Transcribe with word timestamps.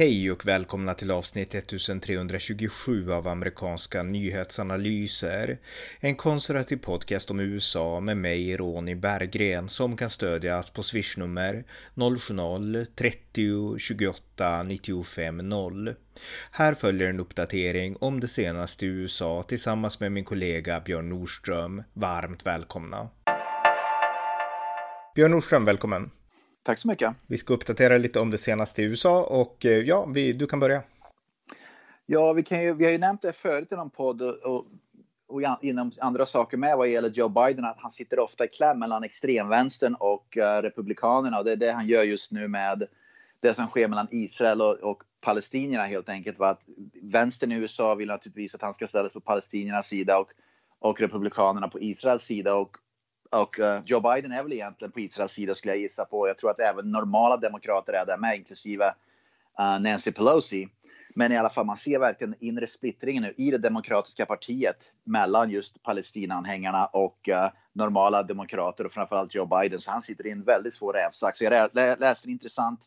Hej 0.00 0.32
och 0.32 0.46
välkomna 0.46 0.94
till 0.94 1.10
avsnitt 1.10 1.54
1327 1.54 3.12
av 3.12 3.28
amerikanska 3.28 4.02
nyhetsanalyser. 4.02 5.58
En 6.00 6.16
konservativ 6.16 6.76
podcast 6.76 7.30
om 7.30 7.40
USA 7.40 8.00
med 8.00 8.16
mig, 8.16 8.56
Ronny 8.56 8.94
Berggren, 8.94 9.68
som 9.68 9.96
kan 9.96 10.10
stödjas 10.10 10.70
på 10.70 10.82
swishnummer 10.82 11.64
070-30 11.94 13.78
28 13.78 14.62
95 14.62 15.36
0. 15.36 15.94
Här 16.50 16.74
följer 16.74 17.08
en 17.08 17.20
uppdatering 17.20 17.96
om 18.00 18.20
det 18.20 18.28
senaste 18.28 18.86
i 18.86 18.88
USA 18.88 19.42
tillsammans 19.42 20.00
med 20.00 20.12
min 20.12 20.24
kollega 20.24 20.80
Björn 20.80 21.08
Nordström. 21.08 21.82
Varmt 21.92 22.46
välkomna! 22.46 23.08
Björn 25.14 25.30
Nordström, 25.30 25.64
välkommen! 25.64 26.10
Tack 26.62 26.78
så 26.78 26.88
mycket. 26.88 27.14
Vi 27.26 27.38
ska 27.38 27.54
uppdatera 27.54 27.98
lite 27.98 28.20
om 28.20 28.30
det 28.30 28.38
senaste 28.38 28.82
i 28.82 28.84
USA 28.84 29.24
och 29.24 29.66
eh, 29.66 29.72
ja, 29.72 30.06
vi, 30.06 30.32
du 30.32 30.46
kan 30.46 30.60
börja. 30.60 30.82
Ja, 32.06 32.32
vi, 32.32 32.42
kan 32.42 32.62
ju, 32.62 32.74
vi 32.74 32.84
har 32.84 32.92
ju 32.92 32.98
nämnt 32.98 33.22
det 33.22 33.32
förut 33.32 33.72
i 33.72 33.74
någon 33.74 33.90
podd 33.90 34.22
och, 34.22 34.66
och 35.28 35.42
inom 35.62 35.92
andra 36.00 36.26
saker 36.26 36.56
med 36.56 36.76
vad 36.76 36.88
gäller 36.88 37.10
Joe 37.10 37.28
Biden 37.28 37.64
att 37.64 37.78
han 37.78 37.90
sitter 37.90 38.18
ofta 38.18 38.44
i 38.44 38.48
kläm 38.48 38.78
mellan 38.78 39.04
extremvänstern 39.04 39.94
och 39.94 40.36
uh, 40.36 40.62
republikanerna 40.62 41.38
och 41.38 41.44
det 41.44 41.52
är 41.52 41.56
det 41.56 41.72
han 41.72 41.86
gör 41.86 42.02
just 42.02 42.30
nu 42.30 42.48
med 42.48 42.86
det 43.40 43.54
som 43.54 43.66
sker 43.66 43.88
mellan 43.88 44.08
Israel 44.10 44.62
och, 44.62 44.74
och 44.74 45.02
palestinierna 45.20 45.86
helt 45.86 46.08
enkelt. 46.08 46.38
Var 46.38 46.50
att 46.50 46.62
vänstern 47.02 47.52
i 47.52 47.56
USA 47.56 47.94
vill 47.94 48.08
naturligtvis 48.08 48.54
att 48.54 48.62
han 48.62 48.74
ska 48.74 48.86
ställas 48.86 49.12
på 49.12 49.20
palestiniernas 49.20 49.86
sida 49.86 50.18
och, 50.18 50.28
och 50.78 51.00
republikanerna 51.00 51.68
på 51.68 51.80
Israels 51.80 52.22
sida 52.22 52.54
och 52.54 52.76
och 53.30 53.58
uh, 53.58 53.78
Joe 53.86 54.00
Biden 54.00 54.32
är 54.32 54.42
väl 54.42 54.52
egentligen 54.52 54.92
på 54.92 55.00
Israels 55.00 55.32
sida 55.32 55.54
skulle 55.54 55.72
jag 55.72 55.80
gissa 55.80 56.04
på. 56.04 56.28
Jag 56.28 56.38
tror 56.38 56.50
att 56.50 56.58
även 56.58 56.90
normala 56.90 57.36
demokrater 57.36 57.92
är 57.92 58.06
där 58.06 58.16
med, 58.16 58.36
inklusive 58.36 58.84
uh, 59.60 59.80
Nancy 59.80 60.12
Pelosi. 60.12 60.68
Men 61.14 61.32
i 61.32 61.36
alla 61.36 61.50
fall, 61.50 61.66
man 61.66 61.76
ser 61.76 61.98
verkligen 61.98 62.34
inre 62.40 62.66
splittringen 62.66 63.22
nu 63.22 63.34
i 63.36 63.50
det 63.50 63.58
demokratiska 63.58 64.26
partiet 64.26 64.92
mellan 65.04 65.50
just 65.50 65.82
Palestinaanhängarna 65.82 66.86
och 66.86 67.28
uh, 67.28 67.48
normala 67.72 68.22
demokrater 68.22 68.86
och 68.86 68.92
framförallt 68.92 69.34
Joe 69.34 69.46
Biden. 69.46 69.80
Så 69.80 69.90
han 69.90 70.02
sitter 70.02 70.26
i 70.26 70.30
en 70.30 70.44
väldigt 70.44 70.74
svår 70.74 70.92
rävsax. 70.92 71.40
Jag 71.40 71.70
läste 71.74 72.28
en 72.28 72.32
intressant 72.32 72.80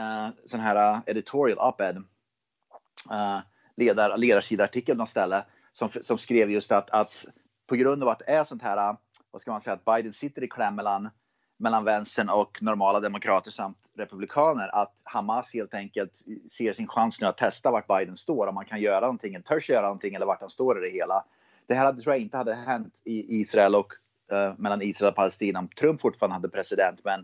uh, 0.00 0.28
sån 0.46 0.60
här 0.60 1.00
editorial 1.06 1.58
op-ed, 1.58 1.96
uh, 1.96 3.38
ledar, 3.76 4.16
ledarsidartikel 4.16 4.96
någon 4.96 5.06
ställe 5.06 5.44
som, 5.70 5.88
som 6.02 6.18
skrev 6.18 6.50
just 6.50 6.72
att, 6.72 6.90
att 6.90 7.26
på 7.66 7.76
grund 7.76 8.02
av 8.02 8.08
att 8.08 8.18
det 8.18 8.30
är 8.30 8.44
sånt 8.44 8.62
här 8.62 8.96
vad 9.30 9.40
ska 9.40 9.50
man 9.50 9.60
säga, 9.60 9.74
att 9.74 9.84
Biden 9.84 10.12
sitter 10.12 10.44
i 10.44 10.48
kläm 10.48 10.74
mellan, 10.74 11.10
mellan 11.58 11.84
vänstern 11.84 12.28
och 12.28 12.62
normala 12.62 13.00
demokrater 13.00 13.50
samt 13.50 13.78
republikaner. 13.96 14.82
Att 14.82 15.02
Hamas 15.04 15.54
helt 15.54 15.74
enkelt 15.74 16.12
ser 16.52 16.72
sin 16.72 16.88
chans 16.88 17.20
nu 17.20 17.26
att 17.26 17.36
testa 17.36 17.70
vart 17.70 17.86
Biden 17.86 18.16
står, 18.16 18.46
om 18.46 18.54
man 18.54 18.64
kan 18.64 18.80
göra 18.80 19.00
någonting, 19.00 19.42
törs 19.42 19.70
göra 19.70 19.82
någonting 19.82 20.14
eller 20.14 20.26
vart 20.26 20.40
han 20.40 20.50
står 20.50 20.78
i 20.78 20.90
det 20.90 20.96
hela. 20.96 21.24
Det 21.66 21.74
här 21.74 21.92
tror 21.92 22.14
jag 22.14 22.22
inte 22.22 22.36
hade 22.36 22.54
hänt 22.54 22.94
i 23.04 23.40
Israel 23.40 23.74
och 23.74 23.92
uh, 24.32 24.54
mellan 24.58 24.82
Israel 24.82 25.10
och 25.10 25.16
Palestina 25.16 25.58
om 25.58 25.68
Trump 25.68 26.00
fortfarande 26.00 26.34
hade 26.34 26.48
president. 26.48 27.00
Men 27.04 27.20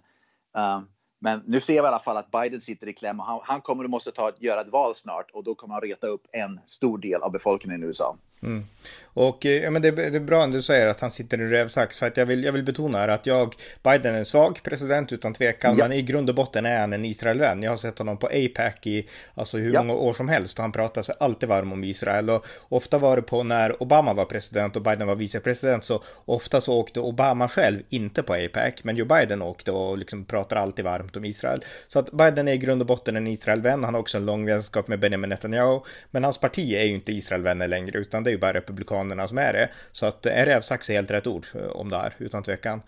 uh, 0.58 0.82
men 1.26 1.42
nu 1.46 1.60
ser 1.60 1.72
vi 1.72 1.76
i 1.76 1.88
alla 1.88 1.98
fall 1.98 2.16
att 2.16 2.30
Biden 2.30 2.60
sitter 2.60 2.88
i 2.88 2.92
kläm 2.92 3.20
och 3.20 3.26
han, 3.26 3.40
han 3.44 3.60
kommer 3.60 3.84
att 3.84 3.90
måste 3.90 4.12
ta, 4.12 4.32
göra 4.38 4.60
ett 4.60 4.68
val 4.68 4.94
snart 4.94 5.30
och 5.32 5.44
då 5.44 5.54
kommer 5.54 5.74
han 5.74 5.82
reta 5.82 6.06
upp 6.06 6.22
en 6.32 6.60
stor 6.64 6.98
del 6.98 7.22
av 7.22 7.32
befolkningen 7.32 7.82
i 7.82 7.86
USA. 7.86 8.16
Mm. 8.42 8.64
Och 9.04 9.46
eh, 9.46 9.62
ja, 9.62 9.70
men 9.70 9.82
det, 9.82 9.90
det, 9.90 10.16
är 10.16 10.20
bra 10.20 10.44
att 10.44 10.52
du 10.52 10.62
säger 10.62 10.86
att 10.86 11.00
han 11.00 11.10
sitter 11.10 11.40
i 11.40 11.48
rävsax 11.48 11.98
för 11.98 12.06
att 12.06 12.16
jag 12.16 12.26
vill, 12.26 12.44
jag 12.44 12.52
vill 12.52 12.62
betona 12.62 12.98
här 12.98 13.08
att 13.08 13.26
jag, 13.26 13.54
Biden 13.82 14.14
är 14.14 14.18
en 14.18 14.24
svag 14.24 14.62
president 14.62 15.12
utan 15.12 15.32
tvekan, 15.32 15.76
ja. 15.78 15.84
men 15.88 15.98
i 15.98 16.02
grund 16.02 16.28
och 16.28 16.34
botten 16.34 16.66
är 16.66 16.80
han 16.80 16.92
en 16.92 17.04
Israelvän. 17.04 17.62
Jag 17.62 17.70
har 17.70 17.76
sett 17.76 17.98
honom 17.98 18.16
på 18.16 18.26
APAC 18.26 18.86
i 18.86 19.08
alltså 19.34 19.58
hur 19.58 19.74
ja. 19.74 19.82
många 19.82 20.00
år 20.00 20.12
som 20.12 20.28
helst 20.28 20.58
och 20.58 20.62
han 20.62 20.72
pratar 20.72 21.02
sig 21.02 21.14
alltid 21.20 21.48
varm 21.48 21.72
om 21.72 21.84
Israel 21.84 22.30
och 22.30 22.46
ofta 22.68 22.98
var 22.98 23.16
det 23.16 23.22
på 23.22 23.42
när 23.42 23.82
Obama 23.82 24.14
var 24.14 24.24
president 24.24 24.76
och 24.76 24.82
Biden 24.82 25.06
var 25.06 25.14
vicepresident 25.14 25.84
så 25.84 26.02
ofta 26.24 26.60
så 26.60 26.74
åkte 26.74 27.00
Obama 27.00 27.48
själv 27.48 27.82
inte 27.88 28.22
på 28.22 28.34
APAC, 28.34 28.74
men 28.82 28.96
Joe 28.96 29.06
Biden 29.06 29.42
åkte 29.42 29.72
och 29.72 29.98
liksom 29.98 30.24
pratar 30.24 30.56
alltid 30.56 30.84
varmt 30.84 31.15
om 31.16 31.24
Israel. 31.24 31.60
Så 31.88 31.98
att 31.98 32.10
Biden 32.10 32.48
är 32.48 32.52
i 32.52 32.58
grund 32.58 32.80
och 32.80 32.86
botten 32.86 33.16
en 33.16 33.26
Israelvän. 33.26 33.84
Han 33.84 33.94
har 33.94 34.00
också 34.00 34.18
en 34.18 34.26
lång 34.26 34.46
vänskap 34.46 34.88
med 34.88 35.00
Benjamin 35.00 35.30
Netanyahu. 35.30 35.80
Men 36.10 36.24
hans 36.24 36.38
parti 36.38 36.72
är 36.72 36.84
ju 36.84 36.94
inte 36.94 37.12
Israelvänner 37.12 37.68
längre, 37.68 37.98
utan 37.98 38.24
det 38.24 38.30
är 38.30 38.32
ju 38.32 38.38
bara 38.38 38.52
Republikanerna 38.52 39.28
som 39.28 39.38
är 39.38 39.52
det. 39.52 39.70
Så 39.92 40.06
att 40.06 40.26
en 40.26 40.44
rävsax 40.44 40.90
är 40.90 40.94
helt 40.94 41.10
rätt 41.10 41.26
ord 41.26 41.46
eh, 41.54 41.66
om 41.66 41.88
det 41.88 41.96
här, 41.96 42.14
utan 42.18 42.42
tvekan. 42.42 42.82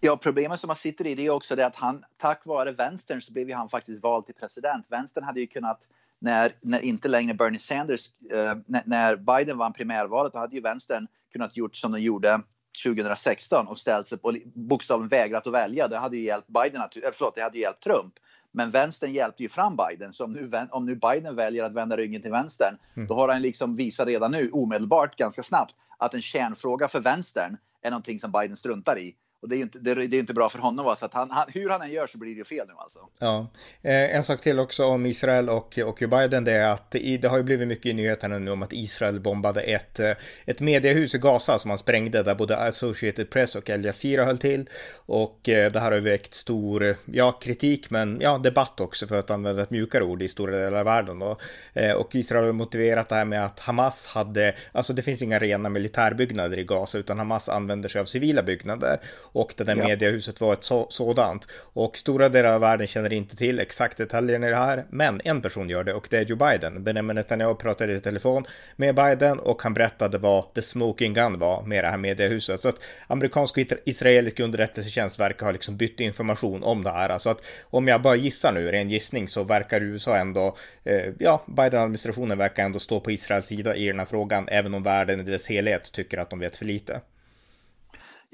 Ja, 0.00 0.16
problemet 0.16 0.60
som 0.60 0.66
man 0.66 0.76
sitter 0.76 1.06
i 1.06 1.14
det 1.14 1.26
är 1.26 1.30
också 1.30 1.56
det 1.56 1.66
att 1.66 1.76
han, 1.76 2.04
tack 2.16 2.40
vare 2.44 2.72
vänstern 2.72 3.22
så 3.22 3.32
blev 3.32 3.48
ju 3.48 3.54
han 3.54 3.68
faktiskt 3.68 4.02
vald 4.02 4.26
till 4.26 4.34
president. 4.34 4.86
Vänstern 4.88 5.24
hade 5.24 5.40
ju 5.40 5.46
kunnat, 5.46 5.88
när, 6.18 6.52
när 6.60 6.80
inte 6.80 7.08
längre 7.08 7.34
Bernie 7.34 7.58
Sanders, 7.58 8.06
eh, 8.32 8.54
när, 8.66 8.82
när 8.84 9.16
Biden 9.16 9.58
vann 9.58 9.72
primärvalet, 9.72 10.32
då 10.32 10.38
hade 10.38 10.56
ju 10.56 10.62
vänstern 10.62 11.06
kunnat 11.32 11.56
gjort 11.56 11.76
som 11.76 11.92
de 11.92 12.00
gjorde 12.00 12.40
2016 12.84 13.68
och 13.68 13.78
ställt 13.78 14.08
sig 14.08 14.18
på 14.18 14.36
bokstaven 14.54 15.08
vägrat 15.08 15.46
att 15.46 15.52
välja. 15.52 15.88
Det 15.88 15.98
hade 15.98 16.16
ju 16.16 16.24
hjälpt 16.24 16.48
Biden, 16.48 16.82
att, 16.82 16.94
förlåt, 17.14 17.34
det 17.34 17.42
hade 17.42 17.56
ju 17.56 17.62
hjälpt 17.62 17.84
Trump. 17.84 18.14
Men 18.52 18.70
vänstern 18.70 19.12
hjälpte 19.12 19.42
ju 19.42 19.48
fram 19.48 19.76
Biden, 19.76 20.12
så 20.12 20.24
om 20.24 20.32
nu, 20.32 20.50
om 20.70 20.86
nu 20.86 20.96
Biden 20.96 21.36
väljer 21.36 21.64
att 21.64 21.74
vända 21.74 21.96
ryggen 21.96 22.22
till 22.22 22.30
vänstern, 22.30 22.78
mm. 22.96 23.08
då 23.08 23.14
har 23.14 23.28
han 23.28 23.42
liksom 23.42 23.76
visat 23.76 24.06
redan 24.06 24.30
nu, 24.30 24.50
omedelbart, 24.50 25.16
ganska 25.16 25.42
snabbt, 25.42 25.74
att 25.98 26.14
en 26.14 26.22
kärnfråga 26.22 26.88
för 26.88 27.00
vänstern 27.00 27.56
är 27.82 27.90
någonting 27.90 28.20
som 28.20 28.32
Biden 28.32 28.56
struntar 28.56 28.98
i. 28.98 29.14
Och 29.42 29.48
det 29.48 29.56
är 29.56 29.58
inte, 29.58 29.78
det, 29.78 29.94
det 29.94 30.16
är 30.16 30.20
inte 30.20 30.34
bra 30.34 30.48
för 30.48 30.58
honom. 30.58 30.84
Va? 30.86 30.96
Så 30.96 31.04
att 31.04 31.14
han, 31.14 31.30
han, 31.30 31.46
hur 31.48 31.68
han 31.68 31.82
än 31.82 31.90
gör 31.90 32.06
så 32.06 32.18
blir 32.18 32.34
det 32.34 32.38
ju 32.38 32.44
fel 32.44 32.66
nu 32.68 32.74
alltså. 32.76 32.98
Ja, 33.18 33.46
eh, 33.82 34.16
en 34.16 34.22
sak 34.22 34.40
till 34.40 34.60
också 34.60 34.84
om 34.84 35.06
Israel 35.06 35.48
och, 35.48 35.78
och 35.78 36.02
Biden. 36.10 36.44
Det 36.44 36.52
är 36.52 36.72
att 36.72 36.94
i, 36.94 37.16
det 37.16 37.28
har 37.28 37.36
ju 37.36 37.42
blivit 37.42 37.68
mycket 37.68 37.86
i 37.86 37.92
nyheterna 37.92 38.38
nu 38.38 38.50
om 38.50 38.62
att 38.62 38.72
Israel 38.72 39.20
bombade 39.20 39.60
ett, 39.60 40.00
eh, 40.00 40.10
ett 40.46 40.60
mediehus 40.60 41.14
i 41.14 41.18
Gaza 41.18 41.58
som 41.58 41.68
man 41.68 41.78
sprängde 41.78 42.22
där 42.22 42.34
både 42.34 42.56
Associated 42.56 43.30
Press 43.30 43.56
och 43.56 43.70
Al 43.70 43.84
Jazeera 43.84 44.24
höll 44.24 44.38
till. 44.38 44.68
Och 45.06 45.48
eh, 45.48 45.72
det 45.72 45.80
här 45.80 45.92
har 45.92 45.98
väckt 45.98 46.34
stor, 46.34 46.84
eh, 46.84 46.96
ja, 47.04 47.32
kritik 47.32 47.90
men 47.90 48.18
ja, 48.20 48.38
debatt 48.38 48.80
också 48.80 49.06
för 49.06 49.18
att 49.18 49.30
använda 49.30 49.62
ett 49.62 49.70
mjukare 49.70 50.04
ord 50.04 50.22
i 50.22 50.28
stora 50.28 50.56
delar 50.56 50.78
av 50.78 50.84
världen. 50.84 51.18
Då. 51.18 51.36
Eh, 51.72 51.92
och 51.92 52.14
Israel 52.14 52.44
har 52.44 52.52
motiverat 52.52 53.08
det 53.08 53.14
här 53.14 53.24
med 53.24 53.44
att 53.44 53.60
Hamas 53.60 54.06
hade, 54.06 54.54
alltså 54.72 54.92
det 54.92 55.02
finns 55.02 55.22
inga 55.22 55.38
rena 55.38 55.68
militärbyggnader 55.68 56.58
i 56.58 56.64
Gaza 56.64 56.98
utan 56.98 57.18
Hamas 57.18 57.48
använder 57.48 57.88
sig 57.88 58.00
av 58.00 58.04
civila 58.04 58.42
byggnader 58.42 59.00
och 59.32 59.54
det 59.56 59.64
där 59.64 59.76
ja. 59.76 59.84
mediehuset 59.84 60.40
var 60.40 60.52
ett 60.52 60.64
så, 60.64 60.86
sådant. 60.90 61.48
Och 61.72 61.96
stora 61.96 62.28
delar 62.28 62.54
av 62.54 62.60
världen 62.60 62.86
känner 62.86 63.12
inte 63.12 63.36
till 63.36 63.60
exakt 63.60 63.98
detaljerna 63.98 64.46
i 64.46 64.50
det 64.50 64.56
här, 64.56 64.84
men 64.90 65.20
en 65.24 65.42
person 65.42 65.68
gör 65.68 65.84
det 65.84 65.94
och 65.94 66.06
det 66.10 66.18
är 66.18 66.24
Joe 66.24 66.36
Biden. 66.36 66.84
Benjamin 66.84 67.16
Netanyahu 67.16 67.54
pratade 67.54 67.92
i 67.92 68.00
telefon 68.00 68.46
med 68.76 68.94
Biden 68.94 69.38
och 69.38 69.62
han 69.62 69.74
berättade 69.74 70.18
vad 70.18 70.54
the 70.54 70.62
smoking 70.62 71.14
gun 71.14 71.38
var 71.38 71.62
med 71.62 71.84
det 71.84 71.88
här 71.88 71.98
mediehuset. 71.98 72.60
Så 72.60 72.68
att 72.68 72.76
amerikansk 73.06 73.58
och 73.58 73.64
israelisk 73.84 74.40
underrättelsetjänst 74.40 75.20
verkar 75.20 75.46
ha 75.46 75.52
liksom 75.52 75.76
bytt 75.76 76.00
information 76.00 76.62
om 76.62 76.84
det 76.84 76.90
här. 76.90 77.08
Alltså 77.08 77.30
att 77.30 77.44
om 77.70 77.88
jag 77.88 78.02
bara 78.02 78.16
gissar 78.16 78.52
nu, 78.52 78.72
ren 78.72 78.90
gissning, 78.90 79.28
så 79.28 79.44
verkar 79.44 79.80
USA 79.80 80.16
ändå, 80.16 80.56
eh, 80.84 81.12
ja, 81.18 81.44
Biden-administrationen 81.46 82.38
verkar 82.38 82.64
ändå 82.64 82.78
stå 82.78 83.00
på 83.00 83.10
Israels 83.10 83.46
sida 83.46 83.76
i 83.76 83.86
den 83.86 83.98
här 83.98 84.06
frågan, 84.06 84.48
även 84.48 84.74
om 84.74 84.82
världen 84.82 85.20
i 85.20 85.22
dess 85.22 85.48
helhet 85.48 85.92
tycker 85.92 86.18
att 86.18 86.30
de 86.30 86.38
vet 86.38 86.56
för 86.56 86.64
lite. 86.64 87.00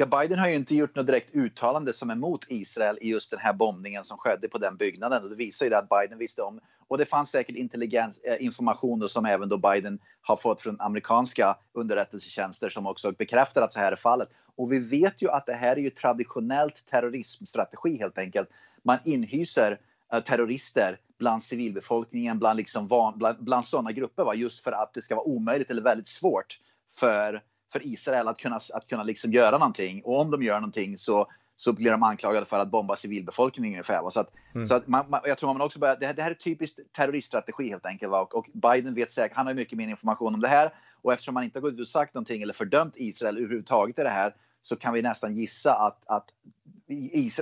Ja, 0.01 0.07
Biden 0.07 0.39
har 0.39 0.49
ju 0.49 0.55
inte 0.55 0.75
gjort 0.75 0.97
något 0.97 1.07
direkt 1.07 1.35
uttalande 1.35 1.93
som 1.93 2.11
är 2.11 2.15
mot 2.15 2.45
Israel 2.49 2.99
i 3.01 3.09
just 3.11 3.31
den 3.31 3.41
här 3.41 3.53
bombningen 3.53 4.05
som 4.05 4.19
skedde 4.19 4.49
på 4.49 4.59
den 4.59 4.77
byggnaden. 4.77 5.23
Och 5.23 5.31
det 5.31 5.37
visar 5.37 5.67
ju 5.67 5.75
att 5.75 5.89
Biden 5.89 6.19
visste 6.19 6.43
om. 6.43 6.61
Och 6.89 6.99
det 6.99 7.05
fanns 7.05 7.31
säkert 7.31 7.57
intelligens, 7.57 8.19
eh, 8.19 8.45
information 8.45 9.09
som 9.09 9.25
även 9.25 9.49
då 9.49 9.59
Biden 9.59 9.99
har 10.21 10.37
fått 10.37 10.61
från 10.61 10.81
amerikanska 10.81 11.57
underrättelsetjänster 11.73 12.71
som 12.71 12.87
också 12.87 13.13
bekräftar 13.13 13.63
att 13.63 13.73
så 13.73 13.81
här 13.81 13.93
är 13.93 13.97
fallet. 13.97 14.29
Och 14.57 14.73
vi 14.73 14.79
vet 14.79 15.23
ju 15.23 15.31
att 15.31 15.47
det 15.47 15.55
här 15.55 15.77
är 15.77 15.81
ju 15.81 15.91
traditionellt 15.91 16.87
terrorismstrategi 16.87 17.99
helt 17.99 18.19
enkelt. 18.19 18.49
Man 18.83 18.99
inhyser 19.05 19.81
eh, 20.13 20.21
terrorister 20.21 20.99
bland 21.19 21.43
civilbefolkningen, 21.43 22.39
bland, 22.39 22.57
liksom 22.57 22.89
van, 22.89 23.19
bland, 23.19 23.45
bland 23.45 23.65
sådana 23.65 23.93
grupper, 23.93 24.25
va? 24.25 24.35
just 24.35 24.61
för 24.61 24.73
att 24.73 24.95
det 24.95 25.03
ska 25.03 25.15
vara 25.15 25.27
omöjligt 25.27 25.71
eller 25.71 25.83
väldigt 25.83 26.09
svårt 26.09 26.59
för 26.99 27.43
för 27.73 27.87
Israel 27.87 28.29
att 28.29 28.39
kunna, 28.39 28.61
att 28.75 28.89
kunna 28.89 29.03
liksom 29.03 29.33
göra 29.33 29.59
någonting. 29.59 30.03
Och 30.05 30.21
om 30.21 30.31
de 30.31 30.43
gör 30.43 30.61
någonting 30.61 30.99
så, 30.99 31.27
så 31.57 31.73
blir 31.73 31.91
de 31.91 32.03
anklagade 32.03 32.47
för 32.47 32.59
att 32.59 32.71
bomba 32.71 32.97
civilbefolkningen 32.97 33.73
ungefär. 33.73 34.11
Så, 34.11 34.21
att, 34.21 34.33
mm. 34.55 34.67
så 34.67 34.75
att 34.75 34.89
man, 34.89 35.11
man, 35.11 35.21
jag 35.25 35.39
tror 35.39 35.53
man 35.53 35.63
också 35.63 35.79
börjar, 35.79 35.97
det, 35.97 36.07
här, 36.07 36.15
det 36.15 36.23
här 36.23 36.31
är 36.31 36.35
typiskt 36.35 36.79
terroriststrategi 36.97 37.69
helt 37.69 37.87
enkelt. 37.87 38.11
Va? 38.11 38.21
Och, 38.21 38.35
och, 38.35 38.47
Biden 38.53 38.95
vet 38.95 39.11
säkert, 39.11 39.37
han 39.37 39.47
har 39.47 39.55
mycket 39.55 39.79
mer 39.79 39.89
information 39.89 40.35
om 40.35 40.41
det 40.41 40.49
här. 40.49 40.73
Och 41.03 41.13
eftersom 41.13 41.35
man 41.35 41.45
inte 41.45 41.59
har 41.59 41.63
gått 41.63 41.73
ut 41.73 41.81
och 41.81 41.89
sagt 41.89 42.15
någonting 42.15 42.43
eller 42.43 42.55
fördömt 42.55 42.95
Israel 42.97 43.37
överhuvudtaget 43.37 43.99
i 43.99 44.03
det 44.03 44.09
här 44.09 44.35
så 44.69 44.77
kan 44.77 44.95
vi 44.95 45.03
nästan 45.03 45.37
gissa 45.37 45.75
att, 45.75 46.07
att, 46.07 46.33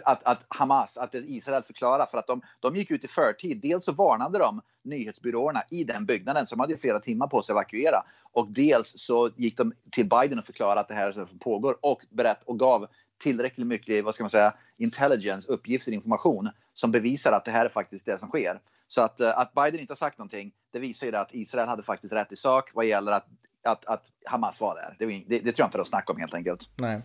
att, 0.05 0.25
att 0.25 0.45
Hamas, 0.49 0.97
att 0.97 1.15
Israel 1.15 1.63
förklarar 1.63 2.07
för 2.07 2.19
att 2.19 2.27
de, 2.27 2.43
de 2.61 2.77
gick 2.77 2.91
ut 2.91 3.05
i 3.05 3.09
förtid. 3.09 3.61
Dels 3.63 3.85
så 3.85 3.93
varnade 3.93 4.39
de 4.39 4.61
nyhetsbyråerna 4.83 5.63
i 5.71 5.85
den 5.85 6.07
byggnaden 6.07 6.47
som 6.47 6.61
hade 6.61 6.77
flera 6.77 7.01
timmar 7.01 7.27
på 7.27 7.43
sig 7.43 7.53
att 7.53 7.57
evakuera 7.57 8.03
och 8.33 8.51
dels 8.51 8.93
så 8.97 9.31
gick 9.37 9.57
de 9.57 9.73
till 9.91 10.09
Biden 10.09 10.39
och 10.39 10.47
förklarade 10.47 10.81
att 10.81 10.89
det 10.89 10.95
här 10.95 11.27
pågår 11.41 11.75
och 11.81 12.03
berätt 12.11 12.43
och 12.45 12.59
gav 12.59 12.87
tillräckligt 13.19 13.67
mycket, 13.67 14.05
vad 14.05 14.15
ska 14.15 14.25
man 14.25 14.31
säga, 14.31 14.55
intelligence, 14.79 15.53
uppgifter, 15.53 15.93
information 15.93 16.51
som 16.75 16.91
bevisar 16.91 17.33
att 17.33 17.45
det 17.45 17.51
här 17.51 17.65
är 17.65 17.69
faktiskt 17.69 18.07
det 18.07 18.19
som 18.19 18.29
sker. 18.29 18.61
Så 18.89 19.03
att, 19.03 19.21
att 19.21 19.55
Biden 19.55 19.81
inte 19.81 19.91
har 19.91 19.97
sagt 19.97 20.19
någonting, 20.19 20.53
det 20.73 20.79
visar 20.79 21.07
ju 21.07 21.17
att 21.17 21.35
Israel 21.35 21.69
hade 21.69 21.83
faktiskt 21.83 22.13
rätt 22.13 22.33
i 22.33 22.37
sak 22.37 22.71
vad 22.75 22.87
gäller 22.87 23.13
att 23.13 23.27
att, 23.67 23.85
att 23.85 24.03
Hamas 24.25 24.61
var 24.61 24.75
där. 24.75 24.97
Det, 24.99 25.07
det, 25.07 25.39
det 25.39 25.53
tror 25.53 25.65
jag 25.65 25.69
inte 25.69 25.81
att 25.81 25.87
snacka 25.87 26.13
om 26.13 26.21
helt 26.21 26.35
enkelt. 26.35 26.71
Nej. 26.77 27.01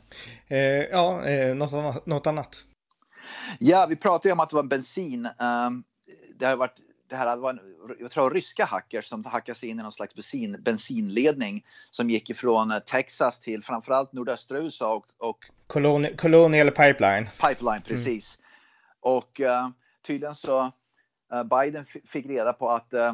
Eh, 0.47 0.57
ja, 0.91 1.25
eh, 1.25 1.55
något, 1.55 1.73
annat, 1.73 2.05
något 2.05 2.27
annat? 2.27 2.63
Ja, 3.59 3.85
vi 3.85 3.95
pratade 3.95 4.29
ju 4.29 4.33
om 4.33 4.39
att 4.39 4.49
det 4.49 4.55
var 4.55 4.63
bensin. 4.63 5.25
Um, 5.25 5.83
det 6.39 6.45
har 6.45 6.55
varit 6.55 6.77
det 7.11 7.17
här 7.17 7.37
var 7.37 7.49
en, 7.49 7.59
jag 7.99 8.11
tror 8.11 8.31
ryska 8.31 8.65
hackers 8.65 9.05
som 9.05 9.25
hackade 9.25 9.57
sig 9.57 9.69
in 9.69 9.79
i 9.79 9.83
någon 9.83 9.91
slags 9.91 10.15
bensin, 10.15 10.57
bensinledning 10.59 11.65
som 11.91 12.09
gick 12.09 12.29
ifrån 12.29 12.73
Texas 12.85 13.39
till 13.39 13.63
framförallt 13.63 14.13
nordöstra 14.13 14.57
USA 14.57 14.93
och, 14.93 15.05
och 15.17 15.37
Colonial, 15.67 16.15
Colonial 16.15 16.71
Pipeline. 16.71 17.29
Pipeline, 17.47 17.81
precis. 17.81 18.37
Mm. 18.37 19.15
Och 19.17 19.39
uh, 19.39 19.69
tydligen 20.07 20.35
så 20.35 20.71
uh, 21.33 21.43
Biden 21.43 21.85
fick 21.85 22.25
reda 22.25 22.53
på 22.53 22.69
att 22.69 22.93
uh, 22.93 23.13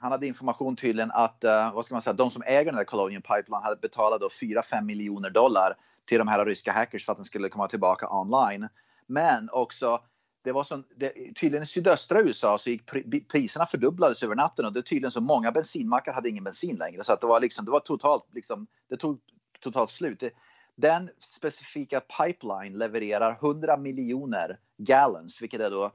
han 0.00 0.12
hade 0.12 0.26
information 0.26 0.76
tydligen 0.76 1.10
att 1.10 1.44
eh, 1.44 1.74
vad 1.74 1.84
ska 1.84 1.94
man 1.94 2.02
säga, 2.02 2.14
de 2.14 2.30
som 2.30 2.42
äger 2.46 2.64
den 2.64 2.76
där 2.76 2.84
Colonial 2.84 3.22
Pipeline 3.22 3.62
hade 3.62 3.76
betalat 3.76 4.22
4-5 4.22 4.82
miljoner 4.82 5.30
dollar 5.30 5.76
till 6.04 6.18
de 6.18 6.28
här 6.28 6.46
ryska 6.46 6.72
hackers 6.72 7.04
för 7.04 7.12
att 7.12 7.18
den 7.18 7.24
skulle 7.24 7.48
komma 7.48 7.68
tillbaka 7.68 8.08
online. 8.10 8.68
Men 9.06 9.48
också 9.52 10.00
det 10.44 10.52
var 10.52 10.64
som, 10.64 10.84
det, 10.96 11.12
tydligen 11.34 11.62
i 11.62 11.66
sydöstra 11.66 12.20
USA 12.20 12.58
så 12.58 12.70
gick 12.70 12.82
priserna 13.28 13.66
fördubblades 13.66 14.22
över 14.22 14.34
natten 14.34 14.64
och 14.64 14.72
det 14.72 14.80
är 14.80 14.82
tydligen 14.82 15.10
så 15.10 15.20
många 15.20 15.52
bensinmackar 15.52 16.12
hade 16.12 16.28
ingen 16.28 16.44
bensin 16.44 16.76
längre 16.76 17.04
så 17.04 17.12
att 17.12 17.20
det 17.20 17.26
var 17.26 17.40
liksom, 17.40 17.64
det 17.64 17.70
var 17.70 17.80
totalt 17.80 18.24
liksom, 18.34 18.66
det 18.88 18.96
tog 18.96 19.20
totalt 19.60 19.90
slut. 19.90 20.20
Det, 20.20 20.30
den 20.76 21.10
specifika 21.20 22.00
pipeline 22.00 22.78
levererar 22.78 23.38
100 23.42 23.76
miljoner 23.76 24.58
gallons, 24.76 25.42
vilket 25.42 25.60
är 25.60 25.70
då 25.70 25.92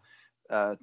Eh, 0.53 0.73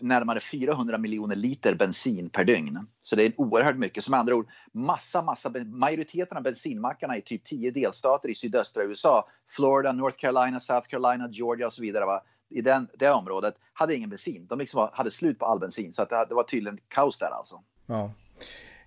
närmare 0.00 0.40
400 0.40 0.98
miljoner 0.98 1.36
liter 1.36 1.74
bensin 1.74 2.30
per 2.30 2.44
dygn. 2.44 2.86
Så 3.00 3.16
det 3.16 3.26
är 3.26 3.32
oerhört 3.36 3.76
mycket. 3.76 4.04
Som 4.04 4.14
andra 4.14 4.34
ord, 4.34 4.48
massa, 4.72 5.22
massa, 5.22 5.52
majoriteten 5.66 6.36
av 6.36 6.42
bensinmackarna 6.42 7.16
i 7.16 7.22
typ 7.22 7.44
10 7.44 7.70
delstater 7.70 8.28
i 8.28 8.34
sydöstra 8.34 8.84
USA, 8.84 9.28
Florida, 9.48 9.92
North 9.92 10.18
Carolina, 10.18 10.60
South 10.60 10.88
Carolina, 10.88 11.28
Georgia 11.30 11.66
och 11.66 11.72
så 11.72 11.82
vidare, 11.82 12.04
va? 12.04 12.22
i 12.48 12.60
den, 12.60 12.88
det 12.98 13.10
området 13.10 13.54
hade 13.72 13.94
ingen 13.94 14.10
bensin. 14.10 14.46
De 14.46 14.58
liksom 14.58 14.88
hade 14.92 15.10
slut 15.10 15.38
på 15.38 15.46
all 15.46 15.60
bensin 15.60 15.92
så 15.92 16.02
att 16.02 16.10
det, 16.10 16.26
det 16.28 16.34
var 16.34 16.42
tydligen 16.42 16.78
kaos 16.88 17.18
där 17.18 17.30
alltså. 17.30 17.62
Ja. 17.86 18.12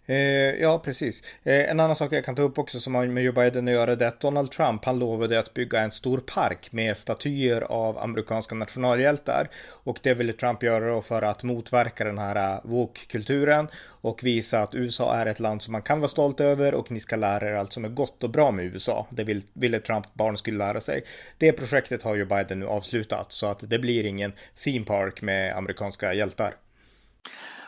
Eh, 0.10 0.62
ja, 0.62 0.80
precis. 0.80 1.24
Eh, 1.44 1.70
en 1.70 1.80
annan 1.80 1.96
sak 1.96 2.14
jag 2.14 2.26
kan 2.26 2.36
ta 2.36 2.42
upp 2.42 2.58
också 2.58 2.80
som 2.80 2.96
har 2.96 3.08
med 3.08 3.24
Joe 3.24 3.34
Biden 3.34 3.68
att 3.68 3.74
göra 3.74 3.96
det 3.96 4.06
är 4.06 4.10
att 4.10 4.20
Donald 4.20 4.52
Trump 4.52 4.86
han 4.86 5.00
lovade 5.00 5.40
att 5.40 5.54
bygga 5.54 5.80
en 5.80 5.92
stor 5.92 6.18
park 6.18 6.72
med 6.72 6.98
statyer 6.98 7.62
av 7.62 7.98
amerikanska 7.98 8.56
nationalhjältar. 8.56 9.50
Och 9.84 10.00
det 10.04 10.14
ville 10.14 10.34
Trump 10.34 10.64
göra 10.64 10.94
då 10.94 11.02
för 11.02 11.22
att 11.22 11.44
motverka 11.44 12.04
den 12.04 12.18
här 12.18 12.54
uh, 12.54 12.60
woke-kulturen 12.64 13.68
och 14.02 14.24
visa 14.24 14.60
att 14.60 14.76
USA 14.76 15.16
är 15.16 15.26
ett 15.26 15.40
land 15.40 15.62
som 15.62 15.72
man 15.72 15.82
kan 15.82 16.00
vara 16.00 16.10
stolt 16.10 16.40
över 16.40 16.74
och 16.74 16.92
ni 16.92 17.00
ska 17.00 17.16
lära 17.16 17.50
er 17.50 17.54
allt 17.54 17.74
som 17.74 17.86
är 17.86 17.90
gott 17.90 18.24
och 18.24 18.30
bra 18.30 18.52
med 18.52 18.66
USA. 18.66 19.08
Det 19.10 19.24
vill, 19.24 19.44
ville 19.54 19.80
Trump 19.80 20.14
barn 20.14 20.38
skulle 20.38 20.58
lära 20.58 20.82
sig. 20.82 21.04
Det 21.38 21.52
projektet 21.52 22.04
har 22.04 22.16
ju 22.16 22.26
Biden 22.26 22.60
nu 22.60 22.68
avslutat 22.68 23.32
så 23.32 23.48
att 23.48 23.70
det 23.70 23.80
blir 23.80 24.04
ingen 24.06 24.34
theme 24.64 24.86
park 24.86 25.22
med 25.22 25.56
amerikanska 25.58 26.14
hjältar. 26.14 26.54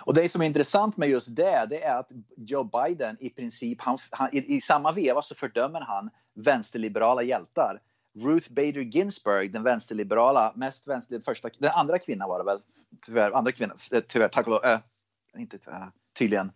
Och 0.01 0.13
det 0.13 0.29
som 0.29 0.41
är 0.41 0.45
intressant 0.45 0.97
med 0.97 1.09
just 1.09 1.35
det, 1.35 1.65
det 1.69 1.83
är 1.83 1.95
att 1.95 2.11
Joe 2.37 2.63
Biden 2.63 3.17
i 3.19 3.29
princip, 3.29 3.81
han, 3.81 3.97
han, 4.09 4.29
i, 4.31 4.55
i, 4.55 4.61
samma 4.61 4.91
veva 4.91 5.21
så 5.21 5.35
fördömer 5.35 5.81
han 5.81 6.09
vänsterliberala 6.33 7.23
hjältar. 7.23 7.81
Ruth 8.19 8.51
Bader 8.51 8.81
Ginsburg, 8.81 9.53
den 9.53 9.63
vänsterliberala, 9.63 10.53
mest 10.55 10.87
vänsterliberala, 10.87 11.25
första, 11.25 11.49
den 11.57 11.71
andra 11.71 11.97
kvinnan 11.97 12.29
var 12.29 12.37
det 12.37 12.43
väl, 12.43 12.59
tyvärr, 13.05 13.31
andra 13.31 13.51
kvinnan, 13.51 13.77
eh, 13.91 13.99
tyvärr, 14.07 14.27
tack 14.27 14.47
och 14.47 14.51
lov, 14.51 14.65
äh, 14.65 14.79
inte 15.37 15.57
tyvärr, 15.57 15.81
eh, 15.81 15.87
tydligen. 16.17 16.51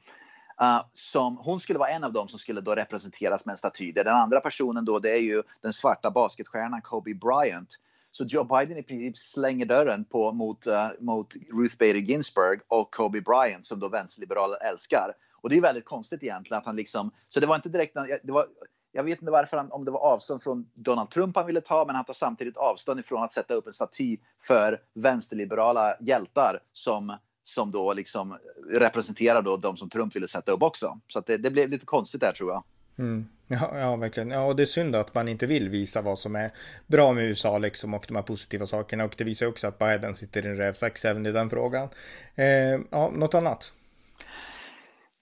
Uh, 0.62 0.81
som, 0.94 1.38
hon 1.38 1.59
skulle 1.59 1.80
vara 1.80 1.89
en 1.89 2.03
av 2.03 2.13
dem 2.13 2.27
som 2.27 2.39
skulle 2.39 2.62
då 2.62 2.75
representeras 2.75 3.45
med 3.45 3.53
en 3.53 3.57
staty. 3.57 3.91
Den 3.91 4.07
andra 4.07 4.39
personen 4.39 4.86
då, 4.86 5.00
det 5.00 5.12
är 5.12 5.21
ju 5.21 5.44
den 5.62 5.74
svarta 5.74 6.12
basketstjärnan 6.12 6.81
Kobe 6.81 7.13
Bryant 7.13 7.69
så 8.17 8.25
Joe 8.27 8.44
Biden 8.44 8.77
i 8.77 8.83
princip 8.83 9.17
slänger 9.17 9.65
dörren 9.65 10.06
på, 10.06 10.31
mot, 10.31 10.67
uh, 10.67 10.89
mot 11.00 11.33
Ruth 11.35 11.77
Bader 11.77 12.00
Ginsburg 12.00 12.59
och 12.67 12.94
Kobe 12.94 13.21
Bryant 13.21 13.65
som 13.65 13.79
då 13.79 13.89
vänsterliberaler 13.89 14.57
älskar. 14.63 15.13
Och 15.41 15.50
det 15.50 15.57
är 15.57 15.62
väldigt 15.62 15.85
konstigt 15.85 16.23
egentligen 16.23 16.57
att 16.57 16.65
han 16.65 16.75
liksom, 16.75 17.12
så 17.29 17.39
det 17.39 17.47
var 17.47 17.56
inte 17.56 17.69
direkt, 17.69 17.94
det 18.23 18.31
var, 18.31 18.45
jag 18.91 19.03
vet 19.03 19.21
inte 19.21 19.31
varför 19.31 19.57
han, 19.57 19.71
om 19.71 19.85
det 19.85 19.91
var 19.91 20.00
avstånd 20.00 20.44
från 20.44 20.69
Donald 20.73 21.09
Trump 21.09 21.35
han 21.35 21.45
ville 21.45 21.62
ta, 21.62 21.85
men 21.85 21.95
han 21.95 22.06
tar 22.06 22.13
samtidigt 22.13 22.57
avstånd 22.57 23.00
ifrån 23.00 23.23
att 23.23 23.31
sätta 23.31 23.53
upp 23.53 23.67
en 23.67 23.73
staty 23.73 24.17
för 24.47 24.81
vänsterliberala 24.94 25.95
hjältar 26.01 26.59
som, 26.73 27.17
som 27.44 27.71
då 27.71 27.94
liksom 27.94 28.38
representerar 28.69 29.41
då 29.41 29.57
de 29.57 29.77
som 29.77 29.89
Trump 29.89 30.15
ville 30.15 30.27
sätta 30.27 30.51
upp 30.51 30.62
också. 30.62 31.00
Så 31.07 31.19
det, 31.19 31.38
det 31.38 31.51
blev 31.51 31.69
lite 31.69 31.85
konstigt 31.85 32.21
där 32.21 32.31
tror 32.31 32.51
jag. 32.51 32.63
Mm. 32.97 33.27
Ja, 33.47 33.80
ja, 33.80 33.95
verkligen. 33.95 34.31
Ja, 34.31 34.45
och 34.45 34.56
det 34.56 34.63
är 34.63 34.65
synd 34.65 34.95
att 34.95 35.15
man 35.15 35.27
inte 35.27 35.45
vill 35.45 35.69
visa 35.69 36.01
vad 36.01 36.19
som 36.19 36.36
är 36.36 36.51
bra 36.88 37.13
med 37.13 37.24
USA 37.24 37.57
liksom 37.57 37.94
och 37.94 38.06
de 38.07 38.15
här 38.15 38.24
positiva 38.24 38.65
sakerna. 38.65 39.03
Och 39.03 39.15
det 39.18 39.24
visar 39.24 39.45
också 39.45 39.68
att 39.68 39.80
Biden 39.80 40.15
sitter 40.15 40.45
i 40.45 40.50
en 40.50 40.57
rävsax 40.57 41.06
även 41.06 41.25
i 41.25 41.31
den 41.31 41.50
frågan. 41.50 41.89
Eh, 42.36 42.45
ja, 42.89 43.12
något 43.13 43.33
annat? 43.33 43.74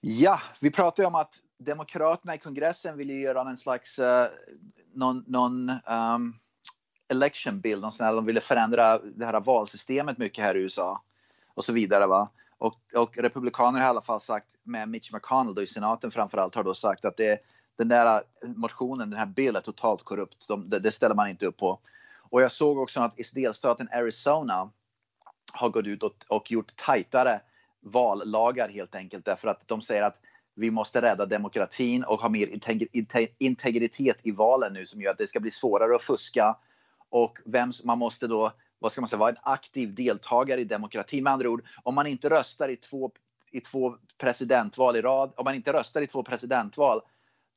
Ja, 0.00 0.40
vi 0.60 0.70
pratade 0.70 1.02
ju 1.02 1.06
om 1.06 1.14
att 1.14 1.34
Demokraterna 1.58 2.34
i 2.34 2.38
kongressen 2.38 2.96
vill 2.96 3.10
ju 3.10 3.20
göra 3.20 3.50
en 3.50 3.56
slags 3.56 3.98
uh, 3.98 4.26
någon, 4.94 5.24
någon 5.26 5.70
um, 5.70 6.34
election 7.08 7.60
bill, 7.60 7.80
någon 7.80 7.92
sån 7.92 8.06
här, 8.06 8.14
de 8.14 8.26
ville 8.26 8.40
förändra 8.40 8.98
det 8.98 9.24
här 9.24 9.40
valsystemet 9.40 10.18
mycket 10.18 10.44
här 10.44 10.56
i 10.56 10.60
USA 10.60 11.02
och 11.54 11.64
så 11.64 11.72
vidare. 11.72 12.06
Va? 12.06 12.28
Och, 12.58 12.80
och 12.94 13.18
republikaner 13.18 13.80
har 13.80 13.86
i 13.86 13.90
alla 13.90 14.02
fall 14.02 14.20
sagt 14.20 14.48
med 14.62 14.88
Mitch 14.88 15.12
McConnell 15.12 15.54
då 15.54 15.62
i 15.62 15.66
senaten 15.66 16.10
framförallt 16.10 16.54
har 16.54 16.64
då 16.64 16.74
sagt 16.74 17.04
att 17.04 17.16
det, 17.16 17.38
den 17.78 17.88
där 17.88 18.16
eh, 18.16 18.48
motionen, 18.56 19.10
den 19.10 19.18
här 19.18 19.26
bill 19.26 19.56
är 19.56 19.60
totalt 19.60 20.02
korrupt. 20.02 20.48
De, 20.48 20.68
det, 20.68 20.78
det, 20.78 20.92
ställer 20.92 21.14
man 21.14 21.28
inte 21.28 21.46
upp 21.46 21.56
på. 21.56 21.78
Och 22.30 22.42
jag 22.42 22.52
såg 22.52 22.78
också 22.78 23.00
att 23.00 23.14
delstaten 23.34 23.88
Arizona 23.92 24.70
har 25.52 25.68
gått 25.68 25.86
ut 25.86 26.02
och, 26.02 26.14
och 26.28 26.50
gjort 26.50 26.76
tajtare 26.76 27.40
vallagar 27.80 28.68
helt 28.68 28.94
enkelt 28.94 29.24
därför 29.24 29.48
att 29.48 29.68
de 29.68 29.82
säger 29.82 30.02
att 30.02 30.20
vi 30.54 30.70
måste 30.70 31.02
rädda 31.02 31.26
demokratin 31.26 32.04
och 32.04 32.20
ha 32.20 32.28
mer 32.28 32.48
integritet 33.38 34.16
i 34.22 34.30
valen 34.30 34.72
nu 34.72 34.86
som 34.86 35.00
gör 35.00 35.10
att 35.10 35.18
det 35.18 35.26
ska 35.26 35.40
bli 35.40 35.50
svårare 35.50 35.96
att 35.96 36.02
fuska. 36.02 36.56
Och 37.08 37.38
vem, 37.44 37.72
man 37.84 37.98
måste 37.98 38.26
då 38.26 38.52
vad 38.78 38.92
ska 38.92 39.00
man 39.00 39.08
säga, 39.08 39.18
vara 39.18 39.30
en 39.30 39.36
aktiv 39.42 39.94
deltagare 39.94 40.60
i 40.60 40.64
demokratin. 40.64 41.24
Med 41.24 41.32
andra 41.32 41.48
ord, 41.48 41.64
om 41.82 41.94
man 41.94 42.06
inte 42.06 42.30
röstar 42.30 42.68
i 42.68 42.76
två, 42.76 43.10
i 43.50 43.60
två 43.60 43.96
presidentval 44.18 44.96
i 44.96 45.02
rad, 45.02 45.32
om 45.36 45.44
man 45.44 45.54
inte 45.54 45.72
röstar 45.72 46.02
i 46.02 46.06
två 46.06 46.22
presidentval, 46.22 47.00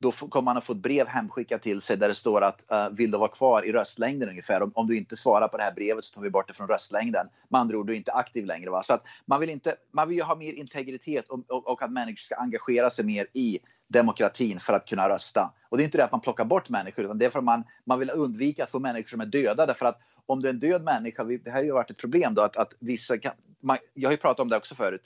då 0.00 0.12
kommer 0.12 0.44
man 0.44 0.56
att 0.56 0.64
få 0.64 0.72
ett 0.72 0.78
brev 0.78 1.06
hemskickat 1.06 1.62
till 1.62 1.80
sig 1.80 1.96
där 1.96 2.08
det 2.08 2.14
står 2.14 2.42
att 2.42 2.66
uh, 2.72 2.88
vill 2.96 3.10
du 3.10 3.18
vara 3.18 3.28
kvar 3.28 3.66
i 3.66 3.72
röstlängden 3.72 4.28
ungefär. 4.28 4.62
Om, 4.62 4.72
om, 4.74 4.86
du 4.86 4.96
inte 4.96 5.16
svarar 5.16 5.48
på 5.48 5.56
det 5.56 5.62
här 5.62 5.72
brevet 5.72 6.04
så 6.04 6.14
tar 6.14 6.22
vi 6.22 6.30
bort 6.30 6.48
det 6.48 6.54
från 6.54 6.68
röstlängden. 6.68 7.26
Med 7.48 7.60
andra 7.60 7.78
ord, 7.78 7.86
du 7.86 7.92
är 7.92 7.96
inte 7.96 8.12
aktiv 8.12 8.46
längre. 8.46 8.70
Va? 8.70 8.82
Så 8.82 8.94
att 8.94 9.02
man 9.26 9.40
vill 9.40 9.50
inte, 9.50 9.76
man 9.92 10.08
vill 10.08 10.22
ha 10.22 10.34
mer 10.34 10.52
integritet 10.52 11.28
och, 11.28 11.50
och, 11.50 11.68
och, 11.68 11.82
att 11.82 11.92
människor 11.92 12.16
ska 12.16 12.36
engagera 12.36 12.90
sig 12.90 13.04
mer 13.04 13.26
i 13.32 13.58
demokratin 13.88 14.60
för 14.60 14.72
att 14.72 14.88
kunna 14.88 15.08
rösta. 15.08 15.52
Och 15.68 15.76
det 15.76 15.82
är 15.82 15.84
inte 15.84 15.98
det 15.98 16.04
att 16.04 16.12
man 16.12 16.20
plockar 16.20 16.44
bort 16.44 16.68
människor, 16.68 17.04
utan 17.04 17.18
det 17.18 17.26
är 17.26 17.30
för 17.30 17.38
att 17.38 17.44
man, 17.44 17.64
man 17.84 17.98
vill 17.98 18.10
undvika 18.10 18.64
att 18.64 18.70
få 18.70 18.78
människor 18.78 19.08
som 19.08 19.20
är 19.20 19.26
döda. 19.26 19.66
Därför 19.66 19.86
att 19.86 20.00
om 20.26 20.42
det 20.42 20.48
är 20.48 20.52
en 20.52 20.58
död 20.58 20.82
människa, 20.82 21.24
det 21.24 21.50
här 21.50 21.56
har 21.56 21.64
ju 21.64 21.72
varit 21.72 21.90
ett 21.90 21.96
problem 21.96 22.34
då 22.34 22.42
att, 22.42 22.56
att 22.56 22.74
vissa 22.78 23.18
kan, 23.18 23.32
man, 23.60 23.78
jag 23.94 24.08
har 24.08 24.12
ju 24.12 24.18
pratat 24.18 24.40
om 24.40 24.48
det 24.48 24.56
också 24.56 24.74
förut, 24.74 25.02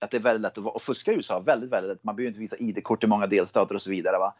att 0.00 0.10
det 0.10 0.16
är 0.16 0.20
väldigt 0.20 0.42
lätt 0.42 0.58
att, 0.58 0.76
att 0.76 0.82
fuska 0.82 1.12
i 1.12 1.14
USA, 1.14 1.40
väldigt, 1.40 1.70
väldigt 1.70 1.88
lätt. 1.88 2.04
Man 2.04 2.16
behöver 2.16 2.28
inte 2.28 2.40
visa 2.40 2.56
ID-kort 2.56 3.04
i 3.04 3.06
många 3.06 3.26
delstater 3.26 3.74
och 3.74 3.82
så 3.82 3.90
vidare. 3.90 4.18
Va? 4.18 4.34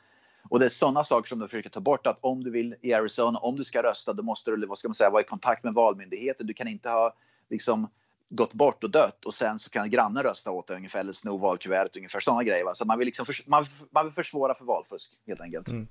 Och 0.49 0.59
det 0.59 0.67
är 0.67 0.71
sådana 0.71 1.05
saker 1.05 1.29
som 1.29 1.38
de 1.38 1.49
försöker 1.49 1.71
ta 1.71 1.81
bort, 1.81 2.07
att 2.07 2.19
om 2.21 2.45
du 2.45 2.50
vill 2.50 2.75
i 2.81 2.93
Arizona, 2.93 3.38
om 3.38 3.57
du 3.57 3.64
ska 3.64 3.83
rösta, 3.83 4.12
då 4.12 4.23
måste 4.23 4.50
du 4.50 4.67
vad 4.67 4.79
ska 4.79 4.88
man 4.88 4.95
säga, 4.95 5.11
vara 5.11 5.23
i 5.23 5.25
kontakt 5.25 5.64
med 5.64 5.75
valmyndigheten. 5.75 6.47
Du 6.47 6.55
kan 6.55 6.69
inte 6.69 6.88
ha 6.88 7.14
liksom, 7.50 7.88
gått 8.29 8.52
bort 8.52 8.85
och 8.85 8.90
dött 8.90 9.25
och 9.25 9.35
sen 9.35 9.59
så 9.59 9.71
kan 9.71 9.90
grannen 9.90 10.23
rösta 10.23 10.50
åt 10.50 10.67
dig 10.67 10.76
ungefär 10.76 11.00
eller 11.00 11.12
sno 11.12 11.37
valkuvertet 11.37 11.97
ungefär 11.97 12.21
sådana 12.21 12.45
grejer. 12.45 12.64
Va? 12.64 12.75
Så 12.75 12.85
man 12.85 12.99
vill, 12.99 13.07
liksom 13.07 13.26
för, 13.26 13.37
man, 13.47 13.67
man 13.90 14.05
vill 14.05 14.12
försvåra 14.14 14.55
för 14.55 14.64
valfusk 14.64 15.12
helt 15.26 15.40
enkelt. 15.40 15.69
Mm. 15.69 15.88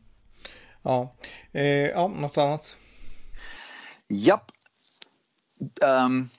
Ja. 0.84 1.16
Eh, 1.52 1.64
ja, 1.64 2.08
något 2.08 2.38
annat? 2.38 2.78
Japp. 4.08 4.52
Um, 5.82 6.30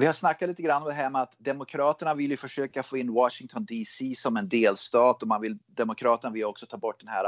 vi 0.00 0.06
har 0.06 0.12
snackat 0.12 0.48
lite 0.48 0.62
grann 0.62 0.82
om 0.82 0.88
det 0.88 0.94
här 0.94 1.10
med 1.10 1.22
att 1.22 1.34
Demokraterna 1.38 2.14
vill 2.14 2.30
ju 2.30 2.36
försöka 2.36 2.82
få 2.82 2.96
in 2.96 3.12
Washington 3.12 3.64
DC 3.64 4.14
som 4.16 4.36
en 4.36 4.48
delstat 4.48 5.22
och 5.22 5.28
man 5.28 5.40
vill, 5.40 5.58
Demokraterna 5.66 6.32
vill 6.32 6.44
också 6.44 6.66
ta 6.66 6.76
bort 6.76 7.00
den 7.00 7.08
här, 7.08 7.24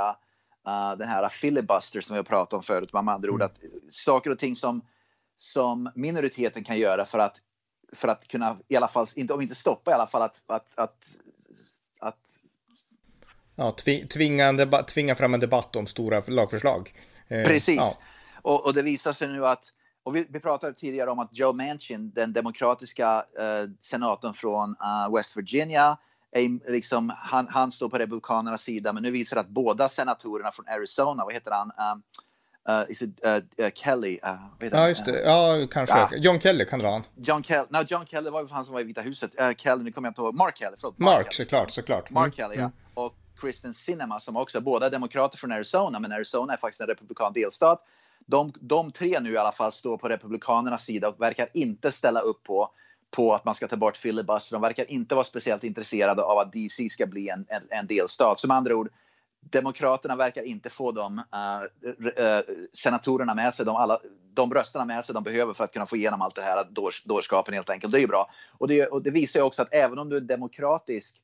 uh, 0.68 0.98
den 0.98 1.08
här 1.08 1.28
filibuster 1.28 2.00
som 2.00 2.14
vi 2.14 2.18
har 2.18 2.24
pratat 2.24 2.52
om 2.52 2.62
förut. 2.62 2.92
Med 2.92 3.08
andra 3.08 3.30
ord 3.30 3.42
mm. 3.42 3.46
att 3.46 3.64
saker 3.94 4.30
och 4.30 4.38
ting 4.38 4.56
som, 4.56 4.82
som 5.36 5.90
minoriteten 5.94 6.64
kan 6.64 6.78
göra 6.78 7.04
för 7.04 7.18
att, 7.18 7.36
för 7.92 8.08
att 8.08 8.28
kunna, 8.28 8.58
i 8.68 8.76
alla 8.76 8.88
fall, 8.88 9.06
inte, 9.16 9.34
om 9.34 9.40
inte 9.40 9.54
stoppa 9.54 9.90
i 9.90 9.94
alla 9.94 10.06
fall 10.06 10.22
att, 10.22 10.42
att, 10.46 10.66
att, 10.74 10.96
att 12.00 12.18
Ja, 13.56 13.76
tvinga, 14.10 14.66
tvinga 14.82 15.14
fram 15.14 15.34
en 15.34 15.40
debatt 15.40 15.76
om 15.76 15.86
stora 15.86 16.22
lagförslag. 16.28 16.94
Eh, 17.28 17.44
Precis. 17.44 17.76
Ja. 17.76 17.96
Och, 18.42 18.66
och, 18.66 18.74
det 18.74 18.82
visar 18.82 19.12
sig 19.12 19.28
nu 19.28 19.46
att 19.46 19.72
och 20.04 20.16
vi, 20.16 20.26
vi, 20.28 20.40
pratade 20.40 20.74
tidigare 20.74 21.10
om 21.10 21.18
att 21.18 21.28
Joe 21.32 21.52
Manchin, 21.52 22.12
den 22.14 22.32
demokratiska 22.32 23.18
uh, 23.18 23.70
senatorn 23.80 24.34
från 24.34 24.70
uh, 24.70 25.16
West 25.16 25.36
Virginia, 25.36 25.98
är 26.32 26.70
liksom, 26.70 27.12
han, 27.16 27.48
han, 27.48 27.72
står 27.72 27.88
på 27.88 27.98
Republikanernas 27.98 28.62
sida, 28.62 28.92
men 28.92 29.02
nu 29.02 29.10
visar 29.10 29.36
det 29.36 29.40
att 29.40 29.48
båda 29.48 29.88
senatorerna 29.88 30.52
från 30.52 30.68
Arizona, 30.68 31.24
vad 31.24 31.34
heter 31.34 31.50
han? 31.50 31.92
Um, 31.92 32.02
Uh, 32.68 32.90
is 32.90 33.02
it, 33.02 33.20
uh, 33.26 33.64
uh, 33.64 33.70
Kelly? 33.74 34.18
Uh, 34.24 34.68
ja, 34.70 34.88
just 34.88 35.04
det. 35.04 35.20
Ja, 35.20 35.66
kanske. 35.70 35.94
Ah. 35.94 36.10
John 36.12 36.40
Kelly 36.40 36.64
kan 36.64 36.78
det 36.78 36.84
vara. 36.84 37.02
John 37.16 37.42
Kelly. 37.42 37.66
No, 37.70 37.78
John 37.86 38.06
Kelly 38.06 38.30
var 38.30 38.48
han 38.48 38.64
som 38.64 38.74
var 38.74 38.80
i 38.80 38.84
Vita 38.84 39.00
huset. 39.00 39.30
Kelly, 39.56 39.84
nu 39.84 39.92
kommer 39.92 40.06
jag 40.06 40.10
inte 40.10 40.20
ihåg. 40.20 40.34
Mark 40.34 40.58
Kelly, 40.58 40.76
förlåt. 40.80 40.98
Mark, 40.98 41.14
Mark 41.16 41.32
Kelly. 41.32 41.44
såklart, 41.44 41.70
såklart. 41.70 42.10
Mark 42.10 42.24
mm. 42.24 42.32
Kelly, 42.32 42.54
ja. 42.54 42.60
Mm. 42.60 42.72
Och 42.94 43.14
Kristen 43.40 43.74
Sinema 43.74 44.20
som 44.20 44.36
också, 44.36 44.60
båda 44.60 44.90
demokrater 44.90 45.38
från 45.38 45.52
Arizona, 45.52 45.98
men 45.98 46.12
Arizona 46.12 46.52
är 46.52 46.56
faktiskt 46.56 46.80
en 46.80 46.86
republikan 46.86 47.32
delstat. 47.32 47.84
De, 48.26 48.52
de 48.60 48.92
tre 48.92 49.20
nu 49.20 49.30
i 49.30 49.36
alla 49.36 49.52
fall 49.52 49.72
står 49.72 49.96
på 49.96 50.08
republikanernas 50.08 50.84
sida 50.84 51.08
och 51.08 51.20
verkar 51.20 51.48
inte 51.54 51.92
ställa 51.92 52.20
upp 52.20 52.42
på 52.42 52.70
på 53.16 53.34
att 53.34 53.44
man 53.44 53.54
ska 53.54 53.68
ta 53.68 53.76
bort 53.76 53.96
filibuster. 53.96 54.56
De 54.56 54.62
verkar 54.62 54.90
inte 54.90 55.14
vara 55.14 55.24
speciellt 55.24 55.64
intresserade 55.64 56.22
av 56.22 56.38
att 56.38 56.52
DC 56.52 56.90
ska 56.90 57.06
bli 57.06 57.28
en, 57.28 57.46
en, 57.48 57.62
en 57.70 57.86
delstat. 57.86 58.40
Som 58.40 58.50
andra 58.50 58.76
ord, 58.76 58.88
Demokraterna 59.50 60.16
verkar 60.16 60.42
inte 60.42 60.70
få 60.70 60.92
de 60.92 61.18
uh, 61.18 62.22
uh, 62.24 62.40
senatorerna 62.72 63.34
med 63.34 63.54
sig, 63.54 63.66
de, 63.66 63.76
alla, 63.76 64.00
de 64.34 64.54
rösterna 64.54 64.84
med 64.84 65.04
sig 65.04 65.14
de 65.14 65.24
behöver 65.24 65.54
för 65.54 65.64
att 65.64 65.72
kunna 65.72 65.86
få 65.86 65.96
igenom 65.96 66.22
allt 66.22 66.34
det 66.34 66.42
här 66.42 66.64
dårs, 66.70 67.04
dårskapen 67.04 67.54
helt 67.54 67.70
enkelt. 67.70 67.92
Det 67.92 67.98
är 67.98 68.00
ju 68.00 68.06
bra. 68.06 68.30
Och 68.58 68.68
det, 68.68 68.86
och 68.86 69.02
det 69.02 69.10
visar 69.10 69.40
ju 69.40 69.46
också 69.46 69.62
att 69.62 69.74
även 69.74 69.98
om 69.98 70.08
du 70.08 70.16
är 70.16 70.20
demokratisk 70.20 71.16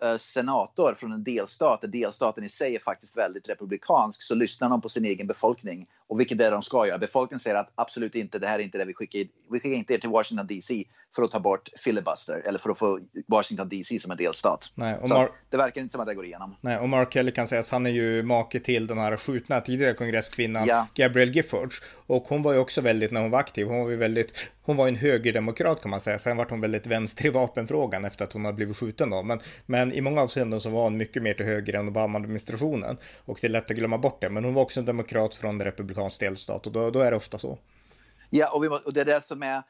eh, 0.00 0.16
senator 0.16 0.94
från 0.94 1.12
en 1.12 1.24
delstat, 1.24 1.80
där 1.80 1.88
delstaten 1.88 2.44
i 2.44 2.48
sig 2.48 2.74
är 2.74 2.80
faktiskt 2.80 3.16
väldigt 3.16 3.48
republikansk, 3.48 4.22
så 4.22 4.34
lyssnar 4.34 4.68
de 4.68 4.80
på 4.80 4.88
sin 4.88 5.04
egen 5.04 5.26
befolkning. 5.26 5.86
Och 6.10 6.20
vilket 6.20 6.40
är 6.40 6.50
de 6.50 6.62
ska 6.62 6.86
göra. 6.86 6.98
Befolkningen 6.98 7.40
säger 7.40 7.56
att 7.56 7.72
absolut 7.74 8.14
inte, 8.14 8.38
det 8.38 8.46
här 8.46 8.58
är 8.58 8.62
inte 8.62 8.78
det 8.78 8.84
vi 8.84 8.94
skickar. 8.94 9.20
Vi 9.50 9.60
skickar 9.60 9.76
inte 9.76 9.94
er 9.94 9.98
till 9.98 10.10
Washington 10.10 10.46
DC 10.46 10.84
för 11.14 11.22
att 11.22 11.30
ta 11.30 11.40
bort 11.40 11.68
filibuster 11.84 12.42
eller 12.46 12.58
för 12.58 12.70
att 12.70 12.78
få 12.78 13.00
Washington 13.26 13.68
DC 13.68 13.98
som 13.98 14.10
en 14.10 14.16
delstat. 14.16 14.72
Nej, 14.74 14.98
och 14.98 15.08
Mar- 15.08 15.28
det 15.50 15.56
verkar 15.56 15.80
inte 15.80 15.92
som 15.92 16.00
att 16.00 16.06
det 16.06 16.14
går 16.14 16.24
igenom. 16.24 16.56
Nej, 16.60 16.78
och 16.78 16.88
Mark 16.88 17.12
Kelly 17.12 17.32
kan 17.32 17.46
sägas, 17.46 17.70
han 17.70 17.86
är 17.86 17.90
ju 17.90 18.22
make 18.22 18.60
till 18.60 18.86
den 18.86 18.98
här 18.98 19.16
skjutna 19.16 19.60
tidigare 19.60 19.94
kongresskvinnan 19.94 20.66
ja. 20.66 20.86
Gabrielle 20.94 21.32
Giffords. 21.32 21.82
Och 22.06 22.22
hon 22.28 22.42
var 22.42 22.52
ju 22.52 22.58
också 22.58 22.80
väldigt, 22.80 23.10
när 23.10 23.20
hon 23.20 23.30
var 23.30 23.38
aktiv, 23.38 23.66
hon 23.66 23.82
var 23.82 23.90
ju 23.90 23.96
väldigt, 23.96 24.34
hon 24.62 24.76
var 24.76 24.88
en 24.88 24.96
högerdemokrat 24.96 25.82
kan 25.82 25.90
man 25.90 26.00
säga. 26.00 26.18
Sen 26.18 26.36
var 26.36 26.46
hon 26.50 26.60
väldigt 26.60 26.86
vänster 26.86 27.26
i 27.26 27.30
vapenfrågan 27.30 28.04
efter 28.04 28.24
att 28.24 28.32
hon 28.32 28.44
hade 28.44 28.56
blivit 28.56 28.76
skjuten 28.76 29.10
då. 29.10 29.22
Men 29.22 29.40
men 29.66 29.92
i 29.92 30.00
många 30.00 30.20
avseenden 30.20 30.60
så 30.60 30.70
var 30.70 30.82
hon 30.82 30.96
mycket 30.96 31.22
mer 31.22 31.34
till 31.34 31.46
höger 31.46 31.74
än 31.74 31.88
Obama-administrationen. 31.88 32.96
Och 33.24 33.38
det 33.40 33.46
är 33.46 33.50
lätt 33.50 33.70
att 33.70 33.76
glömma 33.76 33.98
bort 33.98 34.20
det. 34.20 34.30
Men 34.30 34.44
hon 34.44 34.54
var 34.54 34.62
också 34.62 34.80
en 34.80 34.86
demokrat 34.86 35.34
från 35.34 35.50
en 35.50 35.58
republikansk 36.00 36.20
delstat 36.20 36.66
och 36.66 36.72
då, 36.72 36.90
då 36.90 37.00
är 37.00 37.10
det 37.10 37.16
ofta 37.16 37.38
så. 37.38 37.58
Ja, 38.30 38.50
och, 38.50 38.64
vi, 38.64 38.68
och 38.68 38.92
det 38.92 39.00
är 39.00 39.04
det 39.04 39.24
som 39.24 39.42
är 39.42 39.62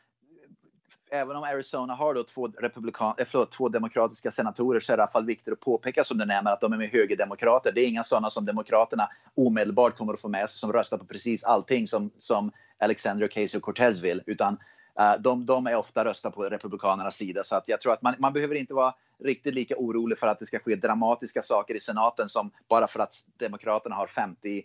även 1.12 1.36
om 1.36 1.42
Arizona 1.42 1.94
har 1.94 2.14
då 2.14 2.24
två, 2.24 2.48
republikan, 2.48 3.14
äh, 3.18 3.24
förlåt, 3.28 3.52
två 3.52 3.68
demokratiska 3.68 4.30
senatorer 4.30 4.80
så 4.80 4.92
är 4.92 4.96
det 4.96 5.00
i 5.00 5.02
alla 5.02 5.12
fall 5.12 5.26
viktigt 5.26 5.52
att 5.52 5.60
påpeka 5.60 6.04
som 6.04 6.18
du 6.18 6.24
nämner 6.24 6.52
att 6.52 6.60
de 6.60 6.72
är 6.72 6.76
med 6.76 6.88
högerdemokrater. 6.88 7.72
Det 7.74 7.80
är 7.80 7.88
inga 7.88 8.04
sådana 8.04 8.30
som 8.30 8.44
Demokraterna 8.44 9.08
omedelbart 9.36 9.96
kommer 9.96 10.12
att 10.12 10.20
få 10.20 10.28
med 10.28 10.48
sig 10.50 10.58
som 10.58 10.72
röstar 10.72 10.98
på 10.98 11.04
precis 11.04 11.44
allting 11.44 11.86
som, 11.86 12.10
som 12.18 12.52
Alexandria 12.78 13.28
Ocasio-Cortez 13.28 14.02
vill. 14.02 14.22
Utan 14.26 14.52
uh, 15.00 15.22
de, 15.22 15.46
de 15.46 15.66
är 15.66 15.76
ofta 15.76 16.04
röstar 16.04 16.30
på 16.30 16.42
Republikanernas 16.42 17.16
sida. 17.16 17.44
Så 17.44 17.56
att 17.56 17.68
jag 17.68 17.80
tror 17.80 17.92
att 17.92 18.02
man, 18.02 18.14
man 18.18 18.32
behöver 18.32 18.54
inte 18.54 18.74
vara 18.74 18.94
riktigt 19.24 19.54
lika 19.54 19.74
orolig 19.76 20.18
för 20.18 20.26
att 20.26 20.38
det 20.38 20.46
ska 20.46 20.58
ske 20.58 20.76
dramatiska 20.76 21.42
saker 21.42 21.74
i 21.74 21.80
senaten 21.80 22.28
som 22.28 22.50
bara 22.68 22.86
för 22.86 23.00
att 23.00 23.14
Demokraterna 23.38 23.96
har 23.96 24.06
50 24.06 24.62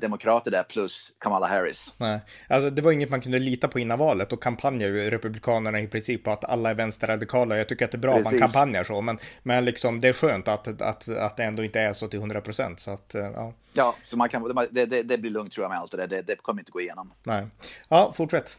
demokrater 0.00 0.50
där 0.50 0.62
plus 0.62 1.12
Kamala 1.18 1.46
Harris. 1.46 1.94
Nej, 1.98 2.20
alltså 2.48 2.70
det 2.70 2.82
var 2.82 2.92
inget 2.92 3.10
man 3.10 3.20
kunde 3.20 3.38
lita 3.38 3.68
på 3.68 3.78
innan 3.78 3.98
valet 3.98 4.32
och 4.32 4.42
kampanjar 4.42 4.88
ju 4.88 5.10
Republikanerna 5.10 5.80
i 5.80 5.86
princip 5.86 6.24
på 6.24 6.30
att 6.30 6.44
alla 6.44 6.70
är 6.70 6.74
vänsterradikala. 6.74 7.56
Jag 7.56 7.68
tycker 7.68 7.84
att 7.84 7.90
det 7.90 7.96
är 7.96 8.00
bra 8.00 8.16
att 8.16 8.24
man 8.24 8.38
kampanjar 8.38 8.84
så, 8.84 9.00
men, 9.00 9.18
men 9.42 9.64
liksom 9.64 10.00
det 10.00 10.08
är 10.08 10.12
skönt 10.12 10.48
att, 10.48 10.82
att, 10.82 11.08
att 11.08 11.36
det 11.36 11.44
ändå 11.44 11.64
inte 11.64 11.80
är 11.80 11.92
så 11.92 12.08
till 12.08 12.18
100 12.18 12.40
procent. 12.40 12.80
Så 12.80 12.90
att, 12.90 13.14
eh, 13.14 13.30
ja. 13.34 13.52
Ja, 13.72 13.94
så 14.04 14.16
man 14.16 14.28
kan, 14.28 14.68
det, 14.70 14.86
det, 14.86 15.02
det 15.02 15.18
blir 15.18 15.30
lugnt 15.30 15.52
tror 15.52 15.64
jag 15.64 15.70
med 15.70 15.78
allt 15.78 15.90
det 15.90 15.96
där. 15.96 16.06
Det, 16.06 16.22
det 16.22 16.36
kommer 16.36 16.60
inte 16.60 16.72
gå 16.72 16.80
igenom. 16.80 17.12
Nej. 17.22 17.46
Ja, 17.88 18.12
fortsätt. 18.14 18.58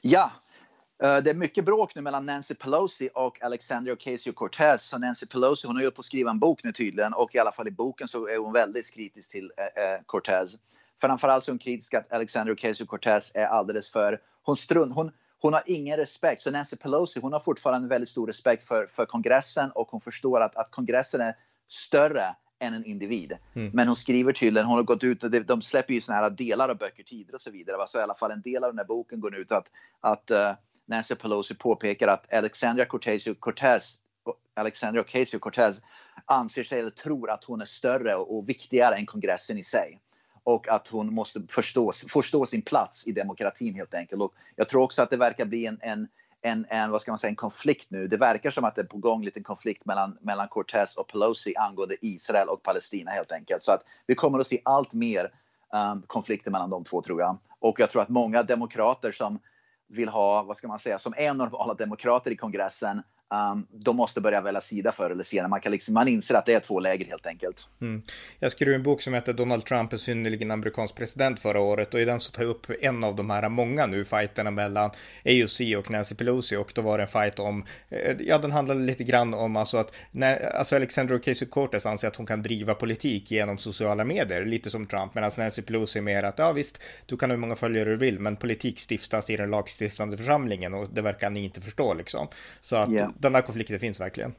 Ja, 0.00 0.32
Eh, 0.40 0.47
det 0.98 1.30
är 1.30 1.34
mycket 1.34 1.64
bråk 1.64 1.94
nu 1.94 2.02
mellan 2.02 2.26
Nancy 2.26 2.54
Pelosi 2.54 3.10
och 3.14 3.42
Alexandria 3.42 3.94
Ocasio-Cortez. 3.94 4.98
Nancy 4.98 5.26
Pelosi 5.26 5.66
hon 5.66 5.80
är 5.80 5.90
på 5.90 6.00
att 6.00 6.04
skriva 6.04 6.30
en 6.30 6.38
bok 6.38 6.64
nu 6.64 6.72
tydligen 6.72 7.14
och 7.14 7.34
i 7.34 7.38
alla 7.38 7.52
fall 7.52 7.68
i 7.68 7.70
boken 7.70 8.08
så 8.08 8.28
är 8.28 8.38
hon 8.38 8.52
väldigt 8.52 8.94
kritisk 8.94 9.30
till 9.30 9.52
eh, 9.56 9.84
eh 9.84 10.00
Cortez. 10.06 10.56
Framförallt 11.00 11.44
så 11.44 11.50
är 11.50 11.52
hon 11.52 11.58
kritisk 11.58 11.94
att 11.94 12.12
Alexandria 12.12 12.54
Ocasio-Cortez 12.54 13.30
är 13.34 13.46
alldeles 13.46 13.90
för... 13.90 14.20
Hon, 14.42 14.56
strun, 14.56 14.92
hon, 14.92 15.10
hon 15.42 15.52
har 15.52 15.62
ingen 15.66 15.96
respekt. 15.96 16.42
Så 16.42 16.50
Nancy 16.50 16.76
Pelosi 16.76 17.20
hon 17.20 17.32
har 17.32 17.40
fortfarande 17.40 17.88
väldigt 17.88 18.08
stor 18.08 18.26
respekt 18.26 18.68
för, 18.68 18.86
för 18.86 19.06
kongressen 19.06 19.70
och 19.70 19.88
hon 19.90 20.00
förstår 20.00 20.40
att, 20.40 20.56
att 20.56 20.70
kongressen 20.70 21.20
är 21.20 21.34
större 21.68 22.34
än 22.60 22.74
en 22.74 22.84
individ. 22.84 23.32
Mm. 23.54 23.70
Men 23.74 23.86
hon 23.86 23.96
skriver 23.96 24.32
tydligen, 24.32 24.66
hon 24.66 24.76
har 24.76 24.82
gått 24.82 25.04
ut 25.04 25.22
och 25.22 25.30
de 25.30 25.62
släpper 25.62 25.94
ju 25.94 26.00
såna 26.00 26.18
här 26.18 26.30
delar 26.30 26.68
av 26.68 26.78
böcker 26.78 27.02
tidigare 27.02 27.34
och 27.34 27.40
så 27.40 27.50
vidare. 27.50 27.76
Så 27.86 27.98
i 27.98 28.02
alla 28.02 28.14
fall 28.14 28.30
en 28.30 28.42
del 28.42 28.64
av 28.64 28.70
den 28.70 28.78
här 28.78 28.86
boken 28.86 29.20
går 29.20 29.36
ut 29.36 29.52
att, 29.52 29.66
att 30.00 30.30
uh, 30.30 30.52
Nancy 30.88 31.14
Pelosi 31.14 31.54
påpekar 31.54 32.08
att 32.08 32.32
Alexandria 32.32 32.86
Ocasio-Cortez 32.86 33.94
Alexandria 34.54 35.02
Ocasio-Cortez 35.02 35.82
anser 36.24 36.64
sig 36.64 36.80
eller 36.80 36.90
tror 36.90 37.30
att 37.30 37.44
hon 37.44 37.60
är 37.60 37.64
större 37.64 38.14
och 38.14 38.48
viktigare 38.48 38.94
än 38.94 39.06
kongressen 39.06 39.58
i 39.58 39.64
sig. 39.64 40.00
Och 40.44 40.68
att 40.68 40.88
hon 40.88 41.14
måste 41.14 41.42
förstå, 41.48 41.92
förstå 42.12 42.46
sin 42.46 42.62
plats 42.62 43.06
i 43.06 43.12
demokratin 43.12 43.74
helt 43.74 43.94
enkelt. 43.94 44.22
Och 44.22 44.34
jag 44.56 44.68
tror 44.68 44.82
också 44.82 45.02
att 45.02 45.10
det 45.10 45.16
verkar 45.16 45.44
bli 45.44 45.66
en, 45.66 45.78
en, 45.82 46.08
en, 46.42 46.66
en, 46.68 46.90
vad 46.90 47.02
ska 47.02 47.12
man 47.12 47.18
säga, 47.18 47.28
en 47.28 47.36
konflikt 47.36 47.90
nu. 47.90 48.06
Det 48.06 48.16
verkar 48.16 48.50
som 48.50 48.64
att 48.64 48.74
det 48.74 48.80
är 48.80 48.86
på 48.86 48.98
gång 48.98 49.18
en 49.18 49.24
liten 49.24 49.42
konflikt 49.42 49.84
mellan, 49.84 50.18
mellan 50.20 50.48
Cortez 50.48 50.96
och 50.96 51.08
Pelosi 51.08 51.56
angående 51.56 51.96
Israel 52.00 52.48
och 52.48 52.62
Palestina 52.62 53.10
helt 53.10 53.32
enkelt. 53.32 53.64
Så 53.64 53.72
att 53.72 53.82
vi 54.06 54.14
kommer 54.14 54.38
att 54.38 54.46
se 54.46 54.60
allt 54.64 54.94
mer 54.94 55.32
um, 55.92 56.02
konflikter 56.06 56.50
mellan 56.50 56.70
de 56.70 56.84
två 56.84 57.02
tror 57.02 57.20
jag. 57.20 57.38
Och 57.58 57.80
jag 57.80 57.90
tror 57.90 58.02
att 58.02 58.08
många 58.08 58.42
demokrater 58.42 59.12
som 59.12 59.38
vill 59.88 60.08
ha, 60.08 60.42
vad 60.42 60.56
ska 60.56 60.68
man 60.68 60.78
säga, 60.78 60.98
som 60.98 61.14
är 61.16 61.34
normala 61.34 61.74
demokrater 61.74 62.30
i 62.30 62.36
kongressen 62.36 63.02
Um, 63.30 63.66
de 63.70 63.96
måste 63.96 64.20
börja 64.20 64.40
välja 64.40 64.60
sida 64.60 64.92
förr 64.92 65.10
eller 65.10 65.22
senare. 65.22 65.48
Man, 65.48 65.60
kan 65.60 65.72
liksom, 65.72 65.94
man 65.94 66.08
inser 66.08 66.34
att 66.34 66.46
det 66.46 66.52
är 66.52 66.60
två 66.60 66.80
läger 66.80 67.06
helt 67.06 67.26
enkelt. 67.26 67.68
Mm. 67.80 68.02
Jag 68.38 68.52
skrev 68.52 68.74
en 68.74 68.82
bok 68.82 69.02
som 69.02 69.14
heter 69.14 69.32
Donald 69.32 69.64
Trump 69.64 69.92
är 69.92 69.96
synnerligen 69.96 70.50
amerikansk 70.50 70.94
president 70.94 71.40
förra 71.40 71.60
året 71.60 71.94
och 71.94 72.00
i 72.00 72.04
den 72.04 72.20
så 72.20 72.32
tar 72.32 72.42
jag 72.42 72.50
upp 72.50 72.66
en 72.80 73.04
av 73.04 73.16
de 73.16 73.30
här 73.30 73.48
många 73.48 73.86
nu 73.86 74.04
fighterna 74.04 74.50
mellan 74.50 74.90
AOC 75.24 75.60
och 75.78 75.90
Nancy 75.90 76.14
Pelosi 76.14 76.56
och 76.56 76.72
då 76.74 76.82
var 76.82 76.98
det 76.98 77.04
en 77.04 77.08
fight 77.08 77.38
om, 77.38 77.64
eh, 77.88 78.16
ja 78.20 78.38
den 78.38 78.52
handlade 78.52 78.80
lite 78.80 79.04
grann 79.04 79.34
om 79.34 79.56
alltså 79.56 79.76
att 79.76 79.94
när, 80.10 80.56
alltså 80.56 80.76
Alexandra 80.76 81.16
Ocasio-Cortez 81.16 81.88
anser 81.88 82.08
att 82.08 82.16
hon 82.16 82.26
kan 82.26 82.42
driva 82.42 82.74
politik 82.74 83.30
genom 83.30 83.58
sociala 83.58 84.04
medier, 84.04 84.44
lite 84.44 84.70
som 84.70 84.86
Trump, 84.86 85.14
medan 85.14 85.30
Nancy 85.38 85.62
Pelosi 85.62 85.98
är 85.98 86.02
mer 86.02 86.22
att 86.22 86.38
ja 86.38 86.52
visst, 86.52 86.80
du 87.06 87.16
kan 87.16 87.30
ha 87.30 87.34
hur 87.34 87.40
många 87.40 87.56
följare 87.56 87.90
du 87.90 87.96
vill, 87.96 88.20
men 88.20 88.36
politik 88.36 88.80
stiftas 88.90 89.30
i 89.30 89.36
den 89.36 89.50
lagstiftande 89.50 90.16
församlingen 90.16 90.74
och 90.74 90.88
det 90.92 91.02
verkar 91.02 91.30
ni 91.30 91.44
inte 91.44 91.60
förstå 91.60 91.94
liksom. 91.94 92.28
Så 92.60 92.76
att 92.76 92.90
yeah 92.90 93.10
den 93.18 93.32
där 93.32 93.42
konflikten 93.42 93.78
finns 93.78 94.00
verkligen. 94.00 94.34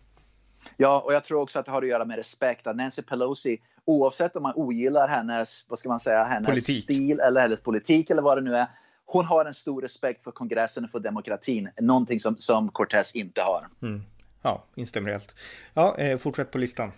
Ja, 0.78 1.02
och 1.06 1.14
jag 1.14 1.24
tror 1.24 1.42
också 1.42 1.60
att 1.60 1.66
det 1.66 1.72
har 1.72 1.82
att 1.82 1.88
göra 1.88 2.06
med 2.06 2.18
respekt. 2.18 2.68
Att 2.68 2.76
Nancy 2.76 3.02
Pelosi, 3.02 3.62
oavsett 3.86 4.36
om 4.36 4.44
man 4.44 4.54
ogillar 4.56 5.08
hennes, 5.08 5.66
vad 5.70 5.80
ska 5.80 5.90
man 5.90 6.00
säga, 6.00 6.24
hennes 6.24 6.48
politik. 6.48 6.84
stil 6.84 7.20
eller 7.20 7.42
hennes 7.42 7.62
politik 7.62 8.10
eller 8.10 8.22
vad 8.22 8.38
det 8.38 8.42
nu 8.42 8.56
är. 8.56 8.68
Hon 9.06 9.26
har 9.26 9.46
en 9.46 9.54
stor 9.54 9.82
respekt 9.82 10.22
för 10.22 10.32
kongressen 10.32 10.84
och 10.84 10.92
för 10.92 11.00
demokratin. 11.00 11.70
Någonting 11.82 12.20
som, 12.20 12.38
som 12.38 12.70
Cortez 12.70 13.16
inte 13.16 13.42
har. 13.42 13.68
Mm. 13.82 14.04
Ja, 14.42 14.66
instämmer 14.76 15.12
helt. 15.12 15.36
Ja, 15.74 15.98
eh, 15.98 16.18
fortsätt 16.18 16.52
på 16.52 16.58
listan. 16.58 16.92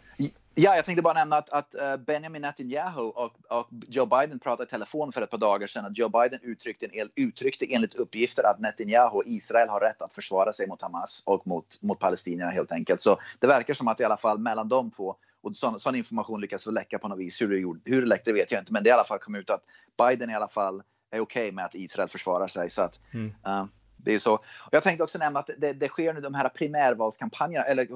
Ja, 0.56 0.76
jag 0.76 0.86
tänkte 0.86 1.02
bara 1.02 1.14
nämna 1.14 1.38
att, 1.38 1.50
att 1.50 1.76
uh, 1.76 1.98
Benjamin 1.98 2.42
Netanyahu 2.42 3.02
och, 3.02 3.36
och, 3.50 3.68
Joe 3.88 4.06
Biden 4.06 4.40
pratade 4.40 4.68
i 4.68 4.70
telefon 4.70 5.12
för 5.12 5.22
ett 5.22 5.30
par 5.30 5.38
dagar 5.38 5.68
sedan. 5.68 5.86
Att 5.86 5.98
Joe 5.98 6.10
Biden 6.10 6.40
uttryckte, 6.44 6.86
en, 6.86 7.10
uttryckte 7.16 7.74
enligt 7.74 7.96
uppgifter 7.96 8.44
att 8.44 8.60
Netanyahu 8.60 9.18
och 9.18 9.24
Israel 9.26 9.70
har 9.70 9.80
rätt 9.80 10.02
att 10.02 10.14
försvara 10.14 10.54
sig 10.54 10.68
mot 10.68 10.82
Hamas 10.82 11.24
och 11.26 11.48
mot, 11.48 11.82
mot 11.82 12.00
palestinierna 12.00 12.52
helt 12.52 12.72
enkelt. 12.72 13.02
Så 13.02 13.20
det 13.40 13.48
verkar 13.48 13.74
som 13.74 13.88
att 13.88 14.00
i 14.00 14.04
alla 14.04 14.18
fall 14.18 14.40
mellan 14.40 14.70
de 14.70 14.92
två 14.92 15.16
och 15.44 15.56
sån, 15.56 15.80
sån 15.80 15.96
information 15.96 16.42
lyckas 16.42 16.68
väl 16.68 16.74
läcka 16.74 17.00
på 17.00 17.08
något 17.08 17.20
vis. 17.20 17.42
Hur 17.42 17.50
det, 17.50 17.60
gjorde, 17.60 17.80
hur 17.86 18.02
det 18.02 18.08
läckte 18.08 18.32
vet 18.32 18.52
jag 18.52 18.62
inte, 18.62 18.74
men 18.74 18.84
det 18.84 18.90
i 18.90 18.92
alla 18.92 19.04
fall 19.04 19.20
kom 19.20 19.36
ut 19.36 19.50
att 19.50 19.64
Biden 19.98 20.30
i 20.30 20.36
alla 20.36 20.48
fall 20.48 20.84
är 21.12 21.20
okej 21.20 21.22
okay 21.22 21.52
med 21.52 21.66
att 21.66 21.76
Israel 21.76 22.10
försvarar 22.10 22.48
sig. 22.48 22.70
Så 22.70 22.82
att, 22.82 23.00
mm. 23.14 23.34
uh, 23.48 23.66
det 23.98 24.16
är 24.16 24.20
så. 24.20 24.34
Och 24.36 24.72
jag 24.72 24.84
tänkte 24.84 25.04
också 25.04 25.18
nämna 25.18 25.40
att 25.40 25.50
det, 25.58 25.74
det 25.74 25.88
sker 25.88 26.14
nu 26.14 26.22
de 26.22 26.34
här 26.34 26.50
primärvalskampanjerna, 26.50 27.66
eller 27.66 27.88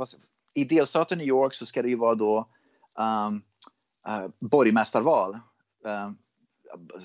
i 0.56 0.64
delstaten 0.64 1.18
New 1.18 1.28
York 1.28 1.54
så 1.54 1.66
ska 1.66 1.82
det 1.82 1.90
ju 1.90 1.96
vara 1.96 2.16
då 2.16 2.50
um, 3.00 3.44
uh, 4.08 4.28
borgmästarval 4.40 5.34
uh, 5.86 6.12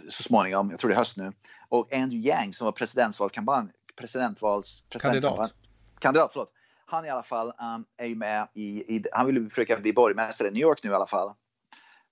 så 0.08 0.22
småningom, 0.22 0.70
jag 0.70 0.80
tror 0.80 0.88
det 0.88 0.94
är 0.94 0.98
höst 0.98 1.16
nu. 1.16 1.32
Och 1.68 1.94
Andrew 1.94 2.28
Yang 2.28 2.54
som 2.54 2.64
var 2.64 2.72
presidentvalskampanj, 2.72 3.68
presidentvals... 3.96 4.82
Kandidat. 4.88 5.52
Kandidat, 5.98 6.30
förlåt. 6.32 6.52
Han 6.86 7.04
i 7.04 7.10
alla 7.10 7.22
fall 7.22 7.46
um, 7.46 7.84
är 7.96 8.06
ju 8.06 8.14
med 8.14 8.48
i, 8.54 8.96
i, 8.96 9.04
han 9.12 9.26
vill 9.26 9.50
försöka 9.50 9.80
bli 9.80 9.92
borgmästare 9.92 10.48
i 10.48 10.50
New 10.50 10.62
York 10.62 10.82
nu 10.82 10.90
i 10.90 10.94
alla 10.94 11.06
fall. 11.06 11.34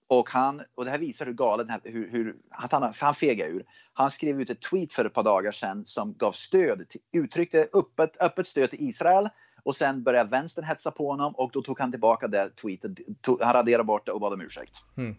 Och, 0.07 0.31
han, 0.31 0.63
och 0.75 0.85
det 0.85 0.91
här 0.91 0.99
visar 0.99 1.27
hur 1.27 1.33
galet 1.33 1.69
hur, 1.85 2.11
hur, 2.11 2.37
att 2.51 2.73
han, 2.73 2.95
han 3.01 3.15
fegade 3.15 3.51
ur. 3.51 3.65
Han 3.93 4.11
skrev 4.11 4.41
ut 4.41 4.51
ett 4.51 4.63
tweet 4.63 4.93
för 4.93 5.05
ett 5.05 5.15
par 5.15 5.23
dagar 5.23 5.53
sedan 5.53 5.85
som 5.85 6.15
gav 6.15 6.33
stöd, 6.33 6.89
till, 6.89 7.01
uttryckte 7.13 7.69
öppet, 7.73 8.17
öppet 8.21 8.47
stöd 8.47 8.71
till 8.71 8.89
Israel 8.89 9.29
och 9.69 9.77
sen 9.77 10.03
började 10.03 10.31
vänstern 10.31 10.65
hetsa 10.65 10.91
på 10.91 11.11
honom 11.11 11.35
och 11.37 11.51
då 11.53 11.63
tog 11.63 11.81
han 11.81 11.91
tillbaka 11.91 12.29
det 12.29 12.49
tweetet. 12.63 12.93
han 13.41 13.53
raderade 13.53 13.85
bort 13.85 14.07
det 14.07 14.13
och 14.13 14.21
bad 14.21 14.33
om 14.33 14.41
ursäkt. 14.41 14.83
Mm. 14.97 15.17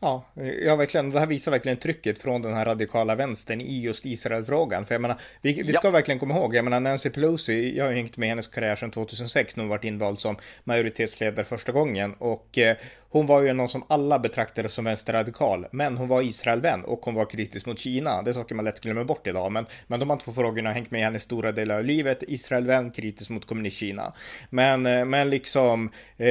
Ja, 0.00 0.24
ja, 0.64 0.76
verkligen. 0.76 1.10
Det 1.10 1.18
här 1.18 1.26
visar 1.26 1.50
verkligen 1.50 1.78
trycket 1.78 2.18
från 2.18 2.42
den 2.42 2.54
här 2.54 2.64
radikala 2.64 3.14
vänstern 3.14 3.60
i 3.60 3.82
just 3.82 4.06
Israelfrågan. 4.06 4.86
För 4.86 4.94
jag 4.94 5.02
menar, 5.02 5.16
vi, 5.42 5.62
vi 5.62 5.72
ska 5.72 5.88
ja. 5.88 5.92
verkligen 5.92 6.18
komma 6.18 6.34
ihåg, 6.34 6.54
jag 6.54 6.64
menar 6.64 6.80
Nancy 6.80 7.10
Pelosi, 7.10 7.76
jag 7.76 7.84
har 7.84 7.92
hängt 7.92 8.16
med 8.16 8.28
hennes 8.28 8.48
karriär 8.48 8.76
sedan 8.76 8.90
2006 8.90 9.56
när 9.56 9.64
hon 9.64 9.68
varit 9.68 9.84
invald 9.84 10.18
som 10.18 10.36
majoritetsledare 10.64 11.44
första 11.44 11.72
gången 11.72 12.14
och 12.18 12.58
eh, 12.58 12.76
hon 13.16 13.26
var 13.26 13.42
ju 13.42 13.52
någon 13.52 13.68
som 13.68 13.84
alla 13.88 14.18
betraktade 14.18 14.68
som 14.68 14.84
vänsterradikal, 14.84 15.66
men 15.70 15.96
hon 15.96 16.08
var 16.08 16.22
Israelvän 16.22 16.84
och 16.84 17.00
hon 17.04 17.14
var 17.14 17.24
kritisk 17.24 17.66
mot 17.66 17.78
Kina. 17.78 18.22
Det 18.22 18.30
är 18.30 18.32
saker 18.32 18.54
man 18.54 18.64
lätt 18.64 18.80
glömmer 18.80 19.04
bort 19.04 19.26
idag, 19.26 19.52
men, 19.52 19.66
men 19.86 20.00
de 20.00 20.10
här 20.10 20.16
två 20.16 20.32
frågorna 20.32 20.68
har 20.68 20.74
hängt 20.74 20.90
med 20.90 21.04
henne 21.04 21.18
stora 21.18 21.52
delar 21.52 21.78
av 21.78 21.84
livet. 21.84 22.22
Israelvän, 22.28 22.90
kritisk 22.90 23.30
mot 23.30 23.46
kommunist-Kina. 23.46 24.12
Men, 24.50 24.86
eh, 24.86 25.04
men 25.04 25.30
liksom, 25.30 25.90
eh, 26.16 26.28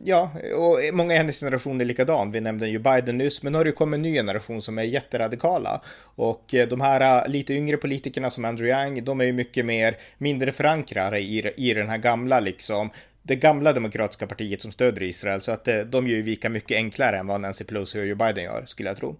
ja, 0.00 0.30
och 0.56 0.94
många 0.94 1.14
i 1.14 1.16
hennes 1.16 1.40
generation 1.40 1.80
är 1.80 1.84
likadan. 1.84 2.32
Vi 2.32 2.40
nämnde 2.40 2.68
ju 2.68 2.78
Biden 2.78 3.18
nyss, 3.18 3.42
men 3.42 3.52
nu 3.52 3.58
har 3.58 3.64
det 3.64 3.72
kommit 3.72 3.98
en 3.98 4.02
ny 4.02 4.14
generation 4.14 4.62
som 4.62 4.78
är 4.78 4.82
jätteradikala. 4.82 5.80
Och 6.16 6.54
eh, 6.54 6.68
de 6.68 6.80
här 6.80 7.24
eh, 7.24 7.28
lite 7.28 7.54
yngre 7.54 7.76
politikerna 7.76 8.30
som 8.30 8.44
Andrew 8.44 8.82
Yang, 8.82 9.04
de 9.04 9.20
är 9.20 9.24
ju 9.24 9.32
mycket 9.32 9.66
mer 9.66 9.96
mindre 10.18 10.52
förankrade 10.52 11.18
i, 11.18 11.52
i 11.56 11.74
den 11.74 11.88
här 11.88 11.98
gamla 11.98 12.40
liksom 12.40 12.90
det 13.22 13.36
gamla 13.36 13.72
demokratiska 13.72 14.26
partiet 14.26 14.62
som 14.62 14.72
stöder 14.72 15.02
Israel 15.02 15.40
så 15.40 15.52
att 15.52 15.68
eh, 15.68 15.78
de 15.78 16.08
gör 16.08 16.16
ju 16.16 16.22
vika 16.22 16.50
mycket 16.50 16.76
enklare 16.76 17.18
än 17.18 17.26
vad 17.26 17.40
Nancy 17.40 17.64
Pelosi 17.64 18.00
och 18.00 18.06
Joe 18.06 18.16
Biden 18.16 18.44
gör 18.44 18.64
skulle 18.66 18.88
jag 18.88 18.96
tro. 18.96 19.16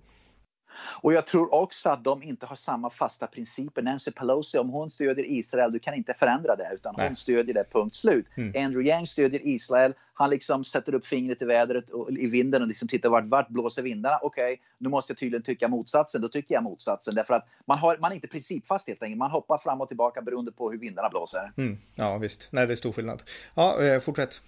Och 1.03 1.13
jag 1.13 1.27
tror 1.27 1.55
också 1.55 1.91
att 1.91 2.05
de 2.05 2.23
inte 2.23 2.47
har 2.47 2.57
samma 2.57 2.91
fasta 2.91 3.27
principer. 3.27 3.83
Nancy 3.83 4.11
Pelosi, 4.11 4.59
om 4.59 4.69
hon 4.69 4.91
stödjer 4.91 5.25
Israel, 5.25 5.73
du 5.73 5.79
kan 5.79 5.95
inte 5.95 6.15
förändra 6.15 6.57
det 6.57 6.71
utan 6.75 6.95
Nej. 6.99 7.07
hon 7.07 7.17
stödjer 7.17 7.55
det, 7.55 7.65
punkt 7.73 7.95
slut. 7.95 8.27
Mm. 8.35 8.67
Andrew 8.67 8.91
Yang 8.91 9.09
stödjer 9.09 9.41
Israel, 9.45 9.95
han 10.15 10.31
liksom 10.31 10.65
sätter 10.65 10.95
upp 10.95 11.07
fingret 11.07 11.43
i 11.43 11.45
vädret 11.45 11.91
och 11.91 12.11
i 12.11 12.27
vinden 12.27 12.63
och 12.63 12.69
liksom 12.69 12.89
tittar 12.89 13.09
vart, 13.09 13.25
vart 13.25 13.49
blåser 13.49 13.83
vindarna. 13.83 14.19
Okej, 14.23 14.53
okay, 14.53 14.57
nu 14.79 14.89
måste 14.89 15.11
jag 15.11 15.19
tydligen 15.19 15.43
tycka 15.43 15.69
motsatsen. 15.69 16.21
Då 16.21 16.29
tycker 16.29 16.55
jag 16.55 16.63
motsatsen 16.63 17.15
därför 17.15 17.35
att 17.35 17.49
man, 17.65 17.79
har, 17.79 17.99
man 17.99 18.11
är 18.11 18.15
inte 18.15 18.29
principfast 18.29 18.89
helt 18.89 19.03
enkelt. 19.03 19.19
Man 19.19 19.31
hoppar 19.31 19.59
fram 19.59 19.81
och 19.81 19.89
tillbaka 19.89 20.23
beroende 20.23 20.53
på 20.53 20.71
hur 20.71 20.79
vindarna 20.79 21.09
blåser. 21.09 21.53
Mm. 21.57 21.79
Ja, 21.95 22.19
visst. 22.19 22.49
Nej, 22.53 22.67
det 22.67 22.73
är 22.73 22.77
stor 22.77 22.93
skillnad. 22.93 23.23
Ja, 23.55 23.83
eh, 23.83 24.01
fortsätt. 24.01 24.43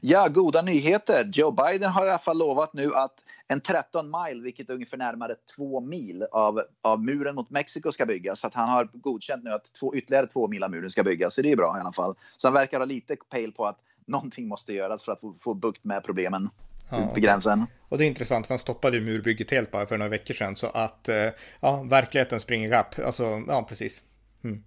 Ja, 0.00 0.28
goda 0.28 0.62
nyheter. 0.62 1.30
Joe 1.32 1.50
Biden 1.50 1.90
har 1.90 2.06
i 2.06 2.08
alla 2.08 2.18
fall 2.18 2.38
lovat 2.38 2.72
nu 2.72 2.94
att 2.94 3.14
en 3.48 3.60
13 3.60 4.10
mile, 4.10 4.42
vilket 4.42 4.70
är 4.70 4.74
ungefär 4.74 4.96
närmare 4.96 5.34
två 5.56 5.80
mil 5.80 6.22
av, 6.22 6.62
av 6.82 7.04
muren 7.04 7.34
mot 7.34 7.50
Mexiko 7.50 7.92
ska 7.92 8.06
byggas. 8.06 8.40
Så 8.40 8.46
att 8.46 8.54
han 8.54 8.68
har 8.68 8.88
godkänt 8.92 9.44
nu 9.44 9.50
att 9.50 9.74
två, 9.80 9.94
ytterligare 9.94 10.26
två 10.26 10.48
mil 10.48 10.64
av 10.64 10.70
muren 10.70 10.90
ska 10.90 11.02
byggas. 11.02 11.34
Så 11.34 11.42
det 11.42 11.52
är 11.52 11.56
bra 11.56 11.76
i 11.78 11.80
alla 11.80 11.92
fall. 11.92 12.14
Så 12.36 12.48
han 12.48 12.54
verkar 12.54 12.78
ha 12.78 12.84
lite 12.84 13.16
pejl 13.30 13.52
på 13.52 13.66
att 13.66 13.78
någonting 14.06 14.48
måste 14.48 14.72
göras 14.72 15.04
för 15.04 15.12
att 15.12 15.20
få, 15.20 15.36
få 15.40 15.54
bukt 15.54 15.84
med 15.84 16.04
problemen 16.04 16.50
ja, 16.90 17.12
vid 17.14 17.24
gränsen. 17.24 17.66
Och 17.88 17.98
det 17.98 18.04
är 18.04 18.06
intressant, 18.06 18.46
för 18.46 18.54
han 18.54 18.58
stoppade 18.58 18.96
ju 18.96 19.04
murbygget 19.04 19.50
helt 19.50 19.70
bara 19.70 19.86
för 19.86 19.98
några 19.98 20.10
veckor 20.10 20.34
sedan. 20.34 20.56
Så 20.56 20.66
att 20.66 21.08
eh, 21.08 21.16
ja, 21.60 21.82
verkligheten 21.82 22.40
springer 22.40 22.68
ikapp. 22.68 22.98
Alltså, 22.98 23.42
ja, 23.48 23.66
precis. 23.68 24.02
Mm. 24.44 24.64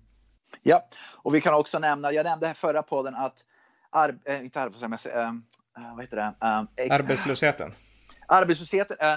Ja, 0.64 0.88
och 1.04 1.36
vi 1.36 1.42
kan 1.42 1.54
också 1.54 1.80
nämna, 1.80 2.12
jag 2.12 2.24
nämnde 2.24 2.48
här 2.48 2.54
förra 2.54 2.84
podden 2.84 3.16
att 3.16 3.46
ar, 3.90 4.16
äh, 4.26 4.44
inte 4.44 4.62
arbetslösheten, 4.62 5.44
äh, 5.78 5.84
äh, 5.84 5.96
vad 5.96 6.04
heter 6.04 6.18
det? 6.18 6.34
Äh, 6.86 6.96
Arbetslösheten. 6.96 7.74
Arbetslösheten 8.32 8.98
äh, 9.00 9.16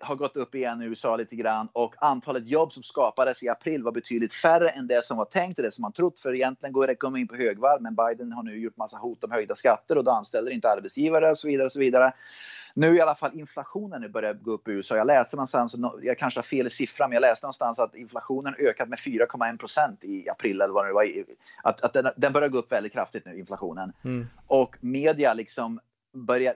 har 0.00 0.16
gått 0.16 0.36
upp 0.36 0.54
igen 0.54 0.82
i 0.82 0.84
USA 0.84 1.16
lite 1.16 1.36
grann 1.36 1.68
och 1.72 1.94
antalet 1.98 2.48
jobb 2.48 2.72
som 2.72 2.82
skapades 2.82 3.42
i 3.42 3.48
april 3.48 3.82
var 3.82 3.92
betydligt 3.92 4.32
färre 4.32 4.68
än 4.68 4.86
det 4.86 5.04
som 5.04 5.16
var 5.16 5.24
tänkt 5.24 5.58
och 5.58 5.62
det 5.62 5.72
som 5.72 5.82
man 5.82 5.92
trott. 5.92 6.18
För 6.18 6.34
egentligen 6.34 6.72
går 6.72 6.90
ekonomin 6.90 7.28
på 7.28 7.36
högvarv, 7.36 7.82
men 7.82 7.94
Biden 7.94 8.32
har 8.32 8.42
nu 8.42 8.58
gjort 8.58 8.76
massa 8.76 8.96
hot 8.96 9.24
om 9.24 9.30
höjda 9.30 9.54
skatter 9.54 9.98
och 9.98 10.04
då 10.04 10.10
anställer 10.10 10.50
inte 10.50 10.70
arbetsgivare 10.70 11.30
och 11.30 11.38
så 11.38 11.48
vidare 11.48 11.66
och 11.66 11.72
så 11.72 11.78
vidare. 11.78 12.12
Nu 12.74 12.96
i 12.96 13.00
alla 13.00 13.14
fall 13.14 13.38
inflationen 13.38 14.00
nu 14.00 14.08
börjar 14.08 14.34
gå 14.34 14.50
upp 14.50 14.68
i 14.68 14.72
USA. 14.72 14.96
Jag 14.96 15.06
läste 15.06 15.36
någonstans, 15.36 15.74
jag 16.02 16.18
kanske 16.18 16.38
har 16.38 16.44
fel 16.44 16.66
i 16.66 16.70
siffran, 16.70 17.10
men 17.10 17.14
jag 17.14 17.20
läste 17.20 17.46
någonstans 17.46 17.78
att 17.78 17.94
inflationen 17.94 18.54
ökat 18.58 18.88
med 18.88 18.98
4,1 18.98 19.58
procent 19.58 20.04
i 20.04 20.28
april 20.28 20.60
eller 20.60 20.74
vad 20.74 20.86
det 20.86 20.92
var. 20.92 21.04
Att, 21.62 21.80
att 21.82 21.92
den, 21.92 22.08
den 22.16 22.32
börjar 22.32 22.48
gå 22.48 22.58
upp 22.58 22.72
väldigt 22.72 22.92
kraftigt 22.92 23.26
nu, 23.26 23.38
inflationen. 23.38 23.92
Mm. 24.04 24.26
Och 24.46 24.76
media 24.80 25.34
liksom 25.34 25.80
börjar 26.12 26.54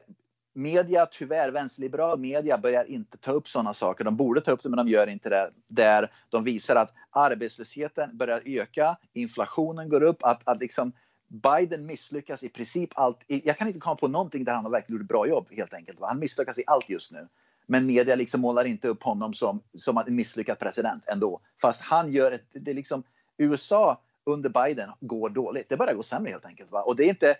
media, 0.58 1.06
tyvärr, 1.06 1.50
vänsterliberal 1.50 2.18
media 2.18 2.58
börjar 2.58 2.84
inte 2.84 3.18
ta 3.18 3.32
upp 3.32 3.48
sådana 3.48 3.74
saker. 3.74 4.04
De 4.04 4.16
borde 4.16 4.40
ta 4.40 4.50
upp 4.50 4.62
det, 4.62 4.68
men 4.68 4.76
de 4.76 4.88
gör 4.88 5.06
inte 5.06 5.28
det. 5.28 5.50
Där 5.68 6.12
de 6.28 6.44
visar 6.44 6.76
att 6.76 6.94
arbetslösheten 7.10 8.16
börjar 8.16 8.42
öka, 8.44 8.96
inflationen 9.12 9.88
går 9.88 10.02
upp, 10.02 10.22
att, 10.22 10.40
att 10.44 10.60
liksom 10.60 10.92
Biden 11.28 11.86
misslyckas 11.86 12.42
i 12.42 12.48
princip 12.48 12.90
allt. 12.94 13.24
Jag 13.26 13.58
kan 13.58 13.68
inte 13.68 13.80
komma 13.80 13.96
på 13.96 14.08
någonting 14.08 14.44
där 14.44 14.54
han 14.54 14.64
har 14.64 14.70
verkligen 14.70 14.96
gjort 14.96 15.04
ett 15.04 15.08
bra 15.08 15.28
jobb 15.28 15.46
helt 15.50 15.74
enkelt. 15.74 15.98
Han 16.00 16.18
misslyckas 16.18 16.58
i 16.58 16.64
allt 16.66 16.88
just 16.88 17.12
nu. 17.12 17.28
Men 17.66 17.86
media 17.86 18.14
liksom 18.14 18.40
målar 18.40 18.64
inte 18.64 18.88
upp 18.88 19.02
honom 19.02 19.34
som, 19.34 19.60
som 19.74 19.98
en 19.98 20.16
misslyckad 20.16 20.58
president 20.58 21.04
ändå. 21.06 21.40
Fast 21.62 21.80
han 21.80 22.12
gör 22.12 22.32
ett, 22.32 22.46
det 22.50 22.70
är 22.70 22.74
liksom, 22.74 23.02
USA 23.36 24.02
under 24.24 24.50
Biden 24.50 24.90
går 25.00 25.30
dåligt. 25.30 25.68
Det 25.68 25.76
börjar 25.76 25.94
gå 25.94 26.02
sämre 26.02 26.30
helt 26.30 26.46
enkelt. 26.46 26.70
Va? 26.70 26.82
Och 26.82 26.96
det 26.96 27.04
är 27.04 27.08
inte, 27.08 27.36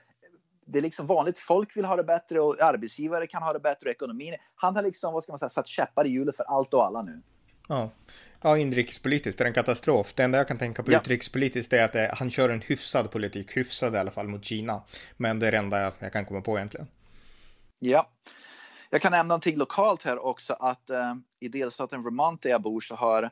det 0.69 0.79
är 0.79 0.83
liksom 0.83 1.07
vanligt 1.07 1.39
folk 1.39 1.77
vill 1.77 1.85
ha 1.85 1.97
det 1.97 2.05
bättre 2.05 2.41
och 2.41 2.61
arbetsgivare 2.61 3.27
kan 3.27 3.43
ha 3.43 3.53
det 3.53 3.61
bättre 3.61 3.87
och 3.87 3.91
ekonomin. 3.91 4.35
Han 4.55 4.77
har 4.77 4.83
liksom, 4.83 5.13
vad 5.13 5.23
ska 5.23 5.33
man 5.33 5.39
säga, 5.39 5.49
satt 5.49 5.67
käppar 5.67 6.07
i 6.07 6.09
hjulet 6.09 6.37
för 6.37 6.45
allt 6.45 6.75
och 6.75 6.85
alla 6.85 7.03
nu. 7.03 7.23
Ja. 7.69 7.91
ja, 8.43 8.59
inrikespolitiskt 8.59 9.41
är 9.41 9.45
det 9.45 9.49
en 9.49 9.55
katastrof. 9.55 10.15
Det 10.15 10.23
enda 10.23 10.39
jag 10.39 10.49
kan 10.49 10.59
tänka 10.59 10.83
på 10.83 10.93
ja. 10.93 10.99
utrikespolitiskt 10.99 11.73
är 11.73 11.85
att 11.85 11.93
det, 11.93 12.15
han 12.19 12.31
kör 12.31 12.49
en 12.49 12.61
hyfsad 12.61 13.11
politik, 13.11 13.57
hyfsad 13.57 13.95
i 13.95 13.99
alla 13.99 14.11
fall 14.11 14.29
mot 14.29 14.45
Kina. 14.45 14.83
Men 15.17 15.39
det 15.39 15.47
är 15.47 15.53
det 15.53 15.59
enda 15.59 15.81
jag, 15.81 15.93
jag 15.99 16.13
kan 16.13 16.25
komma 16.25 16.41
på 16.41 16.57
egentligen. 16.57 16.87
Ja. 17.79 18.11
Jag 18.91 19.03
kan 19.03 19.13
nämna 19.13 19.29
någonting 19.29 19.57
lokalt 19.57 20.03
här 20.03 20.19
också 20.19 20.53
att 20.53 20.91
eh, 20.91 21.15
i 21.41 21.49
delstaten 21.49 22.03
Vermont 22.03 22.43
där 22.43 22.51
jag 22.51 22.63
bor 22.63 22.81
så 22.81 22.95
har 22.95 23.31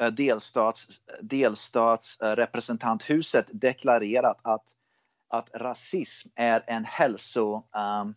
eh, 0.00 0.06
delstats, 0.06 0.86
delstatsrepresentanthuset 1.22 3.50
eh, 3.50 3.56
deklarerat 3.56 4.38
att, 4.42 4.64
att 5.28 5.48
rasism 5.54 6.28
är 6.36 6.64
en 6.66 6.84
hälso 6.84 7.54
um, 7.54 8.14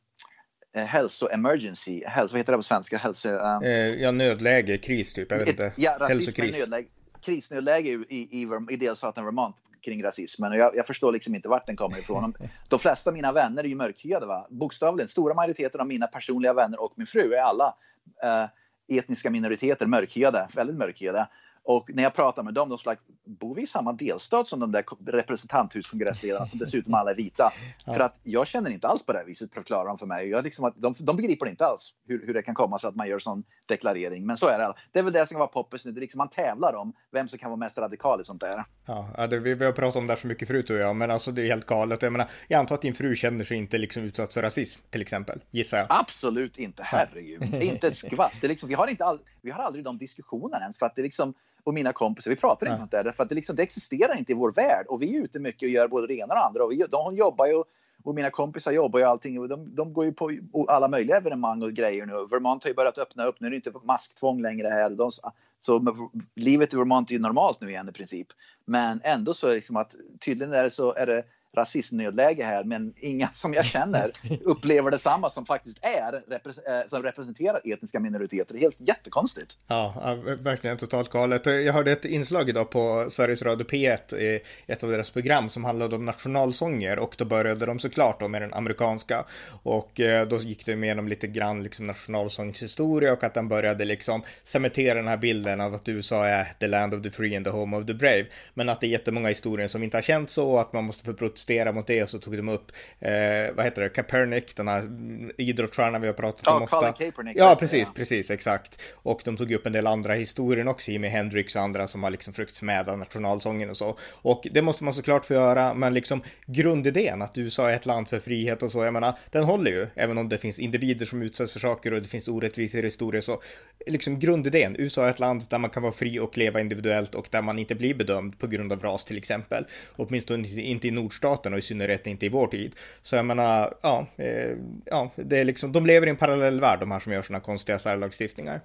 Eh, 0.73 0.85
hälsoemergency, 0.85 2.03
hälso, 2.05 2.33
vad 2.33 2.39
heter 2.39 2.51
det 2.51 2.57
på 2.57 2.63
svenska? 2.63 2.97
Hälso, 2.97 3.29
um... 3.29 3.63
ja, 3.99 4.11
nödläge, 4.11 4.77
kris 4.77 5.13
typ, 5.13 5.31
jag 5.31 5.39
vet 5.39 5.47
inte. 5.47 5.73
Ja, 5.75 6.05
Hälsokris. 6.07 6.59
Nödläge, 6.59 6.87
krisnödläge 7.21 7.89
i, 7.89 8.41
i, 8.41 8.47
i 8.69 8.75
delstaten 8.75 9.25
Vermont 9.25 9.55
kring 9.85 10.03
rasismen 10.03 10.51
och 10.51 10.57
jag, 10.57 10.75
jag, 10.75 10.87
förstår 10.87 11.11
liksom 11.11 11.35
inte 11.35 11.47
vart 11.47 11.65
den 11.65 11.75
kommer 11.75 11.99
ifrån. 11.99 12.33
De 12.67 12.79
flesta 12.79 13.09
av 13.09 13.13
mina 13.13 13.31
vänner 13.31 13.63
är 13.63 13.67
ju 13.67 13.75
mörkhyade, 13.75 14.25
va? 14.25 14.47
bokstavligen. 14.49 15.07
Stora 15.07 15.33
majoriteten 15.33 15.81
av 15.81 15.87
mina 15.87 16.07
personliga 16.07 16.53
vänner 16.53 16.81
och 16.81 16.93
min 16.95 17.07
fru 17.07 17.33
är 17.33 17.41
alla 17.41 17.75
uh, 18.23 18.97
etniska 18.97 19.29
minoriteter, 19.29 19.85
mörkhyade, 19.85 20.47
väldigt 20.55 20.77
mörkhyade. 20.77 21.27
Och 21.63 21.89
när 21.93 22.03
jag 22.03 22.13
pratar 22.13 22.43
med 22.43 22.53
dem, 22.53 22.69
de 22.69 22.77
säger 22.77 22.97
bor 23.25 23.55
vi 23.55 23.61
i 23.61 23.67
samma 23.67 23.93
delstat 23.93 24.47
som 24.47 24.59
de 24.59 24.71
där 24.71 24.83
representanthuskongressledarna 25.05 26.45
som 26.45 26.59
dessutom 26.59 26.93
alla 26.93 27.11
är 27.11 27.15
vita? 27.15 27.53
För 27.85 27.99
att 27.99 28.19
jag 28.23 28.47
känner 28.47 28.69
inte 28.69 28.87
alls 28.87 29.03
på 29.05 29.11
det 29.11 29.19
här 29.19 29.25
viset, 29.25 29.53
förklarar 29.53 29.87
de 29.87 29.97
för 29.97 30.05
mig. 30.05 30.29
Jag 30.29 30.43
liksom 30.43 30.65
att 30.65 30.81
de, 30.81 30.93
de 30.99 31.15
begriper 31.15 31.45
inte 31.45 31.65
alls 31.65 31.93
hur, 32.07 32.25
hur 32.25 32.33
det 32.33 32.41
kan 32.41 32.55
komma 32.55 32.79
sig 32.79 32.87
att 32.87 32.95
man 32.95 33.07
gör 33.07 33.19
sån 33.19 33.43
deklarering. 33.67 34.25
Men 34.25 34.37
så 34.37 34.47
är 34.47 34.59
det. 34.59 34.73
Det 34.91 34.99
är 34.99 35.03
väl 35.03 35.13
det 35.13 35.25
som 35.25 35.35
kan 35.35 35.39
vara 35.39 35.49
poppis 35.49 35.85
nu. 35.85 35.91
Det 35.91 35.99
är 35.99 36.01
liksom 36.01 36.17
man 36.17 36.29
tävlar 36.29 36.75
om 36.75 36.93
vem 37.11 37.27
som 37.27 37.39
kan 37.39 37.49
vara 37.49 37.59
mest 37.59 37.77
radikal 37.77 38.21
i 38.21 38.23
sånt 38.23 38.41
där. 38.41 38.63
Ja, 38.85 39.27
det, 39.27 39.39
vi, 39.39 39.55
vi 39.55 39.65
har 39.65 39.71
pratat 39.71 39.95
om 39.95 40.07
det 40.07 40.13
här 40.13 40.17
så 40.17 40.27
mycket 40.27 40.47
förut 40.47 40.69
och 40.69 40.75
jag, 40.75 40.95
men 40.95 41.11
alltså 41.11 41.31
det 41.31 41.41
är 41.41 41.47
helt 41.47 41.65
galet. 41.65 42.01
Jag 42.01 42.11
menar, 42.11 42.27
jag 42.47 42.59
antar 42.59 42.75
att 42.75 42.81
din 42.81 42.93
fru 42.93 43.15
känner 43.15 43.43
sig 43.43 43.57
inte 43.57 43.77
liksom 43.77 44.03
utsatt 44.03 44.33
för 44.33 44.41
rasism, 44.41 44.81
till 44.89 45.01
exempel, 45.01 45.43
gissar 45.51 45.77
jag. 45.77 45.87
Absolut 45.89 46.57
inte, 46.57 46.83
herregud. 46.83 47.63
inte 47.63 47.87
ett 47.87 47.97
skvatt. 47.97 48.33
Det 48.41 48.47
liksom, 48.47 48.69
vi, 48.69 48.75
har 48.75 48.87
inte 48.87 49.05
all, 49.05 49.19
vi 49.41 49.51
har 49.51 49.63
aldrig 49.63 49.85
de 49.85 49.97
diskussionerna 49.97 50.61
ens, 50.61 50.79
för 50.79 50.85
att 50.85 50.95
det 50.95 51.01
liksom 51.01 51.33
och 51.63 51.73
mina 51.73 51.93
kompisar, 51.93 52.31
vi 52.31 52.37
pratar 52.37 52.67
inte 52.67 52.81
om 52.81 52.87
det, 52.91 53.03
därför 53.03 53.23
att 53.23 53.29
det, 53.29 53.35
liksom, 53.35 53.55
det 53.55 53.63
existerar 53.63 54.17
inte 54.17 54.31
i 54.31 54.35
vår 54.35 54.51
värld. 54.51 54.85
Och 54.87 55.01
vi 55.01 55.17
är 55.17 55.23
ute 55.23 55.39
mycket 55.39 55.67
och 55.67 55.69
gör 55.69 55.87
både 55.87 56.07
det 56.07 56.13
ena 56.13 56.25
och 56.25 56.35
det 56.35 56.45
andra. 56.45 56.63
Och 56.63 56.71
vi, 56.71 56.85
de 56.91 57.15
jobbar 57.15 57.45
ju, 57.45 57.63
och 58.03 58.15
mina 58.15 58.29
kompisar 58.29 58.71
jobbar 58.71 58.99
ju 58.99 59.05
allting. 59.05 59.39
Och 59.39 59.47
de, 59.47 59.75
de 59.75 59.93
går 59.93 60.05
ju 60.05 60.13
på 60.13 60.31
alla 60.67 60.87
möjliga 60.87 61.17
evenemang 61.17 61.63
och 61.63 61.71
grejer 61.71 62.05
nu. 62.05 62.13
Vermont 62.31 62.63
har 62.63 62.69
ju 62.69 62.75
börjat 62.75 62.97
öppna 62.97 63.25
upp, 63.25 63.39
nu 63.39 63.47
är 63.47 63.51
det 63.51 63.55
inte 63.55 63.73
masktvång 63.83 64.41
längre 64.41 64.67
här. 64.67 64.89
De, 64.89 65.11
så 65.59 66.09
livet 66.35 66.73
i 66.73 66.77
Vermont 66.77 67.09
är 67.09 67.13
ju 67.13 67.19
normalt 67.19 67.61
nu 67.61 67.69
igen 67.69 67.89
i 67.89 67.91
princip. 67.91 68.27
Men 68.65 69.01
ändå 69.03 69.33
så 69.33 69.47
är 69.47 69.49
det 69.49 69.55
liksom 69.55 69.77
att 69.77 69.95
tydligen 70.19 70.53
är 70.53 70.63
det 70.63 70.69
så 70.69 70.93
är 70.93 71.05
det 71.05 71.23
rasismnödläge 71.57 72.43
här, 72.43 72.63
men 72.63 72.93
inga 72.97 73.27
som 73.31 73.53
jag 73.53 73.65
känner 73.65 74.11
upplever 74.45 74.91
detsamma 74.91 75.29
som 75.29 75.45
faktiskt 75.45 75.77
är, 75.81 76.13
eh, 76.13 76.87
som 76.87 77.03
representerar 77.03 77.61
etniska 77.63 77.99
minoriteter. 77.99 78.53
Det 78.53 78.59
är 78.59 78.61
helt 78.61 78.79
jättekonstigt. 78.79 79.57
Ja, 79.67 80.17
verkligen 80.39 80.77
totalt 80.77 81.09
galet. 81.09 81.45
Jag 81.45 81.73
hörde 81.73 81.91
ett 81.91 82.05
inslag 82.05 82.49
idag 82.49 82.69
på 82.69 83.05
Sveriges 83.09 83.41
Radio 83.41 83.67
P1, 83.67 84.35
eh, 84.35 84.41
ett 84.67 84.83
av 84.83 84.89
deras 84.91 85.11
program 85.11 85.49
som 85.49 85.65
handlade 85.65 85.95
om 85.95 86.05
nationalsånger 86.05 86.99
och 86.99 87.15
då 87.17 87.25
började 87.25 87.65
de 87.65 87.79
såklart 87.79 88.19
då 88.19 88.27
med 88.27 88.41
den 88.41 88.53
amerikanska 88.53 89.25
och 89.63 89.99
eh, 89.99 90.27
då 90.27 90.37
gick 90.37 90.65
det 90.65 90.91
igenom 90.91 91.07
lite 91.07 91.27
grann 91.27 91.63
liksom 91.63 91.87
nationalsångshistoria 91.87 93.13
och 93.13 93.23
att 93.23 93.33
den 93.33 93.47
började 93.47 93.85
liksom 93.85 94.23
cementera 94.43 94.95
den 94.95 95.07
här 95.07 95.17
bilden 95.17 95.61
av 95.61 95.73
att 95.73 95.89
USA 95.89 96.25
är 96.27 96.43
the 96.59 96.67
land 96.67 96.93
of 96.93 97.03
the 97.03 97.11
free 97.11 97.35
and 97.35 97.45
the 97.45 97.51
home 97.51 97.77
of 97.77 97.85
the 97.85 97.93
brave. 97.93 98.25
Men 98.53 98.69
att 98.69 98.81
det 98.81 98.87
är 98.87 98.89
jättemånga 98.89 99.27
historier 99.27 99.67
som 99.67 99.83
inte 99.83 99.97
har 99.97 100.01
känt 100.01 100.29
så 100.29 100.51
och 100.51 100.61
att 100.61 100.73
man 100.73 100.83
måste 100.83 101.05
få 101.05 101.13
protestera 101.41 101.71
mot 101.71 101.87
det 101.87 102.03
och 102.03 102.09
så 102.09 102.19
tog 102.19 102.37
de 102.37 102.49
upp, 102.49 102.71
eh, 102.99 103.55
vad 103.55 103.65
heter 103.65 103.81
det, 103.81 103.89
Kaepernick, 103.89 104.55
den 104.55 104.67
här 104.67 104.89
idrottsstjärnan 105.37 106.01
vi 106.01 106.07
har 106.07 106.13
pratat 106.13 106.41
ja, 106.45 106.55
om 106.55 106.63
ofta. 106.63 106.93
Kaepernick, 106.93 107.37
ja, 107.37 107.55
precis, 107.59 107.87
ja. 107.87 107.93
precis, 107.95 108.31
exakt. 108.31 108.81
Och 109.03 109.21
de 109.25 109.37
tog 109.37 109.51
upp 109.51 109.65
en 109.65 109.73
del 109.73 109.87
andra 109.87 110.13
historier 110.13 110.67
också, 110.67 110.91
Jimi 110.91 111.07
Hendrix 111.07 111.55
och 111.55 111.61
andra 111.61 111.87
som 111.87 112.03
har 112.03 112.09
liksom 112.09 112.33
försökt 112.33 112.53
smäda 112.53 112.95
nationalsången 112.95 113.69
och 113.69 113.77
så. 113.77 113.97
Och 114.21 114.47
det 114.51 114.61
måste 114.61 114.83
man 114.83 114.93
såklart 114.93 115.25
få 115.25 115.33
göra, 115.33 115.73
men 115.73 115.93
liksom 115.93 116.21
grundidén 116.45 117.21
att 117.21 117.37
USA 117.37 117.69
är 117.71 117.75
ett 117.75 117.85
land 117.85 118.07
för 118.07 118.19
frihet 118.19 118.63
och 118.63 118.71
så, 118.71 118.83
jag 118.83 118.93
menar, 118.93 119.13
den 119.31 119.43
håller 119.43 119.71
ju, 119.71 119.87
även 119.95 120.17
om 120.17 120.29
det 120.29 120.37
finns 120.37 120.59
individer 120.59 121.05
som 121.05 121.21
utsätts 121.21 121.53
för 121.53 121.59
saker 121.59 121.93
och 121.93 122.01
det 122.01 122.07
finns 122.07 122.27
orättvisor 122.27 122.81
i 122.81 122.83
historier 122.83 123.21
så, 123.21 123.41
liksom 123.87 124.19
grundidén, 124.19 124.75
USA 124.79 125.05
är 125.05 125.09
ett 125.09 125.19
land 125.19 125.43
där 125.49 125.59
man 125.59 125.69
kan 125.69 125.83
vara 125.83 125.93
fri 125.93 126.19
och 126.19 126.37
leva 126.37 126.59
individuellt 126.59 127.15
och 127.15 127.27
där 127.31 127.41
man 127.41 127.59
inte 127.59 127.75
blir 127.75 127.93
bedömd 127.93 128.39
på 128.39 128.47
grund 128.47 128.71
av 128.71 128.79
ras 128.79 129.05
till 129.05 129.17
exempel. 129.17 129.65
Åtminstone 129.95 130.47
inte 130.47 130.87
i 130.87 130.91
nordstaten 131.31 131.53
och 131.53 131.59
i 131.59 131.61
synnerhet 131.61 132.07
inte 132.07 132.25
i 132.25 132.29
vår 132.29 132.47
tid. 132.47 132.75
Så 133.01 133.15
jag 133.15 133.25
menar, 133.25 133.73
ja, 133.81 134.07
eh, 134.17 134.57
ja, 134.85 135.11
det 135.15 135.39
är 135.39 135.45
liksom, 135.45 135.71
de 135.71 135.85
lever 135.85 136.07
i 136.07 136.09
en 136.09 136.17
parallell 136.17 136.61
värld 136.61 136.79
de 136.79 136.91
här 136.91 136.99
som 136.99 137.13
gör 137.13 137.21
sådana 137.21 137.43
konstiga 137.43 137.79
särlagstiftningar. 137.79 138.61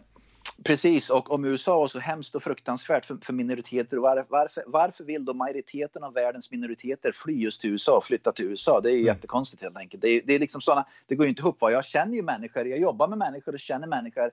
Precis, 0.64 1.10
och 1.10 1.30
om 1.30 1.44
USA 1.44 1.78
var 1.78 1.88
så 1.88 1.98
hemskt 1.98 2.34
och 2.34 2.42
fruktansvärt 2.42 3.04
för, 3.04 3.18
för 3.22 3.32
minoriteter, 3.32 3.96
var, 3.96 4.26
varför, 4.28 4.64
varför 4.66 5.04
vill 5.04 5.24
då 5.24 5.34
majoriteten 5.34 6.04
av 6.04 6.14
världens 6.14 6.50
minoriteter 6.50 7.12
fly 7.12 7.34
just 7.34 7.60
till 7.60 7.70
USA 7.70 7.96
och 7.96 8.04
flytta 8.04 8.32
till 8.32 8.44
USA? 8.44 8.80
Det 8.80 8.88
är 8.88 8.92
ju 8.92 9.02
mm. 9.02 9.14
jättekonstigt 9.14 9.62
helt 9.62 9.78
enkelt. 9.78 10.02
Det, 10.02 10.08
är, 10.08 10.22
det 10.24 10.34
är 10.34 10.38
liksom 10.38 10.60
såna, 10.60 10.86
det 11.08 11.16
går 11.16 11.26
ju 11.26 11.30
inte 11.30 11.42
ihop. 11.42 11.56
Jag 11.60 11.84
känner 11.84 12.16
ju 12.16 12.22
människor, 12.22 12.66
jag 12.66 12.78
jobbar 12.78 13.08
med 13.08 13.18
människor 13.18 13.52
och 13.52 13.58
känner 13.58 13.86
människor, 13.86 14.30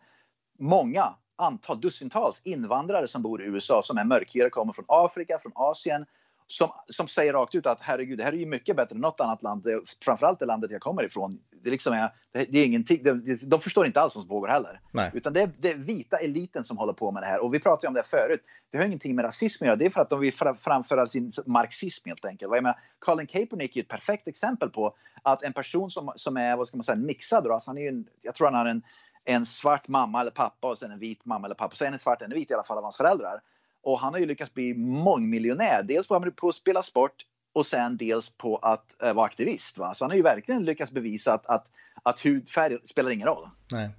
många, 0.59 1.15
antal, 1.35 1.81
dussintals 1.81 2.41
invandrare 2.43 3.07
som 3.07 3.21
bor 3.21 3.43
i 3.43 3.45
USA 3.45 3.81
som 3.81 3.97
är 3.97 4.05
mörkhyade, 4.05 4.49
kommer 4.49 4.73
från 4.73 4.85
Afrika, 4.87 5.39
från 5.39 5.51
Asien, 5.55 6.05
som, 6.47 6.71
som 6.87 7.07
säger 7.07 7.33
rakt 7.33 7.55
ut 7.55 7.65
att 7.65 7.81
herregud, 7.81 8.17
det 8.17 8.23
här 8.23 8.31
är 8.31 8.37
ju 8.37 8.45
mycket 8.45 8.75
bättre 8.75 8.95
än 8.95 9.01
något 9.01 9.19
annat 9.19 9.43
land, 9.43 9.67
framförallt 10.01 10.39
det 10.39 10.45
landet 10.45 10.71
jag 10.71 10.81
kommer 10.81 11.03
ifrån. 11.03 11.39
Det, 11.63 11.69
liksom 11.69 11.93
är, 11.93 12.09
det, 12.31 12.45
det 12.51 12.59
är 12.59 12.65
ingenting, 12.65 13.03
det, 13.03 13.49
de 13.49 13.59
förstår 13.59 13.85
inte 13.85 14.01
alls 14.01 14.15
vad 14.15 14.21
som 14.21 14.29
pågår 14.29 14.47
heller. 14.47 14.79
Nej. 14.91 15.11
Utan 15.13 15.33
det 15.33 15.41
är, 15.41 15.49
det 15.59 15.71
är 15.71 15.75
vita 15.75 16.17
eliten 16.17 16.63
som 16.63 16.77
håller 16.77 16.93
på 16.93 17.11
med 17.11 17.23
det 17.23 17.27
här. 17.27 17.43
Och 17.43 17.53
vi 17.53 17.59
pratade 17.59 17.87
om 17.87 17.93
det 17.93 18.03
förut, 18.03 18.41
det 18.71 18.77
har 18.77 18.85
ingenting 18.85 19.15
med 19.15 19.25
rasism 19.25 19.63
att 19.63 19.67
göra, 19.67 19.75
det 19.75 19.85
är 19.85 19.89
för 19.89 20.01
att 20.01 20.09
de 20.09 20.19
vill 20.19 20.33
framföra 20.59 21.05
sin 21.05 21.31
marxism 21.45 22.09
helt 22.09 22.25
enkelt. 22.25 22.53
Jag 22.53 22.63
menar, 22.63 22.79
Colin 22.99 23.27
Kaepernick 23.27 23.75
är 23.75 23.81
ett 23.81 23.87
perfekt 23.87 24.27
exempel 24.27 24.69
på 24.69 24.95
att 25.21 25.43
en 25.43 25.53
person 25.53 25.89
som, 25.89 26.13
som 26.15 26.37
är, 26.37 26.55
vad 26.55 26.67
ska 26.67 26.77
man 26.77 26.83
säga, 26.83 26.95
mixad 26.95 27.47
ras, 27.47 27.67
han 27.67 27.77
är 27.77 27.81
ju 27.81 27.87
en, 27.87 28.05
jag 28.21 28.35
tror 28.35 28.47
han 28.47 28.55
har 28.55 28.65
en 28.65 28.81
en 29.25 29.45
svart 29.45 29.87
mamma 29.87 30.21
eller 30.21 30.31
pappa 30.31 30.69
och 30.69 30.77
sen 30.77 30.91
en 30.91 30.99
vit 30.99 31.25
mamma 31.25 31.47
eller 31.47 31.55
pappa. 31.55 31.75
Så 31.75 31.85
en 31.85 31.93
är 31.93 31.97
svart, 31.97 32.21
en 32.21 32.31
är 32.31 32.35
vit 32.35 32.51
i 32.51 32.53
alla 32.53 32.63
fall 32.63 32.77
av 32.77 32.83
hans 32.83 32.97
föräldrar. 32.97 33.41
Och 33.83 33.99
han 33.99 34.13
har 34.13 34.19
ju 34.19 34.25
lyckats 34.25 34.53
bli 34.53 34.73
mångmiljonär. 34.73 35.83
Dels 35.83 36.07
på, 36.07 36.31
på 36.31 36.49
att 36.49 36.55
spela 36.55 36.81
sport 36.81 37.25
och 37.53 37.65
sen 37.65 37.97
dels 37.97 38.29
på 38.29 38.57
att 38.57 38.85
uh, 39.03 39.13
vara 39.13 39.25
aktivist. 39.25 39.77
Va? 39.77 39.93
Så 39.93 40.03
han 40.03 40.11
har 40.11 40.17
ju 40.17 40.23
verkligen 40.23 40.65
lyckats 40.65 40.91
bevisa 40.91 41.33
att, 41.33 41.45
att, 41.45 41.65
att 42.03 42.19
hudfärg 42.19 42.77
spelar 42.85 43.11
ingen 43.11 43.27
roll. 43.27 43.47
Nej. 43.71 43.89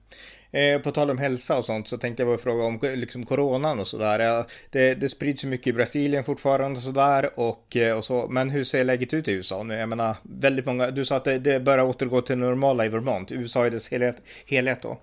Eh, 0.55 0.81
på 0.81 0.91
tal 0.91 1.11
om 1.11 1.19
hälsa 1.19 1.59
och 1.59 1.65
sånt 1.65 1.89
så 1.89 1.99
tänkte 1.99 2.23
jag 2.23 2.31
bara 2.31 2.39
fråga 2.39 2.65
om 2.65 2.79
liksom 2.83 3.27
coronan 3.27 3.81
och 3.81 3.87
sådär. 3.87 4.19
Ja, 4.19 4.47
det, 4.71 4.95
det 4.95 5.09
sprids 5.09 5.45
ju 5.45 5.49
mycket 5.49 5.67
i 5.67 5.73
Brasilien 5.73 6.25
fortfarande 6.25 6.79
och 6.79 6.83
sådär 6.83 7.31
och, 7.35 7.77
eh, 7.77 7.97
och 7.97 8.05
så. 8.05 8.29
Men 8.29 8.51
hur 8.51 8.65
ser 8.65 8.85
läget 8.85 9.15
ut 9.15 9.29
i 9.29 9.33
USA 9.33 9.63
nu? 9.63 9.75
Jag 9.75 9.89
menar, 9.89 10.17
väldigt 10.23 10.67
många, 10.67 10.91
du 10.91 11.05
sa 11.05 11.17
att 11.17 11.25
det, 11.25 11.39
det 11.39 11.61
börjar 11.61 11.85
återgå 11.85 12.21
till 12.21 12.39
normala 12.39 12.85
i 12.85 12.89
Vermont. 12.89 13.33
USA 13.33 13.67
i 13.67 13.71
dess 13.71 13.91
helhet, 13.91 14.23
helhet 14.47 14.83
då? 14.83 15.01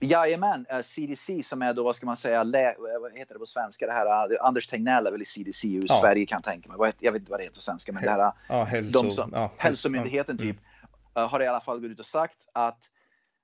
Jajamän, 0.00 0.66
CDC 0.84 1.42
som 1.42 1.62
är 1.62 1.74
då, 1.74 1.84
vad 1.84 1.96
ska 1.96 2.06
man 2.06 2.16
säga, 2.16 2.42
lä, 2.42 2.74
vad 3.00 3.18
heter 3.18 3.34
det 3.34 3.38
på 3.38 3.46
svenska, 3.46 3.86
det 3.86 3.92
här, 3.92 4.32
uh, 4.32 4.38
Anders 4.40 4.66
Tegnell 4.66 5.06
är 5.06 5.10
väl 5.10 5.22
i 5.22 5.24
CDC 5.24 5.68
i 5.68 5.82
ja. 5.88 5.94
Sverige 5.94 6.26
kan 6.26 6.36
jag 6.36 6.44
tänka 6.44 6.68
mig, 6.68 6.92
jag 7.00 7.12
vet 7.12 7.20
inte 7.20 7.30
vad 7.30 7.40
det 7.40 7.44
heter 7.44 7.54
på 7.54 7.60
svenska, 7.60 7.92
men 7.92 8.02
det 8.02 8.10
här, 8.10 8.32
ja, 8.48 8.64
hälso, 8.64 9.02
de 9.02 9.10
som, 9.10 9.30
ja, 9.32 9.52
hälsomyndigheten 9.56 10.38
typ, 10.38 10.56
mm. 11.14 11.28
har 11.28 11.42
i 11.42 11.46
alla 11.46 11.60
fall 11.60 11.80
gått 11.80 11.90
ut 11.90 12.00
och 12.00 12.06
sagt 12.06 12.48
att 12.52 12.90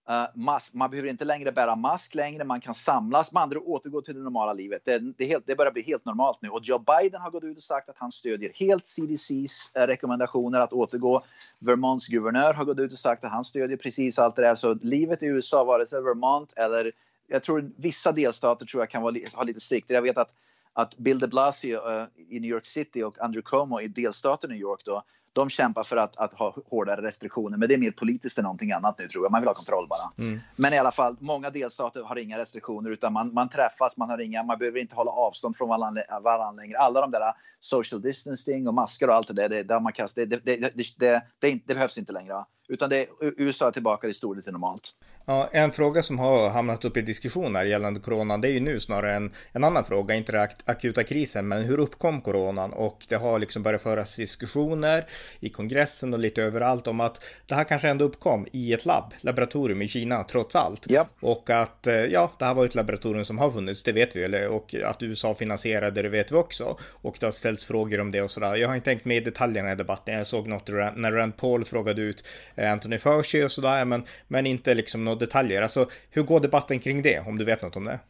Eh, 0.08 0.26
mask, 0.34 0.74
man 0.74 0.90
behöver 0.90 1.08
inte 1.08 1.24
längre 1.24 1.52
bära 1.52 1.76
mask 1.76 2.14
längre, 2.14 2.44
man 2.44 2.60
kan 2.60 2.74
samlas, 2.74 3.32
med 3.32 3.42
andra 3.42 3.60
återgå 3.60 4.02
till 4.02 4.14
det 4.14 4.20
normala 4.20 4.52
livet. 4.52 4.82
Det, 4.84 4.98
det, 4.98 5.24
helt, 5.24 5.46
det, 5.46 5.56
börjar 5.56 5.72
bli 5.72 5.82
helt 5.82 6.04
normalt 6.04 6.42
nu 6.42 6.48
och 6.48 6.60
Joe 6.62 6.78
Biden 6.78 7.20
har 7.20 7.30
gått 7.30 7.44
ut 7.44 7.56
och 7.56 7.62
sagt 7.62 7.88
att 7.88 7.96
han 7.98 8.12
stödjer 8.12 8.52
helt 8.54 8.86
CDCs 8.86 9.74
eh, 9.74 9.86
rekommendationer 9.86 10.60
att 10.60 10.72
återgå. 10.72 11.20
Vermonts 11.58 12.06
guvernör 12.06 12.54
har 12.54 12.64
gått 12.64 12.78
ut 12.78 12.92
och 12.92 12.98
sagt 12.98 13.24
att 13.24 13.30
han 13.32 13.44
stödjer 13.44 13.76
precis 13.76 14.18
allt 14.18 14.36
det 14.36 14.42
där. 14.42 14.54
Så 14.54 14.74
livet 14.74 15.22
i 15.22 15.26
USA, 15.26 15.64
vare 15.64 15.86
sig 15.86 16.02
Vermont 16.02 16.52
eller 16.56 16.92
jag 17.26 17.42
tror 17.42 17.70
vissa 17.76 18.12
delstater 18.12 18.66
tror 18.66 18.82
jag 18.82 18.90
kan 18.90 19.02
vara, 19.02 19.14
ha 19.34 19.42
lite 19.42 19.60
striktare. 19.60 19.96
Jag 19.96 20.02
vet 20.02 20.18
att, 20.18 20.30
att 20.72 20.96
Bill 20.96 21.18
de 21.18 21.26
Blasio 21.26 21.76
uh, 21.76 22.04
i 22.28 22.40
New 22.40 22.50
York 22.50 22.66
City 22.66 23.02
och 23.02 23.18
Andrew 23.20 23.42
Cuomo 23.50 23.80
i 23.80 23.88
delstaten 23.88 24.50
New 24.50 24.58
York 24.58 24.80
då, 24.84 25.02
de 25.32 25.50
kämpar 25.50 25.84
för 25.84 25.96
att, 25.96 26.16
att, 26.16 26.34
ha 26.34 26.56
hårdare 26.70 27.02
restriktioner, 27.02 27.58
men 27.58 27.68
det 27.68 27.74
är 27.74 27.78
mer 27.78 27.90
politiskt 27.90 28.38
än 28.38 28.42
någonting 28.42 28.72
annat 28.72 28.98
nu 28.98 29.06
tror 29.06 29.24
jag. 29.24 29.32
Man 29.32 29.40
vill 29.40 29.48
ha 29.48 29.54
kontroll 29.54 29.86
bara. 29.88 30.26
Mm. 30.26 30.40
Men 30.56 30.72
i 30.72 30.78
alla 30.78 30.92
fall, 30.92 31.16
många 31.20 31.50
delstater 31.50 32.02
har 32.02 32.16
inga 32.16 32.38
restriktioner 32.38 32.90
utan 32.90 33.12
man, 33.12 33.34
man 33.34 33.48
träffas, 33.48 33.96
man 33.96 34.10
har 34.10 34.20
inga, 34.20 34.42
man 34.42 34.58
behöver 34.58 34.80
inte 34.80 34.94
hålla 34.94 35.10
avstånd 35.10 35.56
från 35.56 35.68
varandra 35.68 36.50
längre. 36.62 36.78
Alla 36.78 37.00
de 37.00 37.10
där 37.10 37.32
social 37.60 38.00
distancing 38.00 38.68
och 38.68 38.74
masker 38.74 39.08
och 39.08 39.14
allt 39.14 39.28
det 39.28 39.34
där, 39.34 39.48
det, 39.48 39.62
där 39.62 39.80
man 39.80 39.92
kastar, 39.92 40.26
det, 40.26 40.44
det, 40.44 40.56
det, 41.00 41.22
det, 41.40 41.66
behövs 41.66 41.98
inte 41.98 42.12
längre. 42.12 42.44
Utan 42.72 42.90
det, 42.90 43.06
USA 43.20 43.66
är 43.66 43.70
tillbaka 43.70 44.08
i 44.08 44.14
storlek 44.14 44.44
till 44.44 44.52
normalt. 44.52 44.94
Ja, 45.24 45.48
en 45.52 45.72
fråga 45.72 46.02
som 46.02 46.18
har 46.18 46.50
hamnat 46.50 46.84
upp 46.84 46.96
i 46.96 47.02
diskussioner 47.02 47.64
gällande 47.64 48.00
coronan, 48.00 48.40
det 48.40 48.48
är 48.48 48.52
ju 48.52 48.60
nu 48.60 48.80
snarare 48.80 49.14
en, 49.14 49.32
en 49.52 49.64
annan 49.64 49.84
fråga, 49.84 50.14
inte 50.14 50.32
den 50.32 50.48
akuta 50.64 51.04
krisen, 51.04 51.48
men 51.48 51.62
hur 51.62 51.80
uppkom 51.80 52.20
coronan? 52.20 52.72
Och 52.72 53.04
det 53.08 53.16
har 53.16 53.38
liksom 53.38 53.62
börjat 53.62 53.82
föras 53.82 54.16
diskussioner 54.16 55.06
i 55.40 55.48
kongressen 55.48 56.12
och 56.12 56.18
lite 56.18 56.42
överallt 56.42 56.86
om 56.86 57.00
att 57.00 57.24
det 57.46 57.54
här 57.54 57.64
kanske 57.64 57.88
ändå 57.88 58.04
uppkom 58.04 58.46
i 58.52 58.72
ett 58.72 58.84
labb, 58.84 59.14
laboratorium 59.20 59.82
i 59.82 59.88
Kina, 59.88 60.24
trots 60.24 60.56
allt. 60.56 60.86
Ja. 60.88 61.06
Och 61.20 61.50
att, 61.50 61.86
eh, 61.86 61.94
ja, 61.94 62.32
det 62.38 62.44
här 62.44 62.54
var 62.54 62.66
ett 62.66 62.74
laboratorium 62.74 63.24
som 63.24 63.38
har 63.38 63.50
funnits, 63.50 63.82
det 63.82 63.92
vet 63.92 64.16
vi, 64.16 64.24
eller, 64.24 64.48
och 64.48 64.74
att 64.84 65.02
USA 65.02 65.34
finansierade 65.34 66.02
det 66.02 66.08
vet 66.08 66.32
vi 66.32 66.36
också. 66.36 66.76
Och 66.90 67.16
det 67.20 67.26
har 67.26 67.32
ställts 67.32 67.64
frågor 67.64 68.00
om 68.00 68.10
det 68.10 68.22
och 68.22 68.30
sådär. 68.30 68.56
Jag 68.56 68.68
har 68.68 68.74
inte 68.74 68.84
tänkt 68.84 69.04
med 69.04 69.16
i 69.16 69.20
detaljerna 69.20 69.72
i 69.72 69.74
debatten, 69.74 70.14
jag 70.14 70.26
såg 70.26 70.46
något 70.46 70.68
när 70.68 71.12
Rand 71.12 71.36
Paul 71.36 71.64
frågade 71.64 72.02
ut 72.02 72.24
Eh, 72.62 72.72
Anthony 72.72 72.98
Fauci 72.98 73.44
och 73.44 73.52
sådär, 73.52 73.84
men, 73.84 74.04
men 74.28 74.46
inte 74.46 74.74
liksom 74.74 75.04
några 75.04 75.18
detaljer. 75.18 75.62
Alltså, 75.62 75.86
hur 76.10 76.22
går 76.22 76.40
debatten 76.40 76.80
kring 76.80 77.02
det, 77.02 77.20
om 77.20 77.38
du 77.38 77.44
vet 77.44 77.62
något 77.62 77.76
om 77.76 77.84
det? 77.84 78.00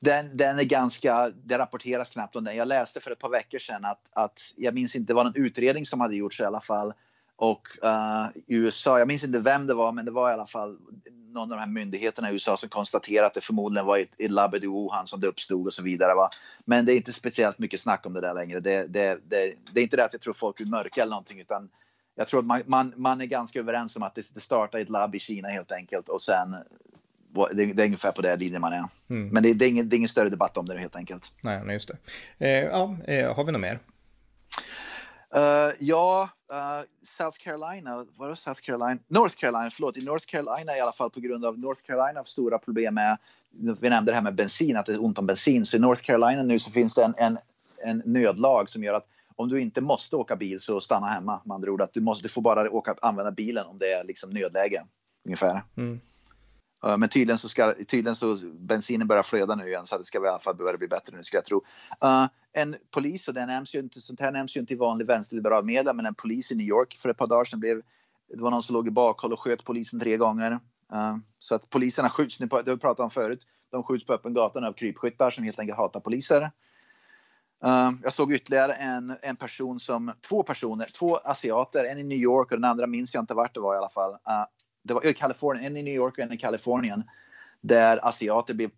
Den, 0.00 0.36
den 0.36 0.58
är 0.58 0.64
ganska, 0.64 1.32
det 1.44 1.58
rapporteras 1.58 2.10
knappt 2.10 2.36
om 2.36 2.44
den. 2.44 2.56
Jag 2.56 2.68
läste 2.68 3.00
för 3.00 3.10
ett 3.10 3.18
par 3.18 3.30
veckor 3.30 3.58
sedan 3.58 3.84
att, 3.84 4.00
att 4.12 4.40
jag 4.56 4.74
minns 4.74 4.96
inte, 4.96 5.12
det 5.12 5.14
var 5.14 5.24
någon 5.24 5.36
utredning 5.36 5.86
som 5.86 6.00
hade 6.00 6.16
gjorts 6.16 6.40
i 6.40 6.44
alla 6.44 6.60
fall. 6.60 6.92
Och 7.36 7.68
uh, 7.84 8.28
USA, 8.46 8.98
jag 8.98 9.08
minns 9.08 9.24
inte 9.24 9.38
vem 9.38 9.66
det 9.66 9.74
var, 9.74 9.92
men 9.92 10.04
det 10.04 10.10
var 10.10 10.30
i 10.30 10.32
alla 10.32 10.46
fall 10.46 10.76
någon 11.34 11.42
av 11.42 11.48
de 11.48 11.58
här 11.58 11.66
myndigheterna 11.66 12.30
i 12.30 12.32
USA 12.32 12.56
som 12.56 12.68
konstaterade 12.68 13.26
att 13.26 13.34
det 13.34 13.40
förmodligen 13.40 13.86
var 13.86 13.98
i, 13.98 14.06
i 14.18 14.28
labbet 14.28 14.62
i 14.62 14.66
Wuhan 14.66 15.06
som 15.06 15.20
det 15.20 15.26
uppstod 15.26 15.66
och 15.66 15.74
så 15.74 15.82
vidare. 15.82 16.14
Va? 16.14 16.30
Men 16.64 16.86
det 16.86 16.92
är 16.92 16.96
inte 16.96 17.12
speciellt 17.12 17.58
mycket 17.58 17.80
snack 17.80 18.06
om 18.06 18.12
det 18.12 18.20
där 18.20 18.34
längre. 18.34 18.60
Det, 18.60 18.86
det, 18.86 19.18
det, 19.28 19.54
det 19.72 19.80
är 19.80 19.84
inte 19.84 19.96
det 19.96 20.04
att 20.04 20.12
jag 20.12 20.22
tror 20.22 20.34
folk 20.34 20.60
vill 20.60 20.68
mörka 20.68 21.02
eller 21.02 21.10
någonting, 21.10 21.40
utan 21.40 21.68
jag 22.18 22.28
tror 22.28 22.40
att 22.40 22.46
man, 22.46 22.62
man, 22.66 22.92
man, 22.96 23.20
är 23.20 23.26
ganska 23.26 23.58
överens 23.58 23.96
om 23.96 24.02
att 24.02 24.14
det, 24.14 24.34
det 24.34 24.40
startar 24.40 24.78
i 24.78 24.82
ett 24.82 24.88
labb 24.88 25.14
i 25.14 25.20
Kina 25.20 25.48
helt 25.48 25.72
enkelt 25.72 26.08
och 26.08 26.22
sen 26.22 26.56
det, 27.52 27.72
det 27.72 27.82
är 27.82 27.86
ungefär 27.86 28.12
på 28.12 28.22
det 28.22 28.36
linjen 28.36 28.60
man 28.60 28.72
är. 28.72 28.84
Mm. 29.10 29.28
Men 29.28 29.42
det, 29.42 29.54
det, 29.54 29.64
är 29.64 29.68
ingen, 29.68 29.88
det 29.88 29.96
är 29.96 29.98
ingen 29.98 30.08
större 30.08 30.28
debatt 30.28 30.56
om 30.56 30.66
det 30.66 30.78
helt 30.78 30.96
enkelt. 30.96 31.30
Nej, 31.42 31.62
nej 31.64 31.72
just 31.72 31.90
det. 32.38 32.46
Eh, 32.46 32.64
ja, 32.64 32.96
eh, 33.04 33.34
har 33.34 33.44
vi 33.44 33.52
något 33.52 33.60
mer? 33.60 33.80
Uh, 35.36 35.72
ja, 35.78 36.28
uh, 36.52 36.84
South 37.02 37.38
Carolina, 37.38 38.06
var 38.16 38.28
det 38.28 38.36
South 38.36 38.60
Carolina? 38.60 38.98
North 39.08 39.36
Carolina, 39.36 39.70
förlåt. 39.70 39.96
I 39.96 40.04
North 40.04 40.26
Carolina 40.26 40.76
i 40.76 40.80
alla 40.80 40.92
fall 40.92 41.10
på 41.10 41.20
grund 41.20 41.44
av 41.44 41.58
North 41.58 41.82
Carolina 41.86 42.20
har 42.20 42.24
stora 42.24 42.58
problem 42.58 42.94
med, 42.94 43.18
vi 43.80 43.90
nämnde 43.90 44.12
det 44.12 44.16
här 44.16 44.22
med 44.22 44.34
bensin, 44.34 44.76
att 44.76 44.86
det 44.86 44.92
är 44.92 45.04
ont 45.04 45.18
om 45.18 45.26
bensin. 45.26 45.66
Så 45.66 45.76
i 45.76 45.80
North 45.80 46.02
Carolina 46.02 46.42
nu 46.42 46.58
så 46.58 46.70
finns 46.70 46.94
det 46.94 47.04
en, 47.04 47.14
en, 47.18 47.36
en 47.84 48.02
nödlag 48.04 48.70
som 48.70 48.84
gör 48.84 48.94
att 48.94 49.08
om 49.36 49.48
du 49.48 49.60
inte 49.60 49.80
måste 49.80 50.16
åka 50.16 50.36
bil 50.36 50.60
så 50.60 50.80
stanna 50.80 51.06
hemma. 51.06 51.40
Med 51.44 51.54
andra 51.54 51.70
ord 51.70 51.82
att 51.82 51.92
du, 51.92 52.00
måste, 52.00 52.24
du 52.24 52.28
får 52.28 52.42
bara 52.42 52.70
åka, 52.70 52.94
använda 53.02 53.30
bilen 53.30 53.66
om 53.66 53.78
det 53.78 53.92
är 53.92 54.04
liksom 54.04 54.30
nödläge. 54.30 54.84
Ungefär. 55.24 55.62
Mm. 55.76 56.00
Men 56.98 57.08
tydligen 57.08 57.38
så 57.38 57.48
ska 57.48 57.74
tydligen 57.74 58.16
så 58.16 58.36
bensinen 58.54 59.06
börjar 59.06 59.22
flöda 59.22 59.54
nu 59.54 59.68
igen 59.68 59.86
så 59.86 59.98
det 59.98 60.04
ska 60.04 60.24
i 60.24 60.28
alla 60.28 60.38
fall 60.38 60.54
börja 60.54 60.78
bli 60.78 60.88
bättre 60.88 61.16
nu 61.16 61.22
ska 61.22 61.36
jag 61.36 61.44
tro. 61.44 61.56
Uh, 62.04 62.26
en 62.52 62.76
polis 62.90 63.28
och 63.28 63.34
den 63.34 63.48
nämns 63.48 63.74
ju 63.74 63.78
inte, 63.78 64.00
sånt 64.00 64.20
här 64.20 64.32
nämns 64.32 64.56
ju 64.56 64.60
inte 64.60 64.72
i 64.72 64.76
vanlig 64.76 65.06
vänsterliberal 65.06 65.64
media 65.64 65.92
men 65.92 66.06
en 66.06 66.14
polis 66.14 66.52
i 66.52 66.54
New 66.54 66.66
York 66.66 66.98
för 67.02 67.08
ett 67.08 67.16
par 67.16 67.26
dagar 67.26 67.44
sedan 67.44 67.60
blev 67.60 67.82
det 68.28 68.42
var 68.42 68.50
någon 68.50 68.62
som 68.62 68.74
låg 68.74 68.88
i 68.88 68.90
bakhåll 68.90 69.32
och 69.32 69.40
sköt 69.40 69.64
polisen 69.64 70.00
tre 70.00 70.16
gånger. 70.16 70.52
Uh, 70.52 71.16
så 71.38 71.54
att 71.54 71.70
poliserna 71.70 72.10
skjuts 72.10 72.40
nu 72.40 72.48
på, 72.48 72.62
det 72.62 72.70
har 72.70 72.76
vi 72.76 72.80
pratat 72.80 73.04
om 73.04 73.10
förut, 73.10 73.46
de 73.70 73.82
skjuts 73.82 74.06
på 74.06 74.12
öppen 74.12 74.34
gatan 74.34 74.64
av 74.64 74.72
krypskyttar 74.72 75.30
som 75.30 75.44
helt 75.44 75.58
enkelt 75.58 75.78
hatar 75.78 76.00
poliser. 76.00 76.50
Ehm, 77.64 78.00
jag 78.02 78.12
såg 78.12 78.32
ytterligare 78.32 78.72
en, 78.72 79.16
en 79.22 79.36
person 79.36 79.80
som, 79.80 80.12
två 80.28 80.42
personer, 80.42 80.90
två 80.98 81.16
asiater, 81.16 81.84
en 81.84 81.98
i 81.98 82.02
New 82.02 82.18
York 82.18 82.52
och 82.52 82.56
den 82.56 82.70
andra 82.70 82.86
minns 82.86 83.14
jag 83.14 83.22
inte 83.22 83.34
vart 83.34 83.54
det 83.54 83.60
var 83.60 83.74
i 83.74 83.78
alla 83.78 83.90
fall. 83.90 84.12
Uh, 84.12 84.44
det 84.84 84.94
var 84.94 85.06
i 85.06 85.14
Kalifornien, 85.14 85.66
en 85.66 85.76
i 85.76 85.82
New 85.82 85.94
York 85.94 86.18
och 86.18 86.24
en 86.24 86.32
i 86.32 86.36
Kalifornien. 86.36 87.02
Där 87.60 88.06
asiater 88.08 88.54
blev 88.54 88.70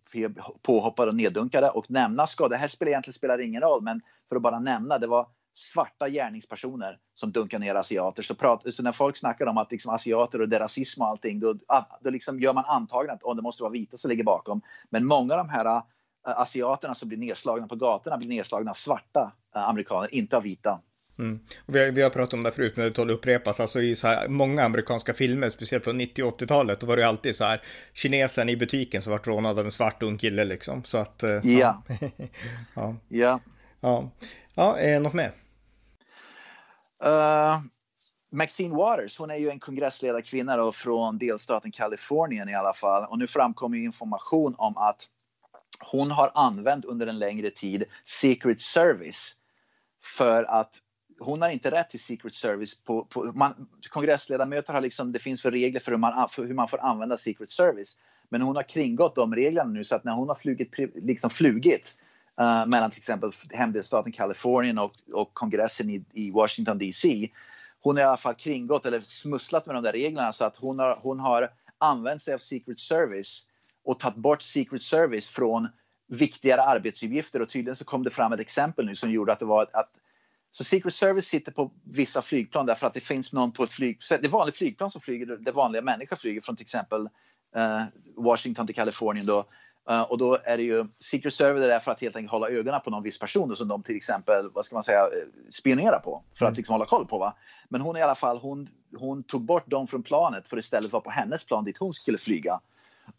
påhoppade 0.61 1.09
och 1.09 1.15
neddunkade 1.15 1.69
och 1.69 1.91
nämnas 1.91 2.31
ska, 2.31 2.47
det 2.47 2.57
här 2.57 2.67
spelar 2.67 2.89
egentligen 2.89 3.13
spelar 3.13 3.41
ingen 3.41 3.61
roll 3.61 3.83
men 3.83 4.01
för 4.29 4.35
att 4.35 4.41
bara 4.41 4.59
nämna, 4.59 4.97
det 4.97 5.07
var 5.07 5.27
svarta 5.53 6.09
gärningspersoner 6.09 6.97
som 7.15 7.31
dunkar 7.31 7.59
ner 7.59 7.75
asiater. 7.75 8.23
Så, 8.23 8.35
prat, 8.35 8.73
så 8.73 8.83
när 8.83 8.91
folk 8.91 9.17
snackar 9.17 9.45
om 9.45 9.57
att 9.57 9.71
liksom 9.71 9.93
asiater 9.93 10.41
och 10.41 10.49
det 10.49 10.59
rasism 10.59 11.01
och 11.01 11.07
allting, 11.07 11.39
då, 11.39 11.55
ah, 11.67 11.83
då 12.01 12.09
liksom 12.09 12.39
gör 12.39 12.53
man 12.53 12.65
antagandet 12.67 13.15
att 13.15 13.23
oh, 13.23 13.35
det 13.35 13.41
måste 13.41 13.63
vara 13.63 13.71
vita 13.71 13.97
som 13.97 14.09
ligger 14.09 14.23
bakom. 14.23 14.61
Men 14.89 15.05
många 15.05 15.33
av 15.33 15.37
de 15.37 15.49
här 15.49 15.81
asiaterna 16.23 16.95
som 16.95 17.07
blir 17.09 17.17
nedslagna 17.17 17.67
på 17.67 17.75
gatorna 17.75 18.17
blir 18.17 18.29
nedslagna 18.29 18.71
av 18.71 18.75
svarta 18.75 19.31
uh, 19.55 19.69
amerikaner, 19.69 20.15
inte 20.15 20.37
av 20.37 20.43
vita. 20.43 20.81
Mm. 21.19 21.39
Vi, 21.65 21.79
har, 21.79 21.91
vi, 21.91 22.01
har, 22.01 22.09
pratat 22.09 22.33
om 22.33 22.43
det 22.43 22.51
förut, 22.51 22.73
men 22.75 22.85
det 22.85 22.91
tål 22.91 23.09
upprepas. 23.09 23.59
Alltså 23.59 23.81
i 23.81 23.95
så 23.95 24.07
här, 24.07 24.27
många 24.27 24.63
amerikanska 24.63 25.13
filmer, 25.13 25.49
speciellt 25.49 25.83
på 25.83 25.93
90 25.93 26.23
och 26.23 26.41
80-talet, 26.41 26.79
då 26.79 26.87
var 26.87 26.97
det 26.97 27.07
alltid 27.07 27.35
så 27.35 27.43
här 27.43 27.61
kinesen 27.93 28.49
i 28.49 28.57
butiken 28.57 29.01
som 29.01 29.11
vart 29.11 29.27
rånad 29.27 29.59
av 29.59 29.65
en 29.65 29.71
svart 29.71 30.03
ung 30.03 30.17
kille 30.17 30.43
liksom. 30.43 30.83
Så 30.83 30.97
att... 30.97 31.23
Uh, 31.23 31.47
ja. 31.59 31.83
ja. 32.75 32.95
Ja. 33.07 33.39
Ja. 33.81 34.11
Ja, 34.55 34.77
eh, 34.79 35.01
något 35.01 35.13
mer? 35.13 35.33
Uh, 37.05 37.61
Maxine 38.31 38.75
Waters, 38.75 39.17
hon 39.17 39.31
är 39.31 39.35
ju 39.35 39.49
en 39.49 39.59
kongressledarkvinna 39.59 40.57
då 40.57 40.71
från 40.71 41.17
delstaten 41.17 41.71
Kalifornien 41.71 42.49
i 42.49 42.55
alla 42.55 42.73
fall. 42.73 43.05
Och 43.05 43.19
nu 43.19 43.27
framkommer 43.27 43.77
information 43.77 44.55
om 44.57 44.77
att 44.77 45.07
hon 45.79 46.11
har 46.11 46.31
använt 46.35 46.85
under 46.85 47.07
en 47.07 47.19
längre 47.19 47.49
tid 47.49 47.83
Secret 48.03 48.59
Service 48.59 49.35
för 50.03 50.43
att 50.43 50.75
hon 51.19 51.41
har 51.41 51.49
inte 51.49 51.71
rätt 51.71 51.89
till 51.89 51.99
Secret 51.99 52.33
Service. 52.33 52.83
På, 52.83 53.05
på 53.05 53.31
man, 53.35 53.69
kongressledamöter 53.89 54.73
har 54.73 54.81
liksom, 54.81 55.11
det 55.11 55.19
finns 55.19 55.41
för 55.41 55.51
regler 55.51 55.79
för 55.79 55.91
hur, 55.91 55.97
man, 55.97 56.29
för 56.29 56.45
hur 56.45 56.53
man 56.53 56.67
får 56.67 56.79
använda 56.81 57.17
Secret 57.17 57.49
Service. 57.49 57.97
Men 58.29 58.41
hon 58.41 58.55
har 58.55 58.63
kringgått 58.63 59.15
de 59.15 59.35
reglerna 59.35 59.69
nu 59.69 59.83
så 59.83 59.95
att 59.95 60.03
när 60.03 60.13
hon 60.13 60.27
har 60.27 60.35
flugit, 60.35 60.75
liksom 60.95 61.29
flugit 61.29 61.97
uh, 62.41 62.65
mellan 62.65 62.91
till 62.91 62.99
exempel 62.99 63.31
hemdelstaten 63.51 64.11
Kalifornien 64.11 64.79
och, 64.79 64.93
och 65.13 65.33
kongressen 65.33 65.89
i, 65.89 66.05
i 66.13 66.31
Washington 66.31 66.77
DC. 66.77 67.29
Hon 67.81 67.95
har 67.95 68.03
i 68.03 68.05
alla 68.05 68.17
fall 68.17 68.35
kringgått 68.35 68.85
eller 68.85 69.01
smusslat 69.01 69.65
med 69.65 69.75
de 69.75 69.83
där 69.83 69.91
reglerna 69.91 70.33
så 70.33 70.45
att 70.45 70.57
hon 70.57 70.79
har, 70.79 70.99
hon 71.01 71.19
har 71.19 71.51
använt 71.77 72.23
sig 72.23 72.33
av 72.33 72.39
Secret 72.39 72.79
Service 72.79 73.45
och 73.85 73.99
tagit 73.99 74.17
bort 74.17 74.41
Secret 74.41 74.81
Service 74.81 75.29
från 75.29 75.67
viktigare 76.07 76.61
arbetsuppgifter 76.61 77.41
och 77.41 77.49
tydligen 77.49 77.75
så 77.75 77.85
kom 77.85 78.03
det 78.03 78.09
fram 78.09 78.33
ett 78.33 78.39
exempel 78.39 78.85
nu 78.85 78.95
som 78.95 79.11
gjorde 79.11 79.31
att 79.31 79.39
det 79.39 79.45
var 79.45 79.69
att 79.73 79.91
så 80.51 80.63
Secret 80.63 80.93
Service 80.93 81.25
sitter 81.25 81.51
på 81.51 81.71
vissa 81.83 82.21
flygplan 82.21 82.65
därför 82.65 82.87
att 82.87 82.93
det 82.93 82.99
finns 82.99 83.33
någon 83.33 83.51
på 83.51 83.63
ett 83.63 83.71
flyg, 83.71 83.99
det 84.09 84.25
är 84.25 84.29
vanligt 84.29 84.57
flygplan 84.57 84.91
som 84.91 85.01
flyger, 85.01 85.25
det 85.25 85.51
vanliga 85.51 85.81
människor 85.81 86.15
flyger 86.15 86.41
från 86.41 86.55
till 86.55 86.63
exempel 86.63 87.01
uh, 87.57 87.83
Washington 88.17 88.65
till 88.65 88.75
Kalifornien 88.75 89.25
då 89.25 89.45
Uh, 89.89 90.01
och 90.01 90.17
då 90.17 90.37
är 90.43 90.57
det 90.57 90.63
ju 90.63 90.85
Secret 90.99 91.33
Service 91.33 91.63
är 91.63 91.67
där 91.67 91.79
för 91.79 91.91
att 91.91 92.01
helt 92.01 92.15
enkelt 92.15 92.31
hålla 92.31 92.49
ögonen 92.49 92.81
på 92.81 92.89
någon 92.89 93.03
viss 93.03 93.19
person 93.19 93.55
som 93.55 93.67
de 93.67 93.83
till 93.83 93.95
exempel, 93.95 94.49
vad 94.53 94.65
ska 94.65 94.75
man 94.75 94.83
säga, 94.83 94.99
eh, 94.99 95.49
spionerar 95.49 95.99
på 95.99 96.23
för 96.35 96.45
att 96.45 96.49
mm. 96.49 96.57
liksom 96.57 96.73
hålla 96.73 96.85
koll 96.85 97.05
på. 97.07 97.17
Va? 97.17 97.35
Men 97.69 97.81
hon 97.81 97.97
i 97.97 98.01
alla 98.01 98.15
fall, 98.15 98.37
hon, 98.37 98.69
hon 98.97 99.23
tog 99.23 99.41
bort 99.41 99.69
dem 99.69 99.87
från 99.87 100.03
planet 100.03 100.47
för 100.47 100.57
istället 100.57 100.91
vara 100.91 101.01
på 101.01 101.09
hennes 101.09 101.45
plan 101.45 101.63
dit 101.63 101.77
hon 101.77 101.93
skulle 101.93 102.17
flyga. 102.17 102.59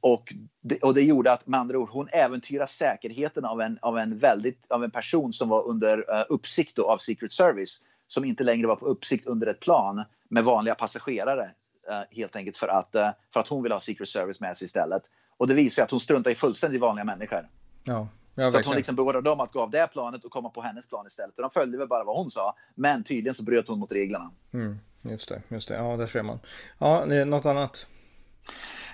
Och 0.00 0.34
det, 0.60 0.82
och 0.82 0.94
det 0.94 1.02
gjorde 1.02 1.32
att 1.32 1.46
med 1.46 1.60
andra 1.60 1.78
ord, 1.78 1.88
hon 1.90 2.08
äventyrar 2.12 2.66
säkerheten 2.66 3.44
av 3.44 3.60
en, 3.60 3.78
av 3.82 3.98
en, 3.98 4.18
väldigt, 4.18 4.70
av 4.70 4.84
en 4.84 4.90
person 4.90 5.32
som 5.32 5.48
var 5.48 5.68
under 5.68 5.98
uh, 5.98 6.24
uppsikt 6.28 6.78
av 6.78 6.98
Secret 6.98 7.32
Service 7.32 7.80
som 8.06 8.24
inte 8.24 8.44
längre 8.44 8.66
var 8.66 8.76
på 8.76 8.86
uppsikt 8.86 9.26
under 9.26 9.46
ett 9.46 9.60
plan 9.60 10.04
med 10.28 10.44
vanliga 10.44 10.74
passagerare 10.74 11.50
uh, 11.90 12.16
helt 12.16 12.36
enkelt 12.36 12.56
för 12.56 12.68
att, 12.68 12.90
för 13.32 13.40
att 13.40 13.48
hon 13.48 13.62
vill 13.62 13.72
ha 13.72 13.80
Secret 13.80 14.08
Service 14.08 14.40
med 14.40 14.56
sig 14.56 14.66
istället. 14.66 15.02
Och 15.36 15.46
det 15.46 15.54
visar 15.54 15.82
att 15.82 15.90
hon 15.90 16.00
struntar 16.00 16.30
i 16.30 16.34
fullständigt 16.34 16.80
vanliga 16.80 17.04
människor. 17.04 17.48
Ja, 17.84 18.08
ja, 18.34 18.50
så 18.50 18.58
att 18.58 18.66
hon 18.66 18.76
liksom 18.76 18.96
beordrade 18.96 19.30
dem 19.30 19.40
att 19.40 19.52
gå 19.52 19.60
av 19.60 19.70
det 19.70 19.86
planet 19.92 20.24
och 20.24 20.30
komma 20.30 20.50
på 20.50 20.62
hennes 20.62 20.88
plan 20.88 21.06
istället. 21.06 21.36
Och 21.36 21.42
de 21.42 21.50
följde 21.50 21.78
väl 21.78 21.88
bara 21.88 22.04
vad 22.04 22.16
hon 22.16 22.30
sa. 22.30 22.56
Men 22.74 23.04
tydligen 23.04 23.34
så 23.34 23.42
bröt 23.42 23.68
hon 23.68 23.78
mot 23.78 23.92
reglerna. 23.92 24.30
Mm, 24.52 24.78
just 25.02 25.28
det, 25.28 25.42
just 25.48 25.68
det. 25.68 25.74
Ja, 25.74 25.96
där 25.96 26.06
ser 26.06 26.22
man. 26.22 26.38
Ja, 26.78 27.04
något 27.04 27.46
annat? 27.46 27.86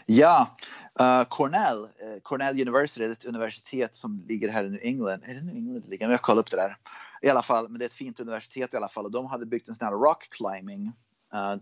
Ja, 0.06 0.56
uh, 1.00 1.24
Cornell, 1.24 1.82
uh, 1.82 2.20
Cornell 2.22 2.60
University 2.60 3.04
är 3.04 3.10
ett 3.10 3.24
universitet 3.24 3.96
som 3.96 4.24
ligger 4.28 4.48
här 4.48 4.64
i 4.64 4.70
New 4.70 4.80
England. 4.82 5.22
Är 5.24 5.34
det 5.34 5.42
New 5.42 5.56
England 5.56 5.82
det 5.82 5.90
ligger? 5.90 6.10
Jag 6.10 6.22
kollar 6.22 6.40
upp 6.40 6.50
det 6.50 6.56
där. 6.56 6.76
I 7.22 7.28
alla 7.28 7.42
fall, 7.42 7.68
men 7.68 7.78
det 7.78 7.84
är 7.84 7.86
ett 7.86 7.94
fint 7.94 8.20
universitet 8.20 8.74
i 8.74 8.76
alla 8.76 8.88
fall. 8.88 9.04
Och 9.04 9.10
de 9.10 9.26
hade 9.26 9.46
byggt 9.46 9.68
en 9.68 9.74
sån 9.74 9.86
här 9.86 9.94
rock 9.94 10.28
climbing. 10.30 10.92
Uh, 11.34 11.56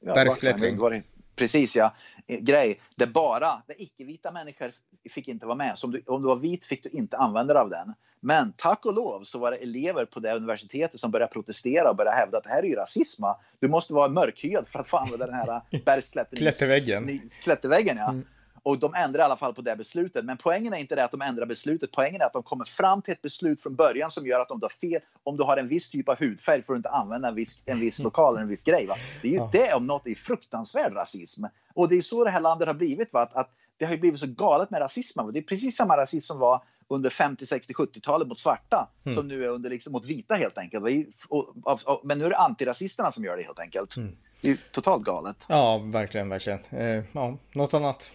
ja, 0.00 0.14
Bergsklättring. 0.14 1.02
Precis 1.36 1.76
ja, 1.76 1.94
eh, 2.26 2.40
grej. 2.40 2.80
Det 2.96 3.06
bara, 3.06 3.62
det 3.66 3.82
icke-vita 3.82 4.30
människor 4.30 4.72
fick 5.10 5.28
inte 5.28 5.46
vara 5.46 5.56
med. 5.56 5.78
Så 5.78 5.86
om 5.86 5.92
du, 5.92 6.02
om 6.06 6.22
du 6.22 6.28
var 6.28 6.36
vit 6.36 6.64
fick 6.64 6.82
du 6.82 6.88
inte 6.88 7.16
använda 7.16 7.54
dig 7.54 7.60
av 7.60 7.70
den. 7.70 7.94
Men 8.20 8.52
tack 8.56 8.86
och 8.86 8.94
lov 8.94 9.24
så 9.24 9.38
var 9.38 9.50
det 9.50 9.56
elever 9.56 10.04
på 10.04 10.20
det 10.20 10.34
universitetet 10.34 11.00
som 11.00 11.10
började 11.10 11.32
protestera 11.32 11.90
och 11.90 11.96
började 11.96 12.16
hävda 12.16 12.38
att 12.38 12.44
det 12.44 12.50
här 12.50 12.62
är 12.62 12.66
ju 12.66 12.74
rasism. 12.74 13.24
Du 13.60 13.68
måste 13.68 13.94
vara 13.94 14.08
mörkhyad 14.08 14.66
för 14.66 14.78
att 14.78 14.86
få 14.86 14.96
använda 14.96 15.26
den 15.26 15.34
här 15.34 15.60
bergsklätterväggen. 15.84 17.30
Klätterväggen 17.42 17.96
ja. 17.96 18.10
Mm. 18.10 18.26
Och 18.64 18.78
de 18.78 18.94
ändrar 18.94 19.20
i 19.20 19.24
alla 19.24 19.36
fall 19.36 19.54
på 19.54 19.62
det 19.62 19.76
beslutet. 19.76 20.24
Men 20.24 20.36
poängen 20.36 20.72
är 20.72 20.78
inte 20.78 20.94
det 20.94 21.04
att 21.04 21.10
de 21.10 21.22
ändrar 21.22 21.46
beslutet. 21.46 21.90
Poängen 21.92 22.20
är 22.20 22.24
att 22.24 22.32
de 22.32 22.42
kommer 22.42 22.64
fram 22.64 23.02
till 23.02 23.12
ett 23.12 23.22
beslut 23.22 23.60
från 23.60 23.74
början 23.74 24.10
som 24.10 24.26
gör 24.26 24.40
att 24.40 24.50
om 24.50 24.60
du 24.60 24.64
har 24.64 24.90
fel, 24.90 25.00
om 25.22 25.36
du 25.36 25.42
har 25.42 25.56
en 25.56 25.68
viss 25.68 25.90
typ 25.90 26.08
av 26.08 26.18
hudfärg 26.18 26.62
får 26.62 26.72
du 26.72 26.76
inte 26.76 26.88
använda 26.88 27.28
en 27.28 27.34
viss, 27.34 27.62
en 27.66 27.80
viss 27.80 27.98
lokal 27.98 28.34
eller 28.34 28.42
en 28.42 28.48
viss 28.48 28.64
grej. 28.64 28.86
Va? 28.86 28.94
Det 29.22 29.28
är 29.28 29.32
ju 29.32 29.36
ja. 29.36 29.50
det 29.52 29.74
om 29.74 29.86
något 29.86 30.06
är 30.06 30.14
fruktansvärd 30.14 30.96
rasism. 30.96 31.44
Och 31.74 31.88
det 31.88 31.96
är 31.96 32.02
så 32.02 32.24
det 32.24 32.30
här 32.30 32.40
landet 32.40 32.68
har 32.68 32.74
blivit. 32.74 33.12
Va? 33.12 33.22
Att, 33.22 33.34
att 33.34 33.50
det 33.76 33.84
har 33.84 33.96
blivit 33.96 34.20
så 34.20 34.26
galet 34.26 34.70
med 34.70 34.80
rasismen. 34.80 35.32
Det 35.32 35.38
är 35.38 35.42
precis 35.42 35.76
samma 35.76 35.96
rasism 35.96 36.26
som 36.26 36.38
var 36.38 36.62
under 36.88 37.10
50, 37.10 37.46
60, 37.46 37.72
70-talet 37.72 38.28
mot 38.28 38.38
svarta 38.38 38.88
mm. 39.04 39.16
som 39.16 39.28
nu 39.28 39.44
är 39.44 39.48
under, 39.48 39.70
liksom, 39.70 39.92
mot 39.92 40.04
vita 40.04 40.34
helt 40.34 40.58
enkelt. 40.58 40.84
Och, 41.28 41.44
och, 41.62 41.80
och, 41.84 42.00
men 42.04 42.18
nu 42.18 42.24
är 42.24 42.30
det 42.30 42.36
antirasisterna 42.36 43.12
som 43.12 43.24
gör 43.24 43.36
det 43.36 43.42
helt 43.42 43.58
enkelt. 43.58 43.96
Mm. 43.96 44.16
Det 44.40 44.50
är 44.50 44.58
totalt 44.70 45.04
galet. 45.04 45.44
Ja, 45.48 45.78
verkligen, 45.78 46.28
verkligen. 46.28 46.58
Eh, 46.70 47.04
ja, 47.12 47.38
något 47.52 47.74
annat? 47.74 48.12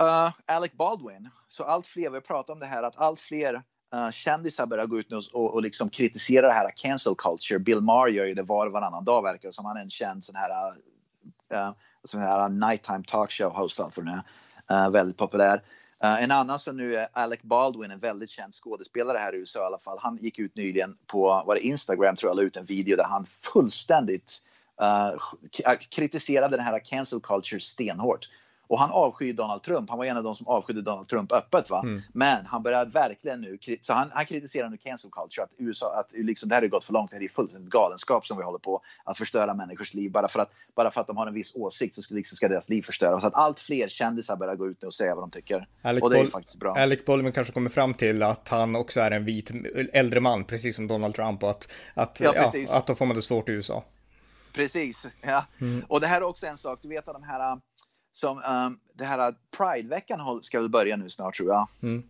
Uh, 0.00 0.30
Alec 0.46 0.72
Baldwin. 0.72 1.28
Så 1.48 1.64
allt 1.64 1.86
fler, 1.86 2.10
vi 2.10 2.16
har 2.16 2.20
pratat 2.20 2.50
om 2.50 2.60
det 2.60 2.66
här, 2.66 2.82
att 2.82 2.96
allt 2.96 3.20
fler 3.20 3.62
uh, 3.94 4.10
kändisar 4.10 4.66
börjar 4.66 4.86
gå 4.86 4.98
ut 4.98 5.10
nu 5.10 5.20
och, 5.32 5.54
och 5.54 5.62
liksom 5.62 5.90
kritisera 5.90 6.46
det 6.46 6.52
här 6.52 6.70
cancel 6.76 7.14
culture. 7.14 7.58
Bill 7.58 7.80
Maher 7.80 8.08
gör 8.08 8.24
ju 8.24 8.34
det 8.34 8.42
var 8.42 8.66
och 8.66 8.72
varannan 8.72 9.04
dag 9.04 9.22
verkar 9.22 9.50
som. 9.50 9.64
Han 9.64 9.76
är 9.76 9.80
en 9.80 9.90
känd 9.90 10.24
sån 10.24 10.36
här, 10.36 10.70
uh, 11.54 11.72
sån 12.04 12.20
här 12.20 12.48
nighttime 12.48 13.02
talkshow 13.06 13.52
host 13.52 13.80
för 13.90 14.02
nu. 14.02 14.22
Uh, 14.70 14.90
väldigt 14.90 15.16
populär. 15.16 15.62
Uh, 16.04 16.22
en 16.22 16.30
annan 16.30 16.58
som 16.58 16.76
nu 16.76 16.96
är 16.96 17.08
Alec 17.12 17.42
Baldwin, 17.42 17.90
en 17.90 17.98
väldigt 17.98 18.30
känd 18.30 18.54
skådespelare 18.54 19.18
här 19.18 19.34
i 19.34 19.38
USA 19.38 19.60
i 19.60 19.64
alla 19.64 19.78
fall. 19.78 19.98
Han 20.00 20.16
gick 20.16 20.38
ut 20.38 20.56
nyligen 20.56 20.96
på 21.06 21.42
var 21.46 21.54
det 21.54 21.60
Instagram 21.60 22.16
tror 22.16 22.30
jag, 22.30 22.36
la 22.36 22.42
ut 22.42 22.56
en 22.56 22.64
video 22.64 22.96
där 22.96 23.04
han 23.04 23.26
fullständigt 23.26 24.42
uh, 24.82 25.20
kritiserade 25.90 26.56
den 26.56 26.66
här 26.66 26.84
cancel 26.84 27.20
culture 27.20 27.60
stenhårt. 27.60 28.28
Och 28.72 28.78
han 28.78 28.90
avskyr 28.90 29.32
Donald 29.32 29.62
Trump. 29.62 29.90
Han 29.90 29.98
var 29.98 30.04
en 30.04 30.16
av 30.16 30.22
de 30.22 30.34
som 30.34 30.48
avskydde 30.48 30.82
Donald 30.82 31.08
Trump 31.08 31.32
öppet. 31.32 31.70
Va? 31.70 31.80
Mm. 31.80 32.02
Men 32.12 32.46
han 32.46 32.62
börjar 32.62 32.86
verkligen 32.86 33.40
nu, 33.40 33.58
så 33.80 33.92
han, 33.92 34.10
han 34.12 34.26
kritiserar 34.26 34.68
nu 34.68 34.76
cancel 34.76 35.10
culture. 35.10 35.44
Att 35.44 35.50
USA, 35.58 35.94
att 36.00 36.12
liksom, 36.12 36.48
det 36.48 36.54
här 36.54 36.62
har 36.62 36.68
gått 36.68 36.84
för 36.84 36.92
långt. 36.92 37.10
Det 37.10 37.16
här 37.16 37.24
är 37.24 37.28
fullständigt 37.28 37.70
galenskap 37.70 38.26
som 38.26 38.36
vi 38.36 38.44
håller 38.44 38.58
på 38.58 38.82
att 39.04 39.18
förstöra 39.18 39.54
människors 39.54 39.94
liv. 39.94 40.10
Bara 40.10 40.28
för 40.28 40.40
att, 40.40 40.50
bara 40.76 40.90
för 40.90 41.00
att 41.00 41.06
de 41.06 41.16
har 41.16 41.26
en 41.26 41.34
viss 41.34 41.54
åsikt 41.54 41.94
så 41.94 42.02
ska, 42.02 42.14
liksom, 42.14 42.36
ska 42.36 42.48
deras 42.48 42.68
liv 42.68 42.82
förstöras. 42.82 43.20
Så 43.20 43.26
att 43.26 43.34
allt 43.34 43.60
fler 43.60 43.88
kändisar 43.88 44.36
börjar 44.36 44.56
gå 44.56 44.68
ut 44.68 44.82
nu 44.82 44.86
och 44.86 44.94
säga 44.94 45.14
vad 45.14 45.22
de 45.22 45.30
tycker. 45.30 45.68
Alec 45.82 46.02
och 46.02 46.10
det 46.10 46.18
är 46.18 46.26
faktiskt 46.26 46.58
bra. 46.58 46.74
Alec 46.74 47.04
Baldwin 47.04 47.32
kanske 47.32 47.52
kommer 47.52 47.70
fram 47.70 47.94
till 47.94 48.22
att 48.22 48.48
han 48.48 48.76
också 48.76 49.00
är 49.00 49.10
en 49.10 49.24
vit 49.24 49.50
äldre 49.92 50.20
man, 50.20 50.44
precis 50.44 50.76
som 50.76 50.88
Donald 50.88 51.14
Trump. 51.14 51.42
Och 51.42 51.50
att, 51.50 51.72
att, 51.94 52.20
ja, 52.20 52.52
ja, 52.54 52.76
att 52.76 52.86
då 52.86 52.94
får 52.94 53.06
man 53.06 53.16
det 53.16 53.22
svårt 53.22 53.48
i 53.48 53.52
USA. 53.52 53.84
Precis, 54.52 55.06
ja. 55.20 55.44
Mm. 55.60 55.84
Och 55.88 56.00
det 56.00 56.06
här 56.06 56.20
är 56.20 56.24
också 56.24 56.46
en 56.46 56.58
sak, 56.58 56.78
du 56.82 56.88
vet 56.88 57.08
att 57.08 57.14
de 57.14 57.22
här 57.22 57.60
som 58.12 58.38
um, 58.38 58.78
det 58.94 59.04
här 59.04 59.34
Pride-veckan 59.56 60.42
ska 60.42 60.60
väl 60.60 60.68
börja 60.68 60.96
nu 60.96 61.10
snart 61.10 61.36
tror 61.36 61.48
jag. 61.48 61.68
Mm. 61.82 62.02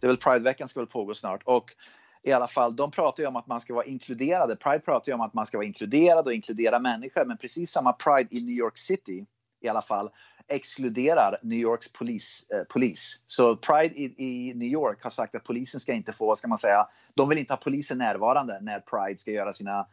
Det 0.00 0.06
är 0.06 0.08
väl 0.08 0.16
Pride-veckan 0.16 0.68
ska 0.68 0.80
väl 0.80 0.86
pågå 0.86 1.14
snart 1.14 1.42
och 1.44 1.74
i 2.22 2.32
alla 2.32 2.48
fall, 2.48 2.76
de 2.76 2.90
pratar 2.90 3.22
ju 3.22 3.26
om 3.26 3.36
att 3.36 3.46
man 3.46 3.60
ska 3.60 3.74
vara 3.74 3.84
inkluderade. 3.84 4.56
Pride 4.56 4.78
pratar 4.78 5.12
ju 5.12 5.14
om 5.14 5.20
att 5.20 5.34
man 5.34 5.46
ska 5.46 5.58
vara 5.58 5.66
inkluderad 5.66 6.26
och 6.26 6.32
inkludera 6.32 6.78
människor, 6.78 7.24
men 7.24 7.36
precis 7.36 7.70
samma 7.70 7.92
Pride 7.92 8.28
i 8.30 8.40
New 8.40 8.54
York 8.54 8.78
City 8.78 9.26
i 9.60 9.68
alla 9.68 9.82
fall 9.82 10.10
exkluderar 10.48 11.38
New 11.42 11.58
Yorks 11.58 11.92
polis. 11.92 12.46
Eh, 12.50 12.62
polis. 12.64 13.22
Så 13.26 13.56
Pride 13.56 13.94
i, 13.94 14.04
i, 14.04 14.54
New 14.54 14.68
York 14.68 15.02
har 15.02 15.10
sagt 15.10 15.34
att 15.34 15.44
polisen 15.44 15.80
ska 15.80 15.92
inte 15.92 16.12
få, 16.12 16.36
ska 16.36 16.48
man 16.48 16.58
säga, 16.58 16.88
de 17.14 17.28
vill 17.28 17.38
inte 17.38 17.52
ha 17.52 17.58
polisen 17.58 17.98
närvarande 17.98 18.58
när 18.60 18.80
Pride 18.80 19.18
ska 19.18 19.30
göra 19.30 19.52
sina, 19.52 19.86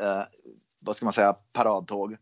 eh, 0.00 0.22
vad 0.78 0.96
ska 0.96 1.06
man 1.06 1.12
säga, 1.12 1.32
paradtåg. 1.52 2.16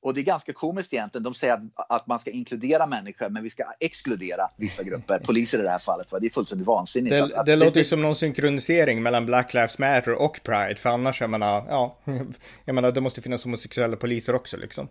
Och 0.00 0.14
det 0.14 0.20
är 0.20 0.24
ganska 0.24 0.52
komiskt 0.52 0.92
egentligen. 0.92 1.22
De 1.22 1.34
säger 1.34 1.54
att, 1.54 1.86
att, 1.88 2.06
man 2.06 2.18
ska 2.18 2.30
inkludera 2.30 2.86
människor, 2.86 3.28
men 3.28 3.42
vi 3.42 3.50
ska 3.50 3.64
exkludera 3.80 4.50
vissa 4.56 4.82
grupper. 4.82 5.18
Poliser 5.18 5.58
i 5.58 5.62
det 5.62 5.70
här 5.70 5.78
fallet. 5.78 6.12
Va? 6.12 6.18
Det 6.18 6.26
är 6.26 6.30
fullständigt 6.30 6.66
vansinnigt. 6.66 7.10
Det, 7.10 7.38
att, 7.38 7.46
det 7.46 7.56
låter 7.56 7.78
ju 7.78 7.84
som 7.84 8.02
någon 8.02 8.14
synkronisering 8.14 9.02
mellan 9.02 9.26
Black 9.26 9.54
Lives 9.54 9.78
Matter 9.78 10.22
och 10.22 10.40
Pride. 10.42 10.74
För 10.74 10.90
annars, 10.90 11.20
jag 11.20 11.30
menar, 11.30 11.66
ja, 11.68 11.98
jag 12.64 12.74
menar, 12.74 12.92
det 12.92 13.00
måste 13.00 13.22
finnas 13.22 13.44
homosexuella 13.44 13.96
poliser 13.96 14.34
också 14.34 14.56
liksom. 14.56 14.88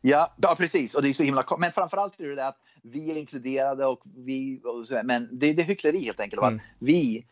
Ja, 0.00 0.34
ja, 0.42 0.54
precis. 0.58 0.94
Och 0.94 1.02
det 1.02 1.08
är 1.08 1.12
så 1.12 1.22
himla 1.22 1.44
Men 1.58 1.72
framförallt 1.72 2.20
är 2.20 2.28
det 2.28 2.34
det 2.34 2.46
att 2.46 2.58
vi 2.82 3.10
är 3.10 3.18
inkluderade 3.18 3.86
och 3.86 4.02
vi... 4.16 4.60
Och 4.64 4.86
så, 4.86 5.00
men 5.04 5.28
det, 5.32 5.52
det 5.52 5.62
är 5.62 5.66
hyckleri 5.66 6.04
helt 6.04 6.20
enkelt. 6.20 6.42
Mm. 6.42 6.60
vi, 6.78 7.24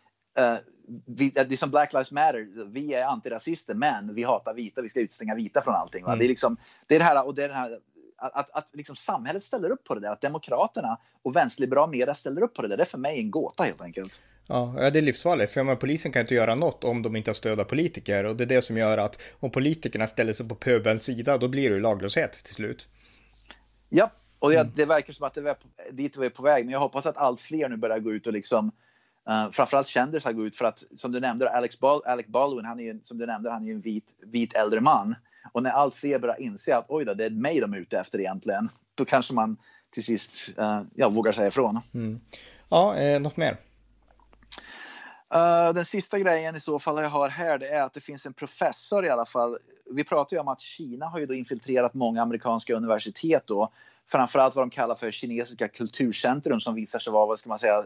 vi, 1.06 1.30
det 1.30 1.52
är 1.52 1.56
som 1.56 1.70
Black 1.70 1.92
Lives 1.92 2.10
Matter. 2.10 2.64
Vi 2.72 2.94
är 2.94 3.04
antirasister, 3.04 3.74
men 3.74 4.14
vi 4.14 4.22
hatar 4.22 4.54
vita. 4.54 4.82
Vi 4.82 4.88
ska 4.88 5.00
utstänga 5.00 5.34
vita 5.34 5.62
från 5.62 5.74
allting. 5.74 6.04
Mm. 6.04 6.18
Det 6.18 6.24
är 6.24 6.28
liksom 6.28 6.56
det 6.86 6.94
är 6.94 6.98
det 6.98 7.04
här 7.04 7.26
och 7.26 7.34
det 7.34 7.44
är 7.44 7.48
det 7.48 7.54
här 7.54 7.78
att, 8.20 8.36
att, 8.36 8.50
att 8.50 8.68
liksom 8.72 8.96
samhället 8.96 9.42
ställer 9.42 9.70
upp 9.70 9.84
på 9.84 9.94
det 9.94 10.00
där, 10.00 10.12
att 10.12 10.20
Demokraterna 10.20 10.98
och 11.22 11.36
vänsterliberal 11.36 11.90
media 11.90 12.14
ställer 12.14 12.42
upp 12.42 12.54
på 12.54 12.62
det 12.62 12.68
där, 12.68 12.76
det 12.76 12.82
är 12.82 12.86
för 12.86 12.98
mig 12.98 13.18
en 13.18 13.30
gåta 13.30 13.62
helt 13.62 13.80
enkelt. 13.80 14.20
Ja, 14.46 14.90
det 14.92 14.98
är 14.98 15.02
livsfarligt, 15.02 15.52
för 15.52 15.76
polisen 15.76 16.12
kan 16.12 16.20
inte 16.20 16.34
göra 16.34 16.54
något 16.54 16.84
om 16.84 17.02
de 17.02 17.16
inte 17.16 17.30
har 17.30 17.34
stöd 17.34 17.60
av 17.60 17.64
politiker 17.64 18.24
och 18.24 18.36
det 18.36 18.44
är 18.44 18.46
det 18.46 18.62
som 18.62 18.76
gör 18.76 18.98
att 18.98 19.22
om 19.40 19.50
politikerna 19.50 20.06
ställer 20.06 20.32
sig 20.32 20.48
på 20.48 20.54
pöbelns 20.54 21.02
sida, 21.02 21.38
då 21.38 21.48
blir 21.48 21.70
det 21.70 21.80
laglöshet 21.80 22.32
till 22.32 22.54
slut. 22.54 22.88
Ja, 23.88 24.10
och 24.38 24.50
det, 24.50 24.58
mm. 24.58 24.72
det 24.76 24.84
verkar 24.84 25.12
som 25.12 25.26
att 25.26 25.34
det 25.34 25.40
är 25.40 25.56
dit 25.92 26.16
vi 26.16 26.26
är 26.26 26.30
på 26.30 26.42
väg, 26.42 26.64
men 26.64 26.72
jag 26.72 26.80
hoppas 26.80 27.06
att 27.06 27.16
allt 27.16 27.40
fler 27.40 27.68
nu 27.68 27.76
börjar 27.76 27.98
gå 27.98 28.12
ut 28.12 28.26
och 28.26 28.32
liksom 28.32 28.72
Uh, 29.28 29.50
framförallt 29.50 29.88
kändisar 29.88 30.32
går 30.32 30.46
ut 30.46 30.56
för 30.56 30.64
att 30.64 30.84
som 30.94 31.12
du 31.12 31.20
nämnde 31.20 31.50
Alex 31.50 31.80
Bal 31.80 32.02
Alec 32.04 32.26
Baldwin, 32.26 32.64
han 32.64 32.80
är 32.80 32.84
ju, 32.84 33.00
som 33.04 33.18
du 33.18 33.26
nämnde, 33.26 33.50
han 33.50 33.68
är 33.68 33.72
en 33.72 33.80
vit, 33.80 34.14
vit 34.20 34.54
äldre 34.54 34.80
man. 34.80 35.14
Och 35.52 35.62
när 35.62 35.70
allt 35.70 35.94
fler 35.94 36.18
börjar 36.18 36.40
inse 36.40 36.76
att 36.76 36.86
oj 36.88 37.04
då, 37.04 37.14
det 37.14 37.24
är 37.24 37.30
mig 37.30 37.60
de 37.60 37.72
är 37.72 37.78
ute 37.78 37.98
efter 37.98 38.18
egentligen, 38.18 38.68
då 38.94 39.04
kanske 39.04 39.34
man 39.34 39.56
till 39.94 40.04
sist 40.04 40.58
uh, 40.58 40.82
ja, 40.94 41.08
vågar 41.08 41.32
säga 41.32 41.48
ifrån. 41.48 41.80
Mm. 41.94 42.20
Ja, 42.68 42.96
eh, 42.96 43.20
något 43.20 43.36
mer? 43.36 43.56
Uh, 45.34 45.74
den 45.74 45.84
sista 45.84 46.18
grejen 46.18 46.56
i 46.56 46.60
så 46.60 46.78
fall 46.78 47.02
jag 47.02 47.10
har 47.10 47.28
här 47.28 47.58
det 47.58 47.68
är 47.68 47.82
att 47.82 47.94
det 47.94 48.00
finns 48.00 48.26
en 48.26 48.32
professor 48.32 49.06
i 49.06 49.10
alla 49.10 49.26
fall. 49.26 49.58
Vi 49.90 50.04
pratar 50.04 50.36
ju 50.36 50.40
om 50.40 50.48
att 50.48 50.60
Kina 50.60 51.06
har 51.06 51.18
ju 51.18 51.26
då 51.26 51.34
infiltrerat 51.34 51.94
många 51.94 52.22
amerikanska 52.22 52.74
universitet 52.74 53.42
då. 53.46 53.72
Framförallt 54.10 54.54
vad 54.54 54.62
de 54.62 54.70
kallar 54.70 54.94
för 54.94 55.10
kinesiska 55.10 55.68
kulturcentrum 55.68 56.60
som 56.60 56.74
visar 56.74 56.98
sig 56.98 57.12
vara, 57.12 57.26
vad 57.26 57.38
ska 57.38 57.48
man 57.48 57.58
säga, 57.58 57.84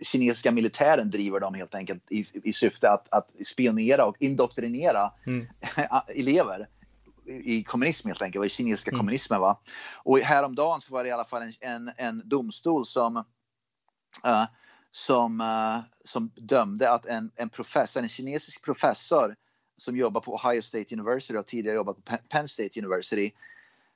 kinesiska 0.00 0.52
militären 0.52 1.10
driver 1.10 1.40
dem 1.40 1.54
helt 1.54 1.74
enkelt 1.74 2.12
i, 2.12 2.26
i 2.44 2.52
syfte 2.52 2.90
att, 2.90 3.08
att 3.10 3.46
spionera 3.46 4.04
och 4.04 4.16
indoktrinera 4.20 5.12
mm. 5.26 5.46
elever 6.08 6.68
i 7.44 7.64
kommunism 7.64 8.08
helt 8.08 8.22
enkelt, 8.22 8.46
i 8.46 8.48
kinesiska 8.48 8.90
mm. 8.90 8.98
kommunismen. 8.98 9.40
Va? 9.40 9.60
Och 9.94 10.18
häromdagen 10.18 10.80
så 10.80 10.92
var 10.92 11.04
det 11.04 11.08
i 11.08 11.12
alla 11.12 11.24
fall 11.24 11.42
en, 11.42 11.52
en, 11.60 11.92
en 11.96 12.22
domstol 12.28 12.86
som 12.86 13.16
uh, 14.26 14.44
som, 14.90 15.40
uh, 15.40 15.80
som 16.04 16.30
dömde 16.36 16.90
att 16.90 17.06
en, 17.06 17.30
en 17.36 17.48
professor, 17.48 18.02
en 18.02 18.08
kinesisk 18.08 18.64
professor 18.64 19.36
som 19.76 19.96
jobbar 19.96 20.20
på 20.20 20.34
Ohio 20.34 20.62
State 20.62 20.94
University 20.94 21.38
och 21.38 21.46
tidigare 21.46 21.76
jobbat 21.76 22.04
på 22.04 22.16
Penn 22.28 22.48
State 22.48 22.80
University. 22.80 23.32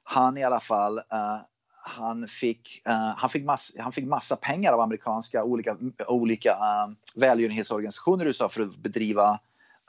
Han 0.03 0.37
i 0.37 0.44
alla 0.44 0.61
fall, 0.61 0.98
uh, 0.98 1.40
han 1.84 2.28
fick, 2.28 2.82
uh, 2.88 3.14
han, 3.16 3.30
fick 3.30 3.44
mass, 3.44 3.72
han 3.78 3.92
fick 3.92 4.06
massa 4.06 4.36
pengar 4.36 4.72
av 4.72 4.80
amerikanska 4.80 5.44
olika, 5.44 5.76
olika 6.08 6.52
uh, 6.52 6.94
välgörenhetsorganisationer 7.14 8.24
i 8.24 8.28
USA 8.28 8.48
för 8.48 8.62
att 8.62 8.76
bedriva, 8.76 9.40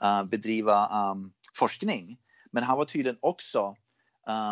eh, 0.02 0.24
bedriva 0.24 1.10
um, 1.10 1.32
forskning. 1.54 2.18
Men 2.50 2.62
han 2.62 2.78
var 2.78 2.84
tydligen 2.84 3.18
också 3.20 3.76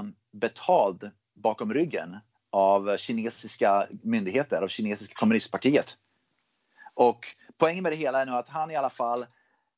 um, 0.01 0.15
betald 0.33 1.11
bakom 1.35 1.75
ryggen 1.75 2.17
av 2.51 2.97
kinesiska 2.97 3.87
myndigheter, 4.03 4.63
av 4.63 4.69
kinesiska 4.69 5.15
kommunistpartiet. 5.15 5.97
Och 6.95 7.27
poängen 7.59 7.83
med 7.83 7.93
det 7.93 7.97
hela 7.97 8.21
är 8.21 8.27
nu 8.27 8.33
att 8.33 8.49
han 8.49 8.71
i 8.71 8.77
alla 8.77 8.91
fall 8.91 9.27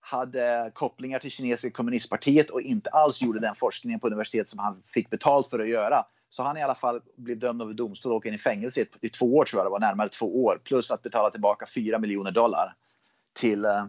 hade 0.00 0.70
kopplingar 0.74 1.18
till 1.18 1.30
kinesiska 1.30 1.70
kommunistpartiet 1.70 2.50
och 2.50 2.60
inte 2.60 2.90
alls 2.90 3.22
gjorde 3.22 3.40
den 3.40 3.54
forskningen 3.54 4.00
på 4.00 4.06
universitet 4.06 4.48
som 4.48 4.58
han 4.58 4.82
fick 4.86 5.10
betalt 5.10 5.46
för 5.46 5.58
att 5.58 5.68
göra. 5.68 6.04
Så 6.34 6.42
han 6.42 6.56
i 6.56 6.62
alla 6.62 6.74
fall 6.74 7.00
blev 7.16 7.38
dömd 7.38 7.62
av 7.62 7.74
domstol 7.74 8.12
och 8.12 8.16
åkte 8.16 8.28
in 8.28 8.34
i 8.34 8.38
fängelse 8.38 8.86
i 9.00 9.08
två 9.08 9.36
år 9.36 9.44
tror 9.44 9.60
jag 9.60 9.66
det 9.66 9.70
var, 9.70 9.80
närmare 9.80 10.08
två 10.08 10.44
år. 10.44 10.60
Plus 10.64 10.90
att 10.90 11.02
betala 11.02 11.30
tillbaka 11.30 11.66
4 11.66 11.98
miljoner 11.98 12.30
dollar 12.30 12.74
till, 13.32 13.64
eh, 13.64 13.84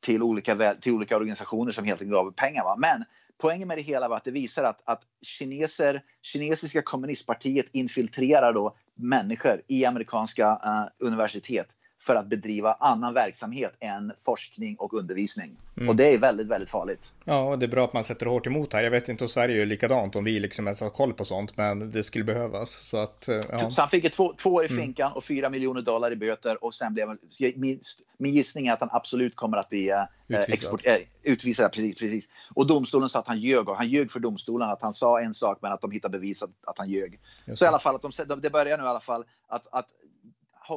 till, 0.00 0.22
olika, 0.22 0.74
till 0.74 0.92
olika 0.92 1.16
organisationer 1.16 1.72
som 1.72 1.84
helt 1.84 2.00
enkelt 2.00 2.14
gav 2.14 2.32
pengar. 2.32 2.64
Va? 2.64 2.76
Men 2.78 3.04
poängen 3.38 3.68
med 3.68 3.78
det 3.78 3.82
hela 3.82 4.08
var 4.08 4.16
att 4.16 4.24
det 4.24 4.30
visar 4.30 4.64
att, 4.64 4.82
att 4.84 5.02
kineser, 5.22 6.02
kinesiska 6.22 6.82
kommunistpartiet 6.82 7.66
infiltrerar 7.72 8.52
då 8.52 8.76
människor 8.94 9.62
i 9.66 9.84
amerikanska 9.84 10.50
uh, 10.52 11.06
universitet 11.06 11.68
för 12.06 12.14
att 12.14 12.26
bedriva 12.26 12.72
annan 12.72 13.14
verksamhet 13.14 13.76
än 13.80 14.12
forskning 14.20 14.76
och 14.78 14.94
undervisning. 14.94 15.56
Mm. 15.76 15.88
Och 15.88 15.96
det 15.96 16.14
är 16.14 16.18
väldigt, 16.18 16.46
väldigt 16.46 16.70
farligt. 16.70 17.12
Ja, 17.24 17.40
och 17.40 17.58
det 17.58 17.66
är 17.66 17.68
bra 17.68 17.84
att 17.84 17.92
man 17.92 18.04
sätter 18.04 18.26
hårt 18.26 18.46
emot 18.46 18.72
här. 18.72 18.82
Jag 18.82 18.90
vet 18.90 19.08
inte 19.08 19.24
om 19.24 19.28
Sverige 19.28 19.62
är 19.62 19.66
likadant, 19.66 20.16
om 20.16 20.24
vi 20.24 20.40
liksom 20.40 20.66
ens 20.66 20.80
har 20.80 20.90
koll 20.90 21.12
på 21.12 21.24
sånt, 21.24 21.56
men 21.56 21.90
det 21.90 22.02
skulle 22.02 22.24
behövas. 22.24 22.70
Så, 22.70 22.96
att, 22.96 23.28
eh, 23.28 23.40
ja. 23.50 23.70
så 23.70 23.80
han 23.80 23.90
fick 23.90 24.12
två, 24.12 24.34
två 24.36 24.54
år 24.54 24.64
i 24.64 24.68
mm. 24.68 24.84
finkan 24.84 25.12
och 25.12 25.24
fyra 25.24 25.50
miljoner 25.50 25.82
dollar 25.82 26.12
i 26.12 26.16
böter 26.16 26.64
och 26.64 26.74
sen 26.74 26.94
blev 26.94 27.08
min, 27.56 27.80
min 28.18 28.32
gissning 28.32 28.66
är 28.66 28.72
att 28.72 28.80
han 28.80 28.88
absolut 28.92 29.36
kommer 29.36 29.56
att 29.56 29.68
bli 29.68 29.90
eh, 29.90 30.02
utvisad. 30.28 30.54
Export, 30.54 30.86
äh, 30.86 30.96
utvisad 31.22 31.72
precis, 31.72 31.98
precis. 31.98 32.28
Och 32.54 32.66
domstolen 32.66 33.08
sa 33.08 33.18
att 33.18 33.28
han 33.28 33.40
ljög 33.40 33.68
och 33.68 33.76
han 33.76 33.88
ljög 33.88 34.12
för 34.12 34.20
domstolen 34.20 34.70
att 34.70 34.82
han 34.82 34.94
sa 34.94 35.20
en 35.20 35.34
sak 35.34 35.58
men 35.62 35.72
att 35.72 35.80
de 35.80 35.90
hittade 35.90 36.18
bevis 36.18 36.42
att, 36.42 36.50
att 36.66 36.78
han 36.78 36.90
ljög. 36.90 37.20
Så 37.54 37.64
i 37.64 37.68
alla 37.68 37.78
fall, 37.78 37.94
att 37.94 38.28
de, 38.28 38.40
det 38.40 38.50
börjar 38.50 38.78
nu 38.78 38.84
i 38.84 38.86
alla 38.86 39.00
fall 39.00 39.24
att, 39.48 39.66
att 39.70 39.86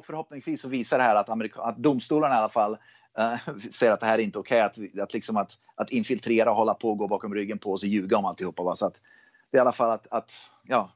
förhoppningsvis 0.06 0.62
så 0.62 0.68
visar 0.68 0.98
det 0.98 1.04
här 1.04 1.16
att, 1.16 1.30
Amerika, 1.30 1.62
att 1.62 1.78
domstolarna 1.78 2.36
i 2.36 2.38
alla 2.38 2.50
fall 2.50 2.78
uh, 3.20 3.56
säger 3.72 3.94
att 3.94 4.00
det 4.00 4.06
här 4.06 4.20
är 4.20 4.24
inte 4.24 4.40
okej. 4.40 4.66
Okay, 4.66 4.86
att, 4.86 5.00
att, 5.04 5.14
liksom 5.14 5.38
att, 5.38 5.52
att 5.76 5.90
infiltrera, 5.90 6.50
hålla 6.50 6.74
på, 6.74 6.96
gå 6.96 7.08
bakom 7.08 7.34
ryggen 7.34 7.58
på 7.58 7.74
oss 7.74 7.84
och 7.84 7.90
ljuga 7.90 8.18
om 8.18 8.26
alltihopa. 8.26 8.64
Va? 8.64 8.76
Så 8.76 8.86
att 8.86 9.02
det 9.52 9.58
är 9.58 9.60
i 9.60 9.62
alla 9.62 9.72
fall 9.72 9.92
att, 9.92 10.08
att 10.12 10.32
ja, 10.68 10.90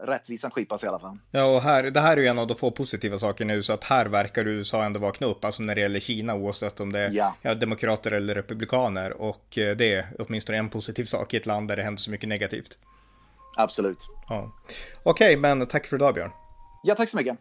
rättvisan 0.00 0.50
skipas 0.50 0.84
i 0.84 0.86
alla 0.86 0.98
fall. 0.98 1.18
Ja, 1.30 1.44
och 1.44 1.62
här, 1.62 1.82
det 1.82 2.00
här 2.00 2.16
är 2.16 2.20
ju 2.20 2.26
en 2.26 2.38
av 2.38 2.46
de 2.46 2.54
få 2.54 2.70
positiva 2.70 3.18
sakerna 3.18 3.54
nu, 3.54 3.62
så 3.62 3.72
att 3.72 3.84
här 3.84 4.06
verkar 4.06 4.46
USA 4.46 4.84
ändå 4.84 5.00
vakna 5.00 5.26
upp, 5.26 5.44
alltså 5.44 5.62
när 5.62 5.74
det 5.74 5.80
gäller 5.80 6.00
Kina, 6.00 6.34
oavsett 6.34 6.80
om 6.80 6.92
det 6.92 7.00
är 7.00 7.10
ja. 7.10 7.34
Ja, 7.42 7.54
demokrater 7.54 8.10
eller 8.10 8.34
republikaner. 8.34 9.12
Och 9.12 9.58
eh, 9.58 9.76
det 9.76 9.94
är 9.94 10.06
åtminstone 10.18 10.58
en 10.58 10.68
positiv 10.68 11.04
sak 11.04 11.34
i 11.34 11.36
ett 11.36 11.46
land 11.46 11.68
där 11.68 11.76
det 11.76 11.82
händer 11.82 12.00
så 12.00 12.10
mycket 12.10 12.28
negativt. 12.28 12.78
Absolut. 13.56 14.08
Ja. 14.28 14.52
Okej, 15.02 15.36
okay, 15.36 15.36
men 15.36 15.66
tack 15.66 15.86
för 15.86 15.96
idag 15.96 16.14
Björn. 16.14 16.30
Ja, 16.82 16.94
tack 16.94 17.08
så 17.08 17.16
mycket. 17.16 17.38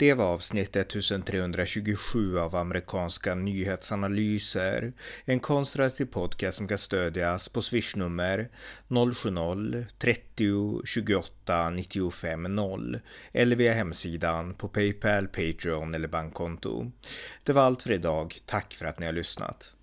Det 0.00 0.14
var 0.14 0.24
avsnitt 0.24 0.76
1327 0.76 2.38
av 2.38 2.56
amerikanska 2.56 3.34
nyhetsanalyser. 3.34 4.92
En 5.24 5.40
konservativ 5.40 6.04
podcast 6.04 6.56
som 6.56 6.68
kan 6.68 6.78
stödjas 6.78 7.48
på 7.48 7.62
swishnummer 7.62 8.48
070-30 8.88 10.86
28 10.86 11.70
95 11.70 12.42
0 12.42 13.00
eller 13.32 13.56
via 13.56 13.72
hemsidan 13.72 14.54
på 14.54 14.68
Paypal, 14.68 15.28
Patreon 15.28 15.94
eller 15.94 16.08
bankkonto. 16.08 16.90
Det 17.44 17.52
var 17.52 17.62
allt 17.62 17.82
för 17.82 17.92
idag. 17.92 18.36
Tack 18.46 18.74
för 18.74 18.86
att 18.86 18.98
ni 18.98 19.06
har 19.06 19.12
lyssnat. 19.12 19.74